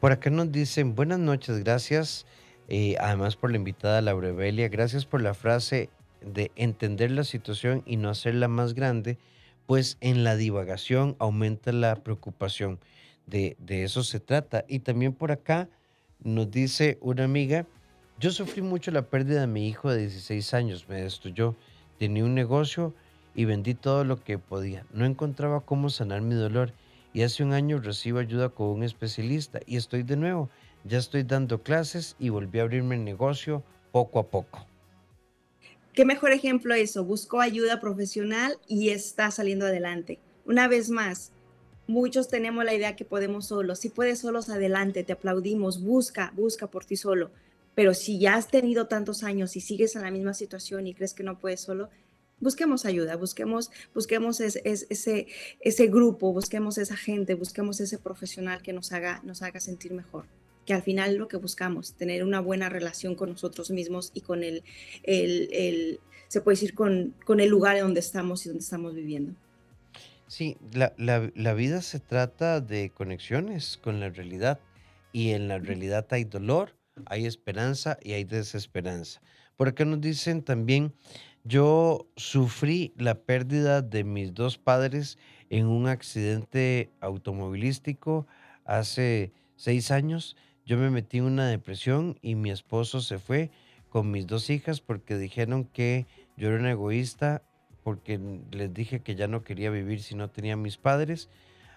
Por 0.00 0.12
acá 0.12 0.30
nos 0.30 0.50
dicen, 0.50 0.94
buenas 0.94 1.18
noches, 1.18 1.62
gracias. 1.62 2.24
Eh, 2.68 2.96
además 3.00 3.36
por 3.36 3.50
la 3.50 3.58
invitada 3.58 4.00
Laura 4.00 4.32
Belia, 4.32 4.70
gracias 4.70 5.04
por 5.04 5.20
la 5.20 5.34
frase 5.34 5.90
de 6.22 6.52
entender 6.56 7.10
la 7.10 7.24
situación 7.24 7.82
y 7.84 7.98
no 7.98 8.08
hacerla 8.08 8.48
más 8.48 8.72
grande, 8.72 9.18
pues 9.66 9.98
en 10.00 10.24
la 10.24 10.36
divagación 10.36 11.16
aumenta 11.18 11.70
la 11.72 11.96
preocupación. 11.96 12.78
De, 13.26 13.56
de 13.58 13.84
eso 13.84 14.02
se 14.04 14.20
trata. 14.20 14.64
Y 14.68 14.78
también 14.78 15.12
por 15.12 15.32
acá 15.32 15.68
nos 16.24 16.50
dice 16.50 16.96
una 17.02 17.24
amiga, 17.24 17.66
yo 18.20 18.30
sufrí 18.30 18.60
mucho 18.60 18.90
la 18.90 19.08
pérdida 19.08 19.40
de 19.40 19.46
mi 19.46 19.66
hijo 19.66 19.90
de 19.90 20.00
16 20.00 20.52
años, 20.52 20.86
me 20.88 21.00
destruyó. 21.00 21.56
Tenía 21.98 22.22
un 22.22 22.34
negocio 22.34 22.92
y 23.34 23.46
vendí 23.46 23.72
todo 23.72 24.04
lo 24.04 24.22
que 24.22 24.36
podía. 24.36 24.84
No 24.92 25.06
encontraba 25.06 25.62
cómo 25.62 25.88
sanar 25.88 26.20
mi 26.20 26.34
dolor 26.34 26.74
y 27.14 27.22
hace 27.22 27.42
un 27.42 27.54
año 27.54 27.80
recibo 27.80 28.18
ayuda 28.18 28.50
con 28.50 28.68
un 28.68 28.82
especialista 28.82 29.60
y 29.66 29.76
estoy 29.76 30.02
de 30.02 30.16
nuevo 30.16 30.50
Ya 30.84 30.98
estoy 30.98 31.22
dando 31.22 31.62
clases 31.62 32.14
y 32.18 32.28
volví 32.28 32.58
a 32.58 32.62
abrirme 32.62 32.94
el 32.94 33.04
negocio 33.04 33.62
poco 33.90 34.18
a 34.18 34.26
poco. 34.28 34.66
¿Qué 35.94 36.04
mejor 36.04 36.32
ejemplo 36.32 36.74
eso? 36.74 37.04
Buscó 37.04 37.40
ayuda 37.40 37.80
profesional 37.80 38.58
y 38.68 38.90
está 38.90 39.30
saliendo 39.30 39.64
adelante. 39.64 40.18
Una 40.44 40.68
vez 40.68 40.90
más, 40.90 41.32
muchos 41.86 42.28
tenemos 42.28 42.66
la 42.66 42.74
idea 42.74 42.96
que 42.96 43.04
podemos 43.06 43.46
solos. 43.46 43.78
Si 43.78 43.88
puedes 43.88 44.20
solos, 44.20 44.50
adelante, 44.50 45.04
te 45.04 45.14
aplaudimos, 45.14 45.82
busca, 45.82 46.32
busca 46.36 46.66
por 46.66 46.84
ti 46.84 46.96
solo. 46.96 47.30
Pero 47.74 47.94
si 47.94 48.18
ya 48.18 48.34
has 48.34 48.48
tenido 48.48 48.86
tantos 48.86 49.22
años 49.22 49.56
y 49.56 49.60
sigues 49.60 49.96
en 49.96 50.02
la 50.02 50.10
misma 50.10 50.34
situación 50.34 50.86
y 50.86 50.94
crees 50.94 51.14
que 51.14 51.22
no 51.22 51.38
puedes 51.38 51.60
solo, 51.60 51.88
busquemos 52.40 52.84
ayuda, 52.84 53.16
busquemos, 53.16 53.70
busquemos 53.94 54.40
ese, 54.40 54.62
ese, 54.64 55.26
ese 55.60 55.86
grupo, 55.86 56.32
busquemos 56.32 56.78
esa 56.78 56.96
gente, 56.96 57.34
busquemos 57.34 57.80
ese 57.80 57.98
profesional 57.98 58.62
que 58.62 58.72
nos 58.72 58.92
haga, 58.92 59.20
nos 59.24 59.42
haga 59.42 59.60
sentir 59.60 59.92
mejor 59.92 60.26
que 60.66 60.74
al 60.74 60.82
final 60.82 61.16
lo 61.16 61.26
que 61.26 61.36
buscamos, 61.36 61.94
tener 61.94 62.22
una 62.22 62.38
buena 62.38 62.68
relación 62.68 63.14
con 63.14 63.30
nosotros 63.30 63.70
mismos 63.70 64.12
y 64.14 64.20
con 64.20 64.44
el, 64.44 64.62
el, 65.02 66.00
se 66.28 66.40
puede 66.40 66.56
decir, 66.56 66.74
con, 66.74 67.14
con, 67.24 67.40
el 67.40 67.48
lugar 67.48 67.76
en 67.76 67.82
donde 67.82 68.00
estamos 68.00 68.44
y 68.44 68.50
donde 68.50 68.62
estamos 68.62 68.94
viviendo. 68.94 69.34
Sí, 70.26 70.56
la, 70.72 70.94
la, 70.96 71.32
la, 71.34 71.54
vida 71.54 71.82
se 71.82 71.98
trata 71.98 72.60
de 72.60 72.90
conexiones 72.90 73.78
con 73.82 73.98
la 73.98 74.10
realidad 74.10 74.60
y 75.12 75.30
en 75.30 75.48
la 75.48 75.58
realidad 75.58 76.06
hay 76.10 76.22
dolor, 76.22 76.76
hay 77.06 77.26
esperanza 77.26 77.98
y 78.02 78.12
hay 78.12 78.24
desesperanza. 78.24 79.20
Por 79.56 79.68
acá 79.68 79.84
nos 79.84 80.00
dicen 80.00 80.42
también, 80.42 80.94
yo 81.44 82.08
sufrí 82.16 82.92
la 82.96 83.14
pérdida 83.14 83.82
de 83.82 84.04
mis 84.04 84.34
dos 84.34 84.58
padres 84.58 85.18
en 85.48 85.66
un 85.66 85.88
accidente 85.88 86.90
automovilístico 87.00 88.26
hace 88.64 89.32
seis 89.56 89.90
años 89.90 90.36
yo 90.70 90.76
me 90.76 90.88
metí 90.88 91.18
en 91.18 91.24
una 91.24 91.48
depresión 91.48 92.16
y 92.22 92.36
mi 92.36 92.52
esposo 92.52 93.00
se 93.00 93.18
fue 93.18 93.50
con 93.88 94.12
mis 94.12 94.28
dos 94.28 94.50
hijas 94.50 94.80
porque 94.80 95.18
dijeron 95.18 95.64
que 95.64 96.06
yo 96.36 96.46
era 96.46 96.60
un 96.60 96.66
egoísta 96.66 97.42
porque 97.82 98.20
les 98.52 98.72
dije 98.72 99.00
que 99.00 99.16
ya 99.16 99.26
no 99.26 99.42
quería 99.42 99.70
vivir 99.70 100.00
si 100.00 100.14
no 100.14 100.30
tenía 100.30 100.56
mis 100.56 100.76
padres. 100.76 101.28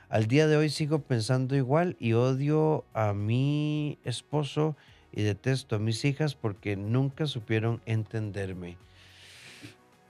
Al 0.09 0.27
día 0.27 0.45
de 0.45 0.57
hoy 0.57 0.69
sigo 0.69 0.99
pensando 0.99 1.55
igual 1.55 1.95
y 1.99 2.13
odio 2.13 2.85
a 2.93 3.13
mi 3.13 3.97
esposo 4.03 4.75
y 5.13 5.21
detesto 5.21 5.75
a 5.75 5.79
mis 5.79 6.03
hijas 6.03 6.35
porque 6.35 6.75
nunca 6.75 7.25
supieron 7.27 7.81
entenderme. 7.85 8.77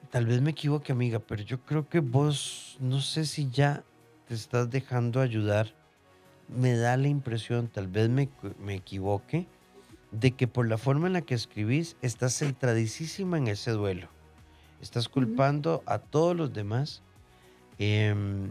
Tal 0.09 0.25
vez 0.25 0.41
me 0.41 0.51
equivoque, 0.51 0.91
amiga, 0.91 1.19
pero 1.19 1.43
yo 1.43 1.61
creo 1.61 1.87
que 1.87 1.99
vos, 1.99 2.77
no 2.79 3.01
sé 3.01 3.25
si 3.25 3.49
ya 3.49 3.83
te 4.27 4.33
estás 4.33 4.69
dejando 4.69 5.19
ayudar 5.19 5.73
me 6.47 6.75
da 6.75 6.97
la 6.97 7.07
impresión, 7.07 7.67
tal 7.67 7.87
vez 7.87 8.09
me, 8.09 8.29
equivoque, 8.69 9.47
de 10.11 10.31
que 10.31 10.47
por 10.47 10.67
la 10.67 10.77
forma 10.77 11.07
en 11.07 11.13
la 11.13 11.21
que 11.21 11.33
escribís 11.33 11.95
estás 12.01 12.33
centradísima 12.33 13.37
en 13.37 13.47
ese 13.47 13.71
duelo. 13.71 14.07
Estás 14.81 15.07
culpando 15.09 15.81
a 15.85 15.97
todos 15.97 16.35
los 16.35 16.53
demás. 16.53 17.01
Em, 17.79 18.49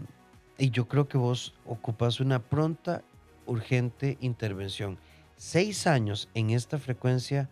y 0.58 0.70
yo 0.70 0.88
creo 0.88 1.06
que 1.06 1.18
vos 1.18 1.54
ocupas 1.66 2.20
una 2.20 2.40
pronta, 2.40 3.02
urgente 3.46 4.16
intervención. 4.20 4.98
Seis 5.44 5.88
años 5.88 6.28
en 6.34 6.50
esta 6.50 6.78
frecuencia 6.78 7.50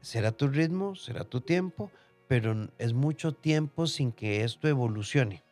será 0.00 0.32
tu 0.32 0.48
ritmo, 0.48 0.94
será 0.94 1.24
tu 1.24 1.42
tiempo, 1.42 1.90
pero 2.26 2.70
es 2.78 2.94
mucho 2.94 3.34
tiempo 3.34 3.86
sin 3.86 4.12
que 4.12 4.44
esto 4.44 4.66
evolucione. 4.66 5.42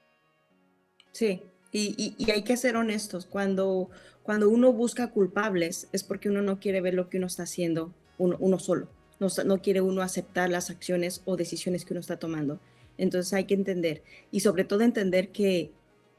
Sí, 1.12 1.42
y, 1.70 2.16
hay 2.30 2.44
que 2.44 2.56
ser 2.56 2.76
honestos, 2.76 3.26
cuando, 3.26 3.90
cuando 4.22 4.48
uno 4.48 4.72
busca 4.72 5.08
culpables 5.08 5.86
es 5.92 6.02
porque 6.02 6.30
uno 6.30 6.40
no 6.40 6.60
quiere 6.60 6.80
ver 6.80 6.94
lo 6.94 7.10
que 7.10 7.18
uno 7.18 7.26
está 7.26 7.42
haciendo 7.42 7.92
uno, 8.16 8.58
solo, 8.58 8.88
no, 9.18 9.28
no 9.44 9.60
quiere 9.60 9.82
uno 9.82 10.00
aceptar 10.00 10.48
las 10.48 10.70
acciones 10.70 11.20
o 11.26 11.36
decisiones 11.36 11.84
que 11.84 11.92
uno 11.92 12.00
está 12.00 12.16
tomando. 12.18 12.58
Entonces 12.96 13.34
hay 13.34 13.44
que 13.44 13.54
entender 13.54 14.02
y 14.30 14.40
sobre 14.40 14.64
todo 14.64 14.80
entender 14.80 15.28
que, 15.28 15.72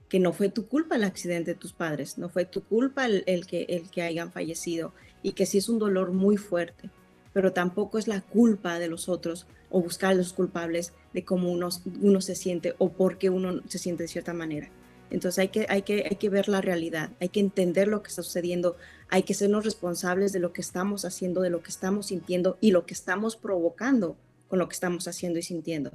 que 0.07 0.19
no 0.19 0.33
fue 0.33 0.49
tu 0.49 0.67
culpa 0.67 0.97
el 0.97 1.03
accidente 1.03 1.55
de 1.55 1.59
tus 1.59 1.73
padres, 1.73 2.19
no 2.19 2.29
fue 2.29 2.45
tu 2.45 2.63
culpa 2.63 3.07
el, 3.07 3.47
que, 3.47 3.63
el 3.69 3.89
que 3.89 4.03
hayan 4.03 4.31
fallecido 4.31 4.93
y 5.23 5.33
que 5.33 5.45
sí 5.45 5.57
es 5.57 5.69
un 5.69 5.79
dolor 5.79 6.11
muy 6.11 6.37
fuerte, 6.37 6.89
pero 7.33 7.53
tampoco 7.53 7.97
es 7.97 8.07
la 8.07 8.21
culpa 8.21 8.79
de 8.79 8.87
los 8.87 9.09
otros 9.09 9.47
o 9.69 9.81
buscar 9.81 10.11
a 10.11 10.15
los 10.15 10.33
culpables 10.33 10.93
de 11.13 11.23
cómo 11.23 11.51
uno, 11.51 11.69
uno 12.01 12.21
se 12.21 12.35
siente 12.35 12.75
o 12.77 12.89
por 12.89 13.17
qué 13.17 13.29
uno 13.29 13.61
se 13.67 13.77
siente 13.77 14.03
de 14.03 14.09
cierta 14.09 14.33
manera. 14.33 14.69
Entonces 15.09 15.39
hay 15.39 15.49
que, 15.49 15.65
hay, 15.69 15.81
que, 15.81 16.07
hay 16.09 16.15
que 16.15 16.29
ver 16.29 16.47
la 16.47 16.61
realidad, 16.61 17.11
hay 17.19 17.29
que 17.29 17.41
entender 17.41 17.87
lo 17.87 18.01
que 18.01 18.09
está 18.09 18.23
sucediendo, 18.23 18.77
hay 19.09 19.23
que 19.23 19.33
sernos 19.33 19.65
responsables 19.65 20.31
de 20.31 20.39
lo 20.39 20.53
que 20.53 20.61
estamos 20.61 21.03
haciendo, 21.03 21.41
de 21.41 21.49
lo 21.49 21.61
que 21.61 21.69
estamos 21.69 22.07
sintiendo 22.07 22.57
y 22.61 22.71
lo 22.71 22.85
que 22.85 22.93
estamos 22.93 23.35
provocando 23.35 24.15
con 24.47 24.59
lo 24.59 24.69
que 24.69 24.73
estamos 24.73 25.07
haciendo 25.07 25.39
y 25.39 25.43
sintiendo. 25.43 25.91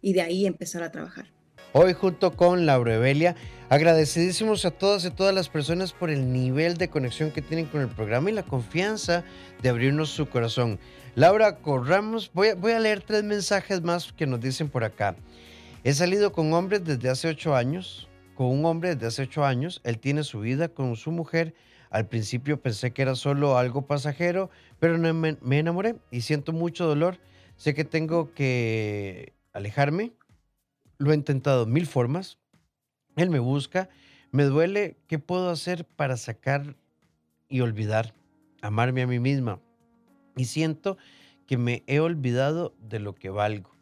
Y 0.00 0.12
de 0.12 0.22
ahí 0.22 0.46
empezar 0.46 0.84
a 0.84 0.92
trabajar. 0.92 1.26
Hoy 1.72 1.92
junto 1.92 2.32
con 2.32 2.66
Laura 2.66 2.96
Evelia, 2.96 3.36
agradecidísimos 3.68 4.64
a 4.64 4.72
todas 4.72 5.04
y 5.04 5.10
todas 5.12 5.32
las 5.32 5.48
personas 5.48 5.92
por 5.92 6.10
el 6.10 6.32
nivel 6.32 6.76
de 6.76 6.90
conexión 6.90 7.30
que 7.30 7.42
tienen 7.42 7.66
con 7.66 7.80
el 7.80 7.86
programa 7.86 8.28
y 8.28 8.32
la 8.32 8.42
confianza 8.42 9.22
de 9.62 9.68
abrirnos 9.68 10.08
su 10.10 10.28
corazón. 10.28 10.80
Laura, 11.14 11.58
corramos, 11.58 12.32
voy 12.34 12.48
a, 12.48 12.80
leer 12.80 13.02
tres 13.02 13.22
mensajes 13.22 13.82
más 13.82 14.12
que 14.12 14.26
nos 14.26 14.40
dicen 14.40 14.68
por 14.68 14.82
acá. 14.82 15.14
He 15.84 15.92
salido 15.92 16.32
con 16.32 16.52
hombres 16.54 16.84
desde 16.84 17.08
hace 17.08 17.28
ocho 17.28 17.54
años, 17.54 18.08
con 18.34 18.48
un 18.48 18.64
hombre 18.64 18.96
desde 18.96 19.06
hace 19.06 19.22
ocho 19.22 19.44
años. 19.44 19.80
Él 19.84 20.00
tiene 20.00 20.24
su 20.24 20.40
vida 20.40 20.70
con 20.70 20.96
su 20.96 21.12
mujer. 21.12 21.54
Al 21.90 22.08
principio 22.08 22.60
pensé 22.60 22.90
que 22.90 23.02
era 23.02 23.14
solo 23.14 23.56
algo 23.56 23.86
pasajero, 23.86 24.50
pero 24.80 24.98
no 24.98 25.14
me 25.14 25.58
enamoré 25.58 25.94
y 26.10 26.22
siento 26.22 26.52
mucho 26.52 26.84
dolor. 26.84 27.18
Sé 27.54 27.74
que 27.74 27.84
tengo 27.84 28.34
que 28.34 29.34
alejarme. 29.52 30.14
Lo 31.00 31.12
he 31.12 31.14
intentado 31.14 31.64
mil 31.64 31.86
formas. 31.86 32.36
Él 33.16 33.30
me 33.30 33.38
busca. 33.38 33.88
Me 34.32 34.44
duele. 34.44 34.98
¿Qué 35.06 35.18
puedo 35.18 35.48
hacer 35.48 35.86
para 35.86 36.18
sacar 36.18 36.76
y 37.48 37.62
olvidar? 37.62 38.14
Amarme 38.60 39.00
a 39.00 39.06
mí 39.06 39.18
misma. 39.18 39.62
Y 40.36 40.44
siento 40.44 40.98
que 41.46 41.56
me 41.56 41.84
he 41.86 42.00
olvidado 42.00 42.74
de 42.78 43.00
lo 43.00 43.14
que 43.14 43.30
valgo. 43.30 43.74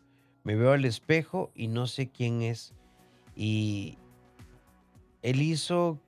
Me 0.45 0.55
veo 0.55 0.71
al 0.71 0.85
espejo 0.85 1.51
y 1.57 1.67
no 1.67 1.89
sé 1.89 2.09
quién 2.09 2.41
es. 2.43 2.73
Y 3.35 3.99
él 5.23 5.43
hizo 5.43 6.01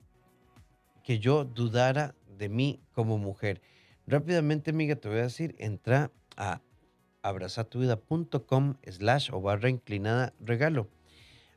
que 1.03 1.19
yo 1.19 1.43
dudara 1.43 2.15
de 2.37 2.47
mí 2.47 2.79
como 2.93 3.17
mujer. 3.17 3.61
Rápidamente, 4.07 4.71
amiga, 4.71 4.95
te 4.95 5.09
voy 5.09 5.19
a 5.19 5.23
decir, 5.23 5.55
entra 5.59 6.09
a 6.37 6.61
abrazatuvida.com 7.21 8.75
slash 8.87 9.29
o 9.33 9.41
barra 9.41 9.69
inclinada 9.69 10.33
regalo. 10.39 10.87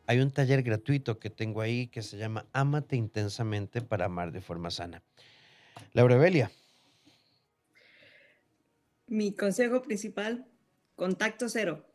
Hay 0.06 0.20
un 0.20 0.30
taller 0.30 0.62
gratuito 0.62 1.18
que 1.18 1.30
tengo 1.30 1.60
ahí 1.60 1.86
que 1.88 2.02
se 2.02 2.18
llama 2.18 2.46
Amate 2.52 2.96
intensamente 2.96 3.80
para 3.80 4.06
amar 4.06 4.32
de 4.32 4.40
forma 4.40 4.70
sana. 4.70 5.02
Laura 5.92 6.16
Belia. 6.16 6.50
Mi 9.06 9.34
consejo 9.34 9.82
principal, 9.82 10.46
contacto 10.94 11.48
cero. 11.48 11.86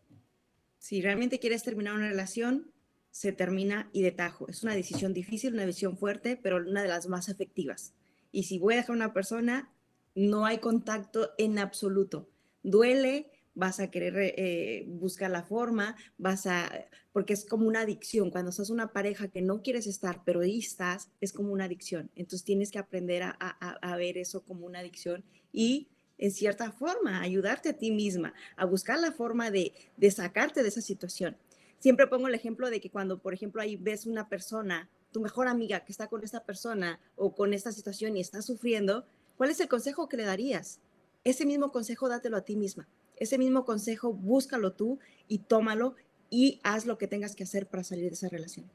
Si 0.78 1.02
realmente 1.02 1.40
quieres 1.40 1.64
terminar 1.64 1.96
una 1.96 2.08
relación, 2.08 2.72
se 3.12 3.32
termina 3.32 3.90
y 3.94 4.02
de 4.02 4.12
tajo. 4.12 4.48
Es 4.48 4.64
una 4.64 4.76
decisión 4.76 5.14
difícil, 5.14 5.54
una 5.54 5.66
decisión 5.66 5.98
fuerte, 5.98 6.38
pero 6.38 6.58
una 6.58 6.82
de 6.82 6.88
las 6.88 7.08
más 7.08 7.30
efectivas. 7.30 7.94
Y 8.32 8.44
si 8.44 8.60
voy 8.60 8.76
a 8.76 8.78
dejar 8.78 8.92
a 8.92 8.98
una 8.98 9.14
persona, 9.14 9.72
no 10.16 10.46
hay 10.46 10.60
contacto 10.60 11.32
en 11.38 11.60
absoluto. 11.60 12.30
Duele, 12.64 13.32
vas 13.60 13.80
a 13.80 13.92
querer 13.92 14.14
eh, 14.18 14.86
buscar 14.88 15.30
la 15.30 15.44
forma, 15.44 15.96
vas 16.18 16.48
a, 16.48 16.88
porque 17.12 17.34
es 17.34 17.46
como 17.46 17.68
una 17.68 17.82
adicción. 17.82 18.32
Cuando 18.32 18.50
estás 18.50 18.70
una 18.70 18.92
pareja 18.92 19.28
que 19.28 19.42
no 19.42 19.62
quieres 19.62 19.86
estar, 19.86 20.24
pero 20.26 20.42
ahí 20.42 20.60
estás, 20.60 21.10
es 21.22 21.34
como 21.34 21.52
una 21.52 21.66
adicción. 21.66 22.10
Entonces 22.16 22.46
tienes 22.46 22.72
que 22.72 22.80
aprender 22.80 23.24
a, 23.24 23.32
a 23.32 23.96
ver 23.98 24.18
eso 24.18 24.42
como 24.44 24.66
una 24.66 24.80
adicción 24.80 25.24
y 25.52 25.88
en 26.18 26.32
cierta 26.32 26.72
forma 26.72 27.22
ayudarte 27.22 27.70
a 27.70 27.78
ti 27.78 27.92
misma, 27.92 28.34
a 28.58 28.66
buscar 28.66 29.00
la 29.00 29.12
forma 29.12 29.52
de, 29.52 29.74
de 29.98 30.12
sacarte 30.12 30.64
de 30.64 30.70
esa 30.70 30.82
situación 30.82 31.38
siempre 31.80 32.08
pongo 32.08 32.28
el 32.28 32.36
ejemplo 32.36 32.70
de 32.70 32.80
que 32.80 32.92
cuando, 32.92 33.20
por 33.20 33.34
ejemplo, 33.34 33.62
ahí 33.62 33.76
ves 33.76 34.06
una 34.06 34.30
persona, 34.30 34.90
tu 35.12 35.22
mejor 35.22 35.48
amiga 35.48 35.84
que 35.86 35.92
está 35.92 36.08
con 36.08 36.24
esta 36.24 36.44
persona 36.44 37.00
o 37.16 37.34
con 37.34 37.54
esta 37.54 37.72
situación 37.72 38.16
y 38.16 38.22
está 38.22 38.42
sufriendo, 38.42 39.06
¿cuál 39.38 39.50
es 39.50 39.60
el 39.60 39.68
consejo 39.68 40.08
que 40.08 40.18
le 40.18 40.24
darías? 40.24 40.80
Ese 41.24 41.46
mismo 41.46 41.72
consejo 41.72 42.08
dátelo 42.08 42.38
a 42.38 42.46
ti 42.46 42.56
misma. 42.56 42.88
Ese 43.20 43.38
mismo 43.38 43.66
consejo 43.66 44.14
búscalo 44.14 44.74
tú 44.74 45.00
y 45.28 45.40
tómalo 45.40 45.96
y 46.30 46.60
haz 46.64 46.86
lo 46.86 46.98
que 46.98 47.08
tengas 47.08 47.36
que 47.36 47.44
hacer 47.44 47.68
para 47.68 47.84
salir 47.84 48.06
de 48.06 48.14
esa 48.14 48.30
relación. 48.30 48.70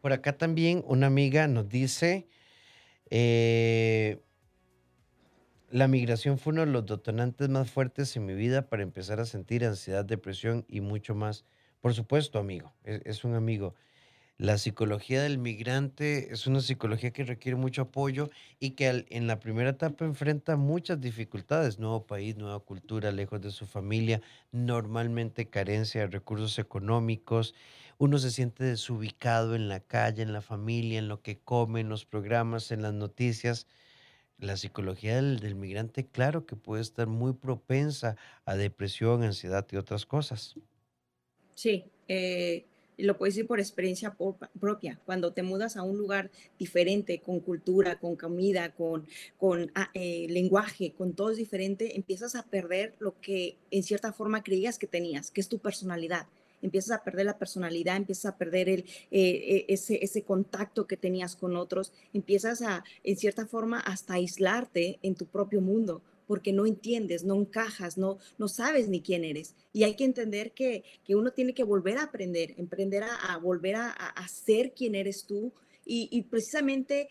Por 0.00 0.12
acá 0.12 0.36
también 0.36 0.82
una 0.86 1.06
amiga 1.06 1.46
nos 1.46 1.68
dice, 1.68 2.26
eh, 3.10 4.20
la 5.70 5.88
migración 5.88 6.38
fue 6.38 6.52
uno 6.52 6.66
de 6.66 6.72
los 6.72 6.86
detonantes 6.86 7.48
más 7.48 7.70
fuertes 7.70 8.16
en 8.16 8.26
mi 8.26 8.34
vida 8.34 8.68
para 8.68 8.82
empezar 8.82 9.20
a 9.20 9.24
sentir 9.24 9.64
ansiedad, 9.64 10.04
depresión 10.04 10.64
y 10.68 10.80
mucho 10.80 11.14
más. 11.14 11.44
Por 11.80 11.94
supuesto, 11.94 12.38
amigo, 12.38 12.74
es, 12.84 13.24
un 13.24 13.34
amigo. 13.34 13.74
La 14.42 14.58
psicología 14.58 15.22
del 15.22 15.38
migrante 15.38 16.32
es 16.32 16.48
una 16.48 16.60
psicología 16.60 17.12
que 17.12 17.22
requiere 17.22 17.54
mucho 17.54 17.82
apoyo 17.82 18.28
y 18.58 18.70
que 18.70 19.06
en 19.08 19.28
la 19.28 19.38
primera 19.38 19.70
etapa 19.70 20.04
enfrenta 20.04 20.56
muchas 20.56 21.00
dificultades, 21.00 21.78
nuevo 21.78 22.08
país, 22.08 22.36
nueva 22.36 22.58
cultura, 22.58 23.12
lejos 23.12 23.40
de 23.40 23.52
su 23.52 23.66
familia, 23.66 24.20
normalmente 24.50 25.48
carencia 25.48 26.00
de 26.00 26.06
recursos 26.08 26.58
económicos, 26.58 27.54
uno 27.98 28.18
se 28.18 28.32
siente 28.32 28.64
desubicado 28.64 29.54
en 29.54 29.68
la 29.68 29.78
calle, 29.78 30.24
en 30.24 30.32
la 30.32 30.40
familia, 30.40 30.98
en 30.98 31.06
lo 31.06 31.22
que 31.22 31.38
come, 31.38 31.78
en 31.78 31.88
los 31.88 32.04
programas, 32.04 32.72
en 32.72 32.82
las 32.82 32.94
noticias. 32.94 33.68
La 34.38 34.56
psicología 34.56 35.22
del, 35.22 35.54
migrante, 35.54 36.08
claro 36.08 36.46
que 36.46 36.56
puede 36.56 36.82
estar 36.82 37.06
muy 37.06 37.32
propensa 37.32 38.16
a 38.44 38.56
depresión, 38.56 39.22
ansiedad 39.22 39.64
y 39.70 39.76
otras 39.76 40.04
cosas. 40.04 40.56
Sí, 41.54 41.84
eh, 42.08 42.66
lo 42.98 43.16
puedes 43.16 43.34
decir 43.34 43.46
por 43.46 43.60
experiencia 43.60 44.16
propia. 44.60 45.00
Cuando 45.04 45.32
te 45.32 45.42
mudas 45.42 45.76
a 45.76 45.82
un 45.82 45.98
lugar 45.98 46.30
diferente, 46.58 47.20
con 47.20 47.40
cultura, 47.40 47.98
con 47.98 48.16
comida, 48.16 48.74
con, 48.74 49.06
con 49.38 49.70
ah, 49.74 49.90
eh, 49.94 50.26
lenguaje, 50.30 50.92
con 50.92 51.14
todo 51.14 51.30
es 51.30 51.36
diferente, 51.36 51.96
empiezas 51.96 52.34
a 52.34 52.44
perder 52.44 52.94
lo 52.98 53.20
que 53.20 53.56
en 53.70 53.82
cierta 53.82 54.12
forma 54.12 54.42
creías 54.42 54.78
que 54.78 54.86
tenías, 54.86 55.30
que 55.30 55.40
es 55.40 55.48
tu 55.48 55.58
personalidad. 55.58 56.26
Empiezas 56.60 56.96
a 56.96 57.02
perder 57.02 57.26
la 57.26 57.38
personalidad, 57.38 57.96
empiezas 57.96 58.26
a 58.26 58.36
perder 58.36 58.68
el, 58.68 58.84
eh, 59.10 59.64
ese, 59.68 59.98
ese 60.04 60.22
contacto 60.22 60.86
que 60.86 60.96
tenías 60.96 61.34
con 61.34 61.56
otros, 61.56 61.92
empiezas 62.12 62.62
a, 62.62 62.84
en 63.02 63.16
cierta 63.16 63.46
forma, 63.46 63.80
hasta 63.80 64.14
aislarte 64.14 65.00
en 65.02 65.16
tu 65.16 65.26
propio 65.26 65.60
mundo 65.60 66.02
porque 66.26 66.52
no 66.52 66.66
entiendes, 66.66 67.24
no 67.24 67.34
encajas, 67.34 67.98
no, 67.98 68.18
no 68.38 68.48
sabes 68.48 68.88
ni 68.88 69.00
quién 69.00 69.24
eres. 69.24 69.54
Y 69.72 69.84
hay 69.84 69.94
que 69.94 70.04
entender 70.04 70.52
que, 70.52 70.84
que 71.04 71.16
uno 71.16 71.32
tiene 71.32 71.54
que 71.54 71.64
volver 71.64 71.98
a 71.98 72.04
aprender, 72.04 72.54
emprender 72.58 73.04
a, 73.04 73.36
volver 73.38 73.76
a, 73.76 73.90
a, 73.90 74.28
ser 74.28 74.72
quien 74.72 74.94
eres 74.94 75.24
tú 75.24 75.52
y, 75.84 76.08
y 76.10 76.22
precisamente 76.22 77.08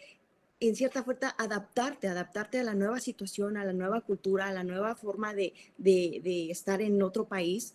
en 0.62 0.76
cierta 0.76 1.03
forma 1.03 1.36
adaptarte, 1.38 2.07
adaptarte 2.07 2.59
a 2.59 2.64
la 2.64 2.76
nueva 2.76 2.99
situación, 2.99 3.57
a 3.57 3.66
la 3.66 3.74
nueva 3.74 4.01
cultura, 4.01 4.47
a 4.47 4.53
la 4.53 4.64
nueva 4.64 4.95
forma 4.95 5.34
de, 5.34 5.53
de, 5.78 6.22
de, 6.24 6.51
estar 6.51 6.82
en 6.82 7.01
otro 7.01 7.26
país, 7.28 7.74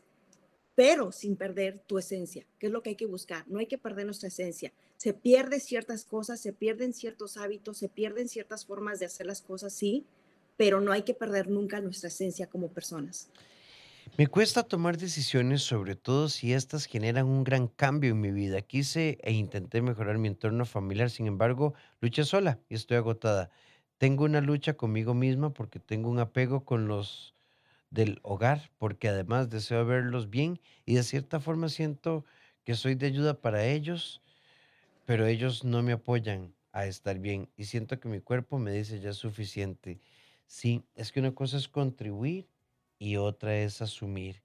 pero 0.77 1.11
sin 1.11 1.35
perder 1.37 1.81
tu 1.87 1.99
esencia, 1.99 2.47
que 2.61 2.67
es 2.67 2.73
lo 2.73 2.83
que 2.83 2.91
hay 2.91 2.97
que 2.97 3.07
buscar. 3.07 3.45
No 3.49 3.59
hay 3.59 3.67
que 3.67 3.77
perder 3.77 4.07
nuestra 4.07 4.29
esencia. 4.29 4.73
Se 4.99 5.13
pierden 5.13 5.61
ciertas 5.61 6.05
cosas, 6.05 6.41
se 6.41 6.53
pierden 6.53 6.93
ciertos 6.93 7.37
hábitos, 7.37 7.79
se 7.79 7.89
pierden 7.89 8.29
ciertas 8.29 8.65
formas 8.65 9.01
de 9.01 9.07
hacer 9.07 9.27
las 9.27 9.43
cosas, 9.43 9.73
sí, 9.73 10.07
pero 10.57 10.81
no 10.81 10.93
hay 10.93 11.03
que 11.03 11.15
perder 11.15 11.49
nunca 11.49 11.81
nuestra 11.81 12.09
esencia 12.09 12.49
como 12.49 12.73
personas. 12.73 13.31
Me 14.19 14.29
cuesta 14.29 14.63
tomar 14.63 14.97
decisiones, 14.97 15.63
sobre 15.63 15.95
todo 15.95 16.29
si 16.31 16.55
estas 16.55 16.87
generan 16.87 17.27
un 17.27 17.45
gran 17.45 17.69
cambio 17.69 18.13
en 18.13 18.21
mi 18.21 18.31
vida. 18.31 18.63
Quise 18.63 19.19
e 19.23 19.33
intenté 19.33 19.83
mejorar 19.83 20.17
mi 20.17 20.29
entorno 20.29 20.65
familiar, 20.65 21.11
sin 21.11 21.27
embargo, 21.27 21.75
luché 22.01 22.25
sola 22.25 22.59
y 22.71 22.77
estoy 22.77 22.97
agotada. 22.97 23.51
Tengo 23.99 24.25
una 24.25 24.41
lucha 24.41 24.75
conmigo 24.75 25.13
misma 25.13 25.53
porque 25.53 25.81
tengo 25.81 26.09
un 26.09 26.19
apego 26.19 26.65
con 26.65 26.89
los 26.89 27.35
del 27.91 28.21
hogar, 28.23 28.71
porque 28.79 29.09
además 29.09 29.51
deseo 29.51 29.85
verlos 29.85 30.31
bien 30.31 30.61
y 30.87 30.95
de 30.95 31.03
cierta 31.03 31.39
forma 31.41 31.69
siento 31.69 32.25
que 32.65 32.75
soy 32.75 32.95
de 32.95 33.07
ayuda 33.07 33.41
para 33.41 33.67
ellos, 33.67 34.23
pero 35.05 35.27
ellos 35.27 35.65
no 35.65 35.83
me 35.83 35.93
apoyan 35.93 36.55
a 36.73 36.87
estar 36.87 37.19
bien 37.19 37.51
y 37.57 37.65
siento 37.65 38.01
que 38.01 38.09
mi 38.09 38.21
cuerpo 38.21 38.59
me 38.59 38.73
dice 38.73 39.01
ya 39.01 39.13
suficiente. 39.13 40.01
Sí, 40.47 40.85
es 40.95 41.13
que 41.13 41.21
una 41.21 41.35
cosa 41.35 41.57
es 41.57 41.69
contribuir 41.69 42.49
y 42.99 43.17
otra 43.17 43.57
es 43.59 43.83
asumir. 43.83 44.43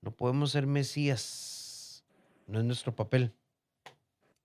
No 0.00 0.10
podemos 0.10 0.52
ser 0.52 0.66
mesías, 0.66 2.04
no 2.46 2.58
es 2.58 2.64
nuestro 2.64 2.94
papel. 2.94 3.32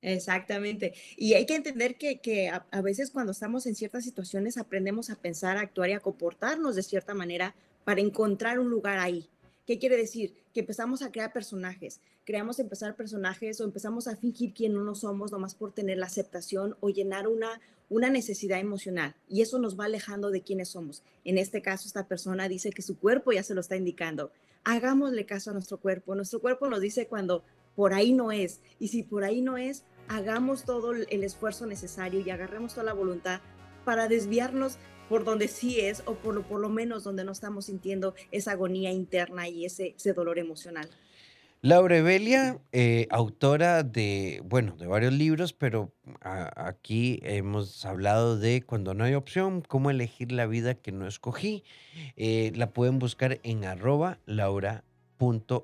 Exactamente. 0.02 0.94
Y 1.16 1.34
hay 1.34 1.46
que 1.46 1.56
entender 1.56 1.96
que, 1.96 2.20
que 2.20 2.50
a, 2.50 2.66
a, 2.72 2.82
veces 2.82 3.12
cuando 3.12 3.34
estamos 3.34 3.68
en 3.68 3.76
ciertas 3.76 4.04
situaciones 4.04 4.58
aprendemos 4.58 5.12
a 5.12 5.16
pensar, 5.16 5.58
a 5.58 5.62
actuar 5.62 5.90
y 5.92 5.94
a 5.94 6.00
comportarnos 6.00 6.76
de 6.76 6.84
cierta 6.84 7.14
manera 7.14 7.56
para 7.84 8.02
encontrar 8.02 8.60
un 8.60 8.70
lugar 8.70 8.98
ahí. 8.98 9.30
¿Qué 9.66 9.78
quiere 9.78 9.96
decir? 9.96 10.34
Que 10.54 10.62
empezamos 10.62 11.02
a 11.02 11.12
crear 11.12 11.32
personajes, 11.32 12.02
creamos 12.26 12.60
empezar 12.60 12.96
personajes 12.96 13.62
o 13.62 13.64
empezamos 13.64 14.08
a 14.08 14.16
fingir 14.16 14.54
quién 14.54 14.74
no 14.74 14.96
somos 14.96 15.32
nomás 15.32 15.56
por 15.56 15.72
tener 15.72 15.98
la 15.98 16.08
aceptación 16.08 16.76
o 16.80 16.90
llenar 16.90 17.28
una, 17.28 17.62
una 17.90 18.10
necesidad 18.10 18.60
emocional 18.60 19.16
y 19.30 19.42
eso 19.42 19.60
nos 19.60 19.80
va 19.80 19.86
alejando 19.86 20.32
de 20.32 20.42
quiénes 20.42 20.70
somos. 20.70 21.04
En 21.26 21.38
este 21.38 21.62
caso, 21.62 21.88
esta 21.88 22.08
persona 22.08 22.48
dice 22.48 22.72
que 22.72 22.82
su 22.82 22.98
cuerpo 22.98 23.32
ya 23.32 23.44
se 23.44 23.54
lo 23.54 23.62
está 23.62 23.76
indicando. 23.76 24.32
Hagámosle 24.64 25.26
caso 25.26 25.52
a 25.52 25.54
nuestro 25.54 25.78
cuerpo. 25.78 26.16
Nuestro 26.16 26.40
cuerpo 26.40 26.68
nos 26.68 26.82
dice 26.82 27.08
cuando 27.08 27.44
por 27.76 27.94
ahí 27.94 28.14
no 28.14 28.32
es 28.32 28.62
y 28.80 28.90
si 28.90 29.04
por 29.04 29.24
ahí 29.24 29.42
no 29.42 29.58
es, 29.58 29.84
hagamos 30.08 30.66
todo 30.66 30.94
el 30.94 31.24
esfuerzo 31.24 31.66
necesario 31.66 32.20
y 32.20 32.30
agarremos 32.30 32.74
toda 32.74 32.86
la 32.86 32.94
voluntad 32.94 33.42
para 33.86 34.08
desviarnos 34.08 34.78
por 35.12 35.26
donde 35.26 35.50
sí 35.50 35.78
es 35.82 36.04
o 36.06 36.14
por 36.16 36.34
lo, 36.34 36.44
por 36.44 36.62
lo 36.62 36.70
menos 36.70 37.04
donde 37.04 37.26
no 37.26 37.34
estamos 37.34 37.66
sintiendo 37.66 38.16
esa 38.32 38.54
agonía 38.54 38.92
interna 38.92 39.50
y 39.50 39.66
ese, 39.66 39.94
ese 39.98 40.14
dolor 40.14 40.40
emocional. 40.40 40.90
Laura 41.60 41.98
Evelia, 41.98 42.62
eh, 42.72 43.08
autora 43.10 43.84
de, 43.84 44.42
bueno, 44.46 44.78
de 44.78 44.88
varios 44.88 45.12
libros, 45.12 45.52
pero 45.52 45.92
aquí 46.22 47.20
hemos 47.24 47.86
hablado 47.86 48.40
de 48.40 48.62
Cuando 48.62 48.94
no 48.94 49.04
hay 49.04 49.14
opción, 49.14 49.62
cómo 49.68 49.90
elegir 49.92 50.32
la 50.32 50.46
vida 50.46 50.76
que 50.76 50.94
no 50.94 51.06
escogí. 51.06 51.66
Eh, 52.16 52.54
la 52.56 52.72
pueden 52.72 52.98
buscar 52.98 53.42
en 53.44 53.66
arroba 53.66 54.18
Laura 54.26 54.86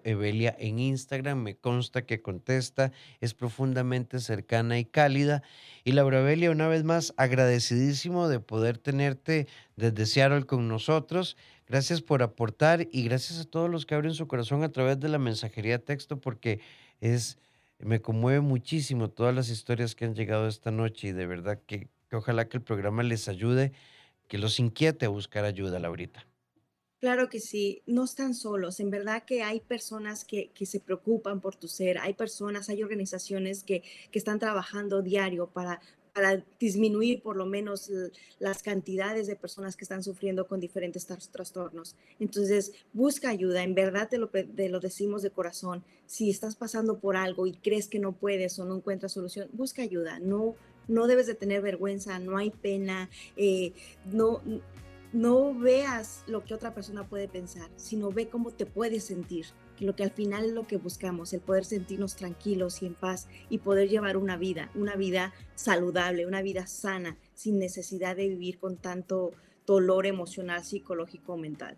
Evelia 0.04 0.56
en 0.60 0.80
Instagram. 0.80 1.40
Me 1.42 1.56
consta 1.56 2.06
que 2.06 2.22
contesta, 2.22 2.92
es 3.22 3.34
profundamente 3.34 4.20
cercana 4.20 4.78
y 4.80 4.86
cálida. 4.86 5.44
Y 5.84 5.94
Laura 5.94 6.20
Evelia, 6.20 6.52
una 6.52 6.68
vez 6.68 6.84
más, 6.84 7.14
agradecidísimo 7.18 8.28
de 8.28 8.40
poder 8.40 8.78
tenerte 8.78 9.48
desde 9.76 10.06
Seattle 10.06 10.46
con 10.46 10.68
nosotros. 10.68 11.38
Gracias 11.68 12.02
por 12.02 12.24
aportar 12.24 12.88
y 12.92 13.04
gracias 13.04 13.40
a 13.40 13.46
todos 13.46 13.70
los 13.70 13.86
que 13.86 13.96
abren 13.96 14.14
su 14.14 14.28
corazón 14.28 14.64
a 14.64 14.72
través 14.72 15.00
de 15.00 15.10
la 15.10 15.18
mensajería 15.18 15.80
texto 15.80 16.20
porque 16.22 16.60
es 17.02 17.38
me 17.80 18.02
conmueve 18.02 18.42
muchísimo 18.42 19.10
todas 19.10 19.36
las 19.36 19.50
historias 19.50 19.96
que 19.96 20.06
han 20.06 20.16
llegado 20.16 20.48
esta 20.48 20.72
noche 20.72 21.10
y 21.10 21.12
de 21.12 21.28
verdad 21.28 21.60
que, 21.66 21.90
ojalá 22.12 22.48
que 22.50 22.58
el 22.58 22.64
programa 22.64 23.04
les 23.04 23.28
ayude, 23.28 23.72
que 24.28 24.38
los 24.38 24.60
inquiete 24.60 25.06
a 25.06 25.10
buscar 25.10 25.46
ayuda, 25.46 25.80
Laurita. 25.80 26.26
Claro 27.00 27.30
que 27.30 27.40
sí, 27.40 27.84
no 27.86 28.06
están 28.06 28.34
solos. 28.34 28.80
En 28.80 28.90
verdad 28.90 29.24
que 29.24 29.44
hay 29.44 29.60
personas 29.60 30.26
que, 30.26 30.50
que 30.50 30.66
se 30.66 30.80
preocupan 30.80 31.42
por 31.42 31.56
tu 31.56 31.68
ser, 31.68 32.00
hay 32.00 32.14
personas, 32.14 32.70
hay 32.70 32.82
organizaciones 32.82 33.64
que, 33.64 33.84
que 34.12 34.18
están 34.18 34.40
trabajando 34.40 35.04
diario 35.04 35.46
para, 35.48 35.80
para 36.18 36.44
disminuir 36.60 37.22
por 37.22 37.36
lo 37.36 37.46
menos 37.46 37.92
las 38.40 38.64
cantidades 38.64 39.28
de 39.28 39.36
personas 39.36 39.78
que 39.78 39.86
están 39.86 40.02
sufriendo 40.02 40.48
con 40.48 40.60
diferentes 40.60 41.06
trastornos. 41.06 41.96
Entonces, 42.20 42.72
busca 42.94 43.30
ayuda, 43.30 43.62
en 43.62 43.76
verdad 43.76 44.10
te 44.10 44.18
lo, 44.18 44.30
te 44.30 44.68
lo 44.68 44.80
decimos 44.80 45.22
de 45.22 45.30
corazón. 45.30 45.84
Si 46.08 46.32
estás 46.32 46.56
pasando 46.56 46.98
por 46.98 47.16
algo 47.16 47.46
y 47.46 47.54
crees 47.54 47.88
que 47.88 48.00
no 48.00 48.14
puedes 48.14 48.58
o 48.58 48.66
no 48.66 48.78
encuentras 48.78 49.12
solución, 49.12 49.48
busca 49.54 49.84
ayuda. 49.84 50.18
No, 50.18 50.56
no 50.88 51.06
debes 51.06 51.28
de 51.28 51.36
tener 51.36 51.62
vergüenza, 51.62 52.18
no 52.18 52.40
hay 52.40 52.50
pena, 52.50 53.12
eh, 53.36 53.74
no 54.12 54.42
no 55.18 55.52
veas 55.56 56.24
lo 56.28 56.44
que 56.44 56.54
otra 56.54 56.76
persona 56.76 57.08
puede 57.08 57.28
pensar, 57.28 57.72
sino 57.76 58.12
ve 58.12 58.30
cómo 58.30 58.52
te 58.52 58.68
puedes 58.68 59.06
sentir, 59.06 59.48
que 59.76 59.86
lo 59.86 59.96
que 59.96 60.04
al 60.04 60.12
final 60.12 60.46
es 60.46 60.54
lo 60.54 60.68
que 60.68 60.78
buscamos, 60.78 61.34
el 61.34 61.40
poder 61.40 61.66
sentirnos 61.66 62.16
tranquilos 62.16 62.84
y 62.84 62.86
en 62.86 62.94
paz 62.94 63.28
y 63.50 63.58
poder 63.58 63.90
llevar 63.90 64.16
una 64.16 64.38
vida, 64.38 64.70
una 64.76 64.96
vida 64.96 65.34
saludable, 65.56 66.28
una 66.28 66.44
vida 66.44 66.68
sana, 66.68 67.18
sin 67.34 67.58
necesidad 67.58 68.16
de 68.16 68.28
vivir 68.28 68.60
con 68.60 68.78
tanto 68.78 69.32
dolor 69.66 70.06
emocional, 70.06 70.64
psicológico 70.64 71.36
mental. 71.36 71.78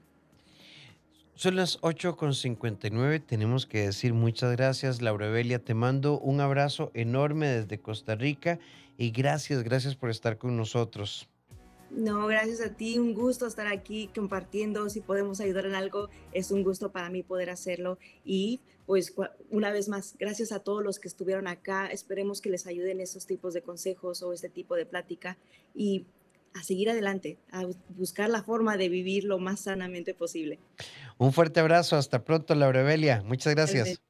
Son 1.35 1.55
las 1.55 1.79
8.59, 1.79 3.23
tenemos 3.25 3.65
que 3.65 3.85
decir 3.85 4.13
muchas 4.13 4.51
gracias, 4.51 5.01
Laura 5.01 5.29
Belia, 5.29 5.63
te 5.63 5.73
mando 5.73 6.19
un 6.19 6.41
abrazo 6.41 6.91
enorme 6.93 7.47
desde 7.47 7.79
Costa 7.79 8.15
Rica 8.15 8.59
y 8.97 9.11
gracias, 9.11 9.63
gracias 9.63 9.95
por 9.95 10.09
estar 10.09 10.37
con 10.37 10.57
nosotros. 10.57 11.29
No, 11.91 12.27
gracias 12.27 12.61
a 12.61 12.75
ti, 12.75 12.99
un 12.99 13.13
gusto 13.13 13.47
estar 13.47 13.67
aquí 13.67 14.09
compartiendo, 14.13 14.89
si 14.89 15.01
podemos 15.01 15.39
ayudar 15.39 15.65
en 15.65 15.75
algo, 15.75 16.09
es 16.33 16.51
un 16.51 16.63
gusto 16.63 16.91
para 16.91 17.09
mí 17.09 17.23
poder 17.23 17.49
hacerlo 17.49 17.97
y 18.23 18.59
pues 18.85 19.13
una 19.49 19.71
vez 19.71 19.87
más, 19.89 20.15
gracias 20.19 20.51
a 20.51 20.59
todos 20.59 20.83
los 20.83 20.99
que 20.99 21.07
estuvieron 21.07 21.47
acá, 21.47 21.87
esperemos 21.87 22.41
que 22.41 22.49
les 22.49 22.67
ayuden 22.67 22.99
estos 22.99 23.25
tipos 23.25 23.53
de 23.53 23.61
consejos 23.61 24.21
o 24.23 24.33
este 24.33 24.49
tipo 24.49 24.75
de 24.75 24.85
plática 24.85 25.37
y 25.75 26.05
a 26.53 26.63
seguir 26.63 26.89
adelante, 26.89 27.37
a 27.51 27.65
buscar 27.89 28.29
la 28.29 28.43
forma 28.43 28.77
de 28.77 28.89
vivir 28.89 29.23
lo 29.23 29.37
más 29.39 29.61
sanamente 29.61 30.13
posible. 30.13 30.59
Un 31.17 31.33
fuerte 31.33 31.59
abrazo, 31.59 31.95
hasta 31.95 32.23
pronto, 32.23 32.55
Laura 32.55 32.83
Belia, 32.83 33.21
muchas 33.23 33.53
gracias. 33.53 34.01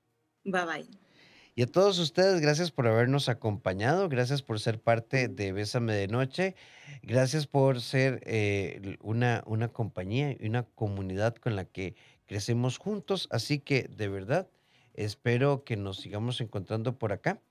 Bye 0.44 0.66
bye. 0.66 1.09
Y 1.56 1.64
a 1.64 1.68
todos 1.68 2.00
ustedes, 2.00 2.40
gracias 2.40 2.72
por 2.72 2.88
habernos 2.88 3.28
acompañado, 3.28 4.08
gracias 4.08 4.42
por 4.42 4.60
ser 4.60 4.80
parte 4.80 5.28
de 5.28 5.52
Bésame 5.52 5.94
de 5.94 6.08
Noche, 6.08 6.56
gracias 7.02 7.48
por 7.48 7.82
ser 7.82 8.22
eh, 8.26 8.98
una, 9.02 9.44
una 9.46 9.68
compañía 9.68 10.36
y 10.40 10.48
una 10.48 10.64
comunidad 10.64 11.36
con 11.36 11.56
la 11.56 11.66
que 11.66 11.96
crecemos 12.28 12.78
juntos. 12.78 13.28
Así 13.32 13.60
que 13.60 13.90
de 13.90 14.08
verdad, 14.08 14.48
espero 14.94 15.64
que 15.64 15.76
nos 15.76 15.98
sigamos 15.98 16.40
encontrando 16.40 16.98
por 16.98 17.12
acá. 17.12 17.42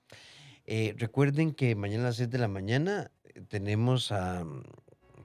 Eh, 0.66 0.94
recuerden 0.96 1.52
que 1.52 1.74
mañana 1.74 2.04
a 2.04 2.06
las 2.08 2.16
6 2.16 2.30
de 2.30 2.38
la 2.38 2.48
mañana 2.48 3.10
eh, 3.24 3.42
tenemos 3.48 4.12
a 4.12 4.44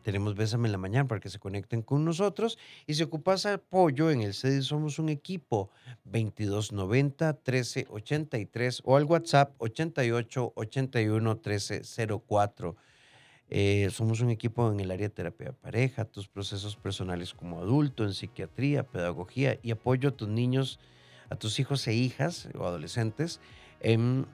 tenemos 0.03 0.35
Bésame 0.35 0.67
en 0.67 0.73
la 0.73 0.77
mañana 0.77 1.07
para 1.07 1.19
que 1.19 1.29
se 1.29 1.39
conecten 1.39 1.81
con 1.81 2.05
nosotros. 2.05 2.59
Y 2.85 2.93
si 2.93 3.03
ocupas 3.03 3.45
apoyo 3.45 4.11
en 4.11 4.21
el 4.21 4.33
CEDI 4.33 4.61
Somos 4.61 4.99
un 4.99 5.09
Equipo 5.09 5.71
2290 6.03 7.39
1383 7.45 8.81
o 8.83 8.97
al 8.97 9.05
WhatsApp 9.05 9.55
88 9.57 10.53
81 10.55 11.31
1304. 11.33 12.75
somos 13.89 14.21
un 14.21 14.29
equipo 14.29 14.71
en 14.71 14.79
el 14.79 14.91
área 14.91 15.07
de 15.07 15.13
terapia 15.13 15.47
de 15.47 15.53
pareja, 15.53 16.05
tus 16.05 16.27
procesos 16.27 16.75
personales 16.75 17.33
como 17.33 17.59
adulto, 17.59 18.03
en 18.03 18.13
psiquiatría, 18.13 18.83
pedagogía 18.83 19.59
y 19.63 19.71
apoyo 19.71 20.09
a 20.09 20.11
tus 20.11 20.27
niños, 20.27 20.79
a 21.29 21.35
tus 21.35 21.59
hijos 21.59 21.87
e 21.87 21.93
hijas 21.93 22.49
o 22.57 22.65
adolescentes 22.65 23.39
en 23.79 24.25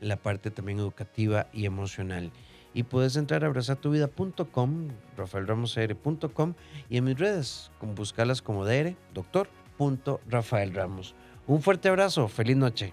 la 0.00 0.16
parte 0.16 0.50
también 0.50 0.78
educativa 0.78 1.48
y 1.52 1.66
emocional. 1.66 2.32
Y 2.72 2.84
puedes 2.84 3.16
entrar 3.16 3.44
a 3.44 3.48
abrazatuvida.com, 3.48 4.88
rafaelramosr.com 5.16 6.54
y 6.88 6.98
en 6.98 7.04
mis 7.04 7.18
redes, 7.18 7.70
buscarlas 7.94 8.42
como 8.42 8.64
DR, 8.64 8.96
doctor. 9.12 9.48
Rafael 10.28 10.74
Ramos. 10.74 11.14
Un 11.46 11.62
fuerte 11.62 11.88
abrazo, 11.88 12.28
feliz 12.28 12.56
noche. 12.56 12.92